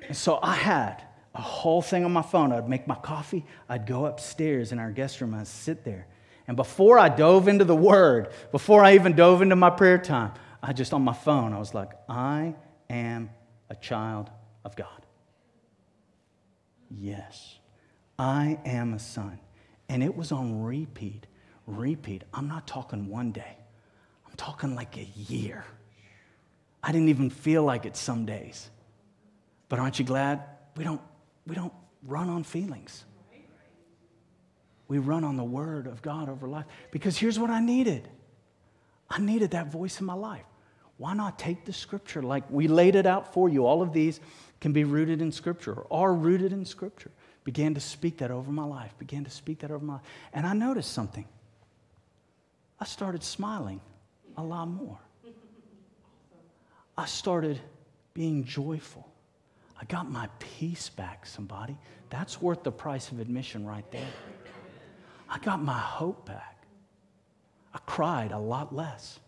And 0.07 0.17
so 0.17 0.39
I 0.41 0.55
had 0.55 1.03
a 1.34 1.41
whole 1.41 1.81
thing 1.81 2.05
on 2.05 2.11
my 2.11 2.21
phone. 2.21 2.51
I'd 2.51 2.69
make 2.69 2.88
my 2.88 2.95
coffee, 2.95 3.45
I'd 3.69 3.88
go 3.88 4.05
upstairs 4.05 4.71
in 4.71 4.79
our 4.79 4.91
guest 4.91 5.21
room, 5.21 5.34
I'd 5.34 5.47
sit 5.47 5.84
there. 5.84 6.07
And 6.47 6.57
before 6.57 6.99
I 6.99 7.07
dove 7.07 7.47
into 7.47 7.63
the 7.63 7.75
word, 7.75 8.31
before 8.51 8.84
I 8.84 8.95
even 8.95 9.15
dove 9.15 9.41
into 9.41 9.55
my 9.55 9.69
prayer 9.69 9.97
time, 9.97 10.34
I 10.64 10.74
just 10.74 10.93
on 10.93 11.03
my 11.03 11.14
phone, 11.14 11.53
I 11.53 11.59
was 11.59 11.74
like, 11.74 11.91
I 12.09 12.55
am 12.89 13.30
a 13.70 13.76
child 13.76 14.32
of 14.64 14.76
God. 14.76 15.05
Yes, 16.89 17.59
I 18.18 18.59
am 18.66 18.93
a 18.93 18.99
son. 18.99 19.39
And 19.89 20.01
it 20.01 20.16
was 20.16 20.32
on 20.32 20.64
repeat 20.64 21.28
repeat. 21.66 22.24
I'm 22.34 22.47
not 22.47 22.68
talking 22.68 23.07
one 23.09 23.32
day, 23.32 23.57
I'm 24.28 24.36
talking 24.36 24.76
like 24.76 24.97
a 24.97 25.05
year. 25.16 25.66
I 26.82 26.91
didn't 26.91 27.09
even 27.09 27.30
feel 27.30 27.64
like 27.64 27.86
it 27.86 27.95
some 27.95 28.26
days. 28.26 28.70
But 29.70 29.80
aren't 29.80 29.99
you 29.99 30.05
glad 30.05 30.43
we 30.76 30.84
don't, 30.84 31.01
we 31.47 31.55
don't 31.55 31.72
run 32.05 32.30
on 32.30 32.43
feelings? 32.43 33.05
We 34.89 34.97
run 34.97 35.24
on 35.24 35.38
the 35.38 35.45
word 35.45 35.88
of 35.88 36.01
God 36.01 36.28
over 36.28 36.47
life. 36.47 36.66
Because 36.91 37.18
here's 37.18 37.39
what 37.39 37.49
I 37.49 37.59
needed 37.61 38.09
I 39.09 39.20
needed 39.20 39.51
that 39.51 39.72
voice 39.72 39.99
in 39.99 40.05
my 40.05 40.14
life. 40.14 40.43
Why 40.97 41.13
not 41.13 41.39
take 41.39 41.65
the 41.65 41.73
scripture 41.73 42.21
like 42.21 42.43
we 42.49 42.67
laid 42.67 42.95
it 42.95 43.05
out 43.05 43.33
for 43.33 43.49
you? 43.49 43.65
All 43.65 43.81
of 43.81 43.93
these 43.93 44.19
can 44.61 44.73
be 44.73 44.83
rooted 44.83 45.21
in 45.21 45.31
scripture 45.31 45.73
or 45.73 45.87
are 46.09 46.13
rooted 46.13 46.53
in 46.53 46.65
scripture. 46.65 47.11
Began 47.43 47.73
to 47.73 47.81
speak 47.81 48.17
that 48.19 48.31
over 48.31 48.51
my 48.51 48.63
life, 48.63 48.97
began 48.97 49.23
to 49.25 49.29
speak 49.29 49.59
that 49.59 49.71
over 49.71 49.83
my 49.83 49.93
life. 49.93 50.03
And 50.33 50.47
I 50.47 50.53
noticed 50.53 50.93
something. 50.93 51.25
I 52.79 52.85
started 52.85 53.23
smiling 53.23 53.81
a 54.37 54.43
lot 54.43 54.67
more. 54.67 54.99
I 56.97 57.05
started 57.05 57.59
being 58.13 58.43
joyful. 58.43 59.07
I 59.81 59.85
got 59.85 60.09
my 60.09 60.29
peace 60.39 60.89
back, 60.89 61.25
somebody. 61.25 61.77
That's 62.09 62.41
worth 62.41 62.63
the 62.63 62.71
price 62.71 63.11
of 63.11 63.19
admission 63.19 63.65
right 63.65 63.89
there. 63.91 64.07
I 65.27 65.39
got 65.39 65.61
my 65.61 65.79
hope 65.79 66.25
back. 66.25 66.63
I 67.73 67.79
cried 67.79 68.31
a 68.31 68.37
lot 68.37 68.73
less. 68.73 69.19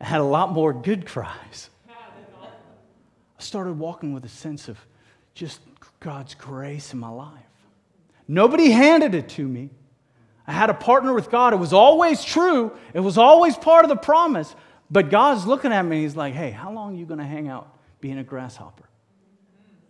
I 0.00 0.04
had 0.04 0.20
a 0.20 0.24
lot 0.24 0.52
more 0.52 0.72
good 0.72 1.06
cries. 1.06 1.70
I 1.88 3.42
started 3.42 3.78
walking 3.78 4.12
with 4.12 4.24
a 4.24 4.28
sense 4.28 4.68
of 4.68 4.78
just 5.34 5.60
God's 6.00 6.34
grace 6.34 6.92
in 6.92 6.98
my 6.98 7.08
life. 7.08 7.32
Nobody 8.26 8.70
handed 8.70 9.14
it 9.14 9.28
to 9.30 9.46
me. 9.46 9.70
I 10.46 10.52
had 10.52 10.70
a 10.70 10.74
partner 10.74 11.12
with 11.12 11.30
God. 11.30 11.52
It 11.52 11.56
was 11.56 11.72
always 11.72 12.24
true, 12.24 12.72
it 12.94 13.00
was 13.00 13.18
always 13.18 13.56
part 13.56 13.84
of 13.84 13.88
the 13.88 13.96
promise. 13.96 14.54
But 14.90 15.10
God's 15.10 15.46
looking 15.46 15.72
at 15.72 15.84
me 15.84 16.02
He's 16.02 16.16
like, 16.16 16.34
hey, 16.34 16.50
how 16.50 16.72
long 16.72 16.94
are 16.94 16.98
you 16.98 17.04
going 17.04 17.18
to 17.18 17.26
hang 17.26 17.48
out 17.48 17.76
being 18.00 18.18
a 18.18 18.24
grasshopper? 18.24 18.84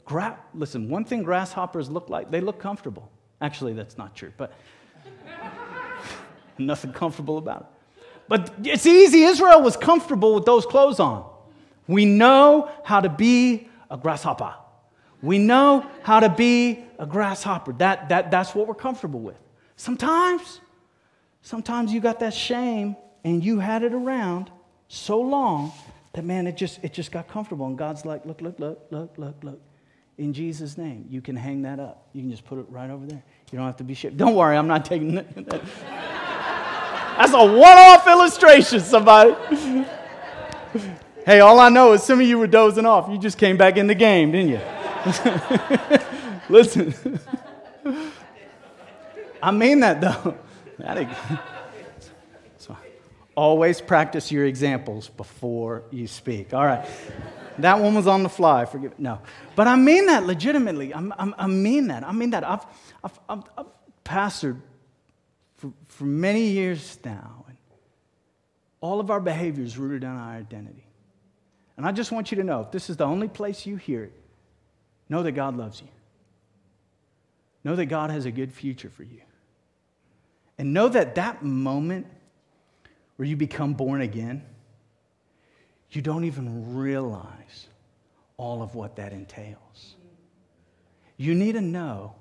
Gra- 0.05 0.39
Listen, 0.55 0.89
one 0.89 1.05
thing 1.05 1.23
grasshoppers 1.23 1.89
look 1.89 2.09
like, 2.09 2.31
they 2.31 2.41
look 2.41 2.59
comfortable. 2.59 3.11
Actually, 3.41 3.75
that's 3.75 3.97
not 3.97 4.17
true, 4.17 4.33
but 4.37 4.53
nothing 6.59 6.93
comfortable 6.93 7.39
about 7.39 7.61
it. 7.61 7.78
But 8.29 8.53
it's 8.63 8.87
easy. 8.87 9.23
Israel 9.23 9.63
was 9.63 9.77
comfortable 9.77 10.35
with 10.35 10.45
those 10.45 10.67
clothes 10.67 11.01
on. 11.01 11.29
We 11.87 12.05
know 12.05 12.71
how 12.85 13.01
to 13.01 13.09
be 13.09 13.69
a 13.91 13.97
grasshopper. 13.97 14.55
We 15.23 15.39
know 15.39 15.87
how 16.03 16.21
to 16.21 16.29
be 16.29 16.85
a 16.99 17.07
grasshopper. 17.07 17.73
That, 17.75 18.11
that, 18.11 18.31
that's 18.31 18.55
what 18.55 18.69
we're 18.69 18.75
comfortable 18.75 19.21
with. 19.21 19.39
Sometimes, 19.77 20.61
sometimes 21.43 21.93
you 21.93 22.01
got 22.01 22.21
that 22.21 22.35
shame 22.35 22.97
and 23.25 23.43
you 23.43 23.59
had 23.59 23.83
it 23.83 23.95
around 23.95 24.51
so 24.89 25.21
long 25.21 25.73
that 26.13 26.25
man, 26.25 26.47
it 26.47 26.57
just 26.57 26.83
it 26.83 26.93
just 26.93 27.13
got 27.13 27.29
comfortable. 27.29 27.67
And 27.67 27.79
God's 27.79 28.05
like, 28.05 28.25
look, 28.27 28.41
look, 28.41 28.59
look, 28.59 28.87
look, 28.91 29.17
look, 29.17 29.37
look. 29.43 29.61
In 30.17 30.33
Jesus' 30.33 30.77
name, 30.77 31.07
you 31.09 31.21
can 31.21 31.37
hang 31.37 31.63
that 31.63 31.79
up. 31.79 32.09
You 32.13 32.23
can 32.23 32.31
just 32.31 32.45
put 32.45 32.59
it 32.59 32.67
right 32.69 32.91
over 32.91 33.07
there. 33.07 33.23
You 33.53 33.59
don't 33.59 33.67
have 33.67 33.77
to 33.77 33.85
be 33.85 33.95
shamed. 33.95 34.17
Don't 34.17 34.35
worry, 34.35 34.57
I'm 34.57 34.67
not 34.67 34.85
taking 34.85 35.15
that. 35.15 35.63
That's 37.19 37.33
a 37.33 37.45
one-off 37.45 38.07
illustration, 38.07 38.79
somebody. 38.79 39.35
hey, 41.27 41.41
all 41.41 41.59
I 41.59 41.69
know 41.69 41.95
is 41.95 42.05
some 42.05 42.21
of 42.21 42.27
you 42.27 42.39
were 42.39 42.47
dozing 42.47 42.87
off. 42.87 43.11
You 43.11 43.19
just 43.19 43.39
came 43.39 43.57
back 43.57 43.77
in 43.77 43.89
the 43.89 43.95
game, 43.97 44.31
didn't 44.31 44.51
you? 44.51 44.61
Listen. 46.49 46.95
I 49.43 49.51
mean 49.51 49.81
that 49.81 50.01
though. 50.01 50.39
so, 52.59 52.77
always 53.35 53.81
practice 53.81 54.31
your 54.31 54.45
examples 54.45 55.09
before 55.09 55.83
you 55.91 56.07
speak. 56.07 56.55
All 56.55 56.65
right. 56.65 56.89
That 57.59 57.81
one 57.81 57.97
was 57.97 58.07
on 58.07 58.23
the 58.23 58.29
fly. 58.29 58.65
Forgive 58.65 58.97
No. 58.97 59.21
But 59.57 59.67
I 59.67 59.75
mean 59.75 60.07
that 60.07 60.25
legitimately. 60.25 60.95
i 60.95 61.47
mean 61.49 61.89
that. 61.89 62.05
I 62.05 62.13
mean 62.13 62.31
that. 62.31 62.45
I've, 62.45 62.65
I've, 63.03 63.19
I've, 63.29 63.43
I've 63.59 63.67
pastored 64.05 64.61
for, 65.59 65.73
for 65.89 66.05
many 66.05 66.49
years 66.49 66.99
now. 67.05 67.45
And 67.49 67.57
all 68.81 69.01
of 69.01 69.11
our 69.11 69.21
behavior 69.21 69.63
is 69.63 69.77
rooted 69.77 70.05
in 70.05 70.09
our 70.09 70.33
identity. 70.33 70.87
And 71.77 71.87
I 71.87 71.93
just 71.93 72.11
want 72.11 72.33
you 72.33 72.37
to 72.39 72.45
know 72.45 72.63
if 72.63 72.71
this 72.71 72.89
is 72.89 72.97
the 72.97 73.05
only 73.05 73.29
place 73.29 73.67
you 73.67 73.77
hear 73.77 74.05
it, 74.05 74.13
know 75.09 75.23
that 75.23 75.33
God 75.33 75.57
loves 75.57 75.81
you. 75.81 75.89
Know 77.65 77.77
that 77.77 77.87
God 77.87 78.11
has 78.11 78.25
a 78.25 78.31
good 78.31 78.53
future 78.53 78.89
for 78.89 79.03
you. 79.03 79.21
And 80.57 80.73
know 80.73 80.89
that 80.89 81.17
that 81.17 81.43
moment 81.43 82.07
where 83.17 83.27
you 83.27 83.37
become 83.37 83.75
born 83.75 84.01
again, 84.01 84.45
you 85.91 86.03
don't 86.03 86.25
even 86.25 86.77
realize 86.77 87.69
all 88.37 88.63
of 88.63 88.75
what 88.75 88.97
that 88.97 89.13
entails. 89.13 89.97
You 91.17 91.35
need 91.35 91.53
to 91.53 91.61
know 91.61 92.15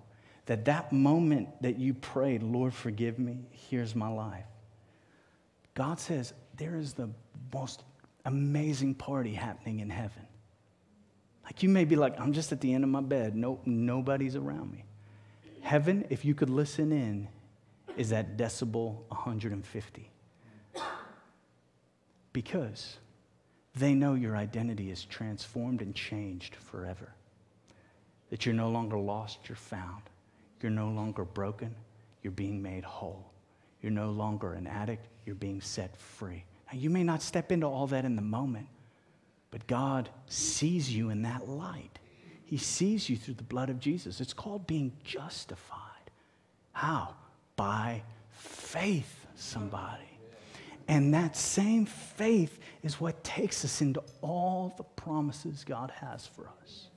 that 0.48 0.66
that 0.66 0.92
moment 0.92 1.50
that 1.62 1.78
you 1.78 1.94
prayed, 1.94 2.42
Lord, 2.42 2.74
forgive 2.74 3.20
me, 3.20 3.46
here's 3.52 3.96
my 3.96 4.08
life. 4.08 4.46
God 5.76 6.00
says 6.00 6.34
there 6.58 6.78
is 6.78 6.94
the 6.94 7.10
most 7.54 7.84
amazing 8.26 8.96
party 8.96 9.34
happening 9.34 9.80
in 9.80 9.90
heaven. 9.90 10.26
Like 11.44 11.64
you 11.64 11.70
may 11.70 11.86
be 11.86 11.96
like, 11.96 12.20
I'm 12.20 12.34
just 12.34 12.52
at 12.52 12.62
the 12.62 12.74
end 12.74 12.84
of 12.84 12.90
my 12.90 13.02
bed. 13.02 13.36
No, 13.36 13.60
nobody's 13.66 14.36
around 14.36 14.72
me. 14.72 14.84
Heaven, 15.62 16.06
if 16.10 16.26
you 16.26 16.34
could 16.34 16.50
listen 16.50 16.92
in, 16.92 17.28
is 17.96 18.14
at 18.14 18.38
decibel 18.38 19.00
150. 19.10 20.12
Because 22.32 22.98
they 23.76 23.94
know 23.94 24.14
your 24.14 24.36
identity 24.36 24.92
is 24.92 25.04
transformed 25.06 25.82
and 25.82 25.94
changed 25.94 26.56
forever. 26.56 27.14
That 28.30 28.46
you're 28.46 28.56
no 28.56 28.70
longer 28.70 28.98
lost, 28.98 29.40
you're 29.48 29.56
found. 29.56 30.04
You're 30.62 30.72
no 30.72 30.90
longer 30.90 31.24
broken, 31.24 31.76
you're 32.24 32.32
being 32.32 32.62
made 32.62 32.84
whole. 32.84 33.32
You're 33.82 33.92
no 33.92 34.10
longer 34.10 34.54
an 34.54 34.68
addict, 34.68 35.08
you're 35.26 35.36
being 35.36 35.62
set 35.62 35.96
free. 35.96 36.44
Now, 36.72 36.80
you 36.80 36.90
may 36.90 37.04
not 37.04 37.22
step 37.22 37.52
into 37.52 37.68
all 37.68 37.88
that 37.88 38.06
in 38.06 38.16
the 38.16 38.22
moment, 38.22 38.68
but 39.52 39.68
God 39.68 40.10
sees 40.26 40.94
you 40.94 41.10
in 41.10 41.22
that 41.22 41.48
light. 41.48 42.00
He 42.46 42.58
sees 42.58 43.10
you 43.10 43.18
through 43.18 43.36
the 43.36 43.44
blood 43.44 43.70
of 43.70 43.80
Jesus. 43.80 44.20
It's 44.20 44.34
called 44.34 44.68
being 44.68 44.94
justified. 45.04 45.80
How? 46.72 47.16
By 47.56 48.04
faith, 48.32 49.26
somebody. 49.36 50.04
And 50.88 51.14
that 51.14 51.36
same 51.36 51.86
faith 51.86 52.60
is 52.84 53.00
what 53.00 53.24
takes 53.24 53.66
us 53.66 53.82
into 53.82 54.02
all 54.22 54.74
the 54.78 54.84
promises 54.84 55.66
God 55.66 55.92
has 55.92 56.26
for 56.26 56.50
us. 56.62 56.88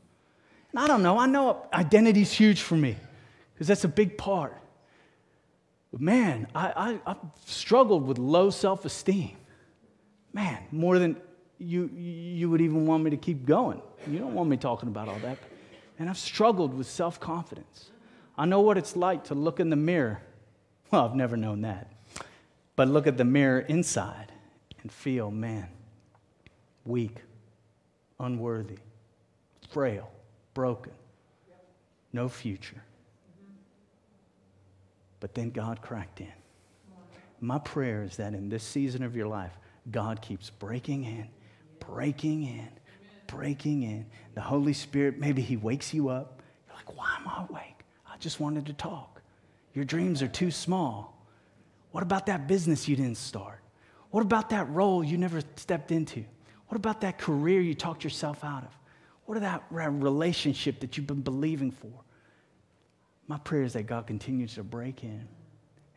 And 0.71 0.79
I 0.79 0.87
don't 0.87 1.03
know, 1.03 1.19
I 1.19 1.27
know 1.27 1.67
identity 1.73 2.23
is 2.23 2.33
huge 2.33 2.63
for 2.63 2.77
me 2.77 2.97
because 3.61 3.69
that's 3.69 3.85
a 3.85 3.89
big 3.89 4.17
part. 4.17 4.57
But 5.93 6.01
man, 6.01 6.47
I, 6.55 6.73
I, 7.05 7.11
I've 7.11 7.19
struggled 7.45 8.07
with 8.07 8.17
low 8.17 8.49
self 8.49 8.87
esteem. 8.87 9.37
Man, 10.33 10.63
more 10.73 10.99
than 10.99 11.19
you, 11.59 11.91
you 11.95 12.49
would 12.49 12.63
even 12.63 12.87
want 12.87 13.05
me 13.05 13.11
to 13.11 13.19
keep 13.19 13.45
going. 13.45 13.83
You 14.07 14.19
don't 14.19 14.33
want 14.33 14.49
me 14.49 14.57
talking 14.57 14.89
about 14.89 15.09
all 15.09 15.19
that. 15.19 15.37
And 15.99 16.09
I've 16.09 16.17
struggled 16.17 16.73
with 16.73 16.87
self 16.87 17.21
confidence. 17.21 17.91
I 18.39 18.47
know 18.47 18.63
what 18.63 18.79
it's 18.79 18.97
like 18.97 19.25
to 19.25 19.35
look 19.35 19.61
in 19.61 19.69
the 19.69 19.77
mirror. 19.77 20.23
Well, 20.91 21.05
I've 21.05 21.15
never 21.15 21.37
known 21.37 21.61
that. 21.61 21.93
But 22.77 22.89
look 22.89 23.07
at 23.07 23.19
the 23.19 23.27
mirror 23.27 23.61
inside 23.61 24.33
and 24.81 24.91
feel, 24.91 25.31
man, 25.31 25.69
weak, 26.87 27.19
unworthy, 28.19 28.79
frail, 29.69 30.11
broken, 30.55 30.95
no 32.15 32.27
future. 32.27 32.83
But 35.21 35.35
then 35.35 35.51
God 35.51 35.83
cracked 35.83 36.21
in. 36.21 36.33
My 37.41 37.59
prayer 37.59 38.03
is 38.03 38.17
that 38.17 38.35
in 38.35 38.49
this 38.49 38.65
season 38.65 39.03
of 39.03 39.17
your 39.17 39.27
life, 39.27 39.59
God 39.91 40.21
keeps 40.21 40.51
breaking 40.51 41.05
in, 41.05 41.29
breaking 41.79 42.45
in, 42.45 42.69
breaking 43.27 43.83
in. 43.83 44.07
The 44.35 44.41
Holy 44.41 44.73
Spirit, 44.73 45.19
maybe 45.19 45.41
He 45.41 45.57
wakes 45.57 45.95
you 45.95 46.09
up. 46.09 46.43
You're 46.67 46.77
like, 46.77 46.97
why 46.97 47.17
am 47.19 47.29
I 47.29 47.47
awake? 47.49 47.85
I 48.07 48.17
just 48.19 48.41
wanted 48.41 48.67
to 48.67 48.73
talk. 48.73 49.23
Your 49.75 49.85
dreams 49.85 50.23
are 50.23 50.29
too 50.29 50.51
small. 50.51 51.27
What 51.93 52.03
about 52.03 52.27
that 52.27 52.47
business 52.47 52.89
you 52.89 52.97
didn't 52.97 53.17
start? 53.17 53.61
What 54.11 54.23
about 54.23 54.51
that 54.51 54.69
role 54.71 55.03
you 55.03 55.17
never 55.17 55.41
stepped 55.57 55.93
into? 55.93 56.25
What 56.69 56.77
about 56.77 57.01
that 57.01 57.19
career 57.19 57.61
you 57.61 57.75
talked 57.75 58.05
yourself 58.05 58.45
out 58.45 58.65
of? 58.65 58.71
What 59.25 59.39
about 59.39 59.71
that 59.73 59.93
relationship 59.93 60.81
that 60.81 60.97
you've 60.97 61.07
been 61.07 61.23
believing 61.23 61.71
for? 61.71 61.93
My 63.31 63.39
prayer 63.39 63.63
is 63.63 63.75
that 63.75 63.85
God 63.85 64.09
continues 64.09 64.55
to 64.55 64.65
break 64.65 65.05
in 65.05 65.29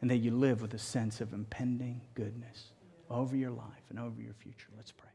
and 0.01 0.11
that 0.11 0.17
you 0.17 0.29
live 0.29 0.61
with 0.61 0.75
a 0.75 0.77
sense 0.77 1.19
of 1.19 1.34
impending 1.34 1.99
goodness 2.13 2.65
over 3.09 3.36
your 3.36 3.49
life 3.49 3.89
and 3.89 3.97
over 3.97 4.21
your 4.21 4.36
future. 4.36 4.67
Let's 4.77 4.91
pray. 4.91 5.09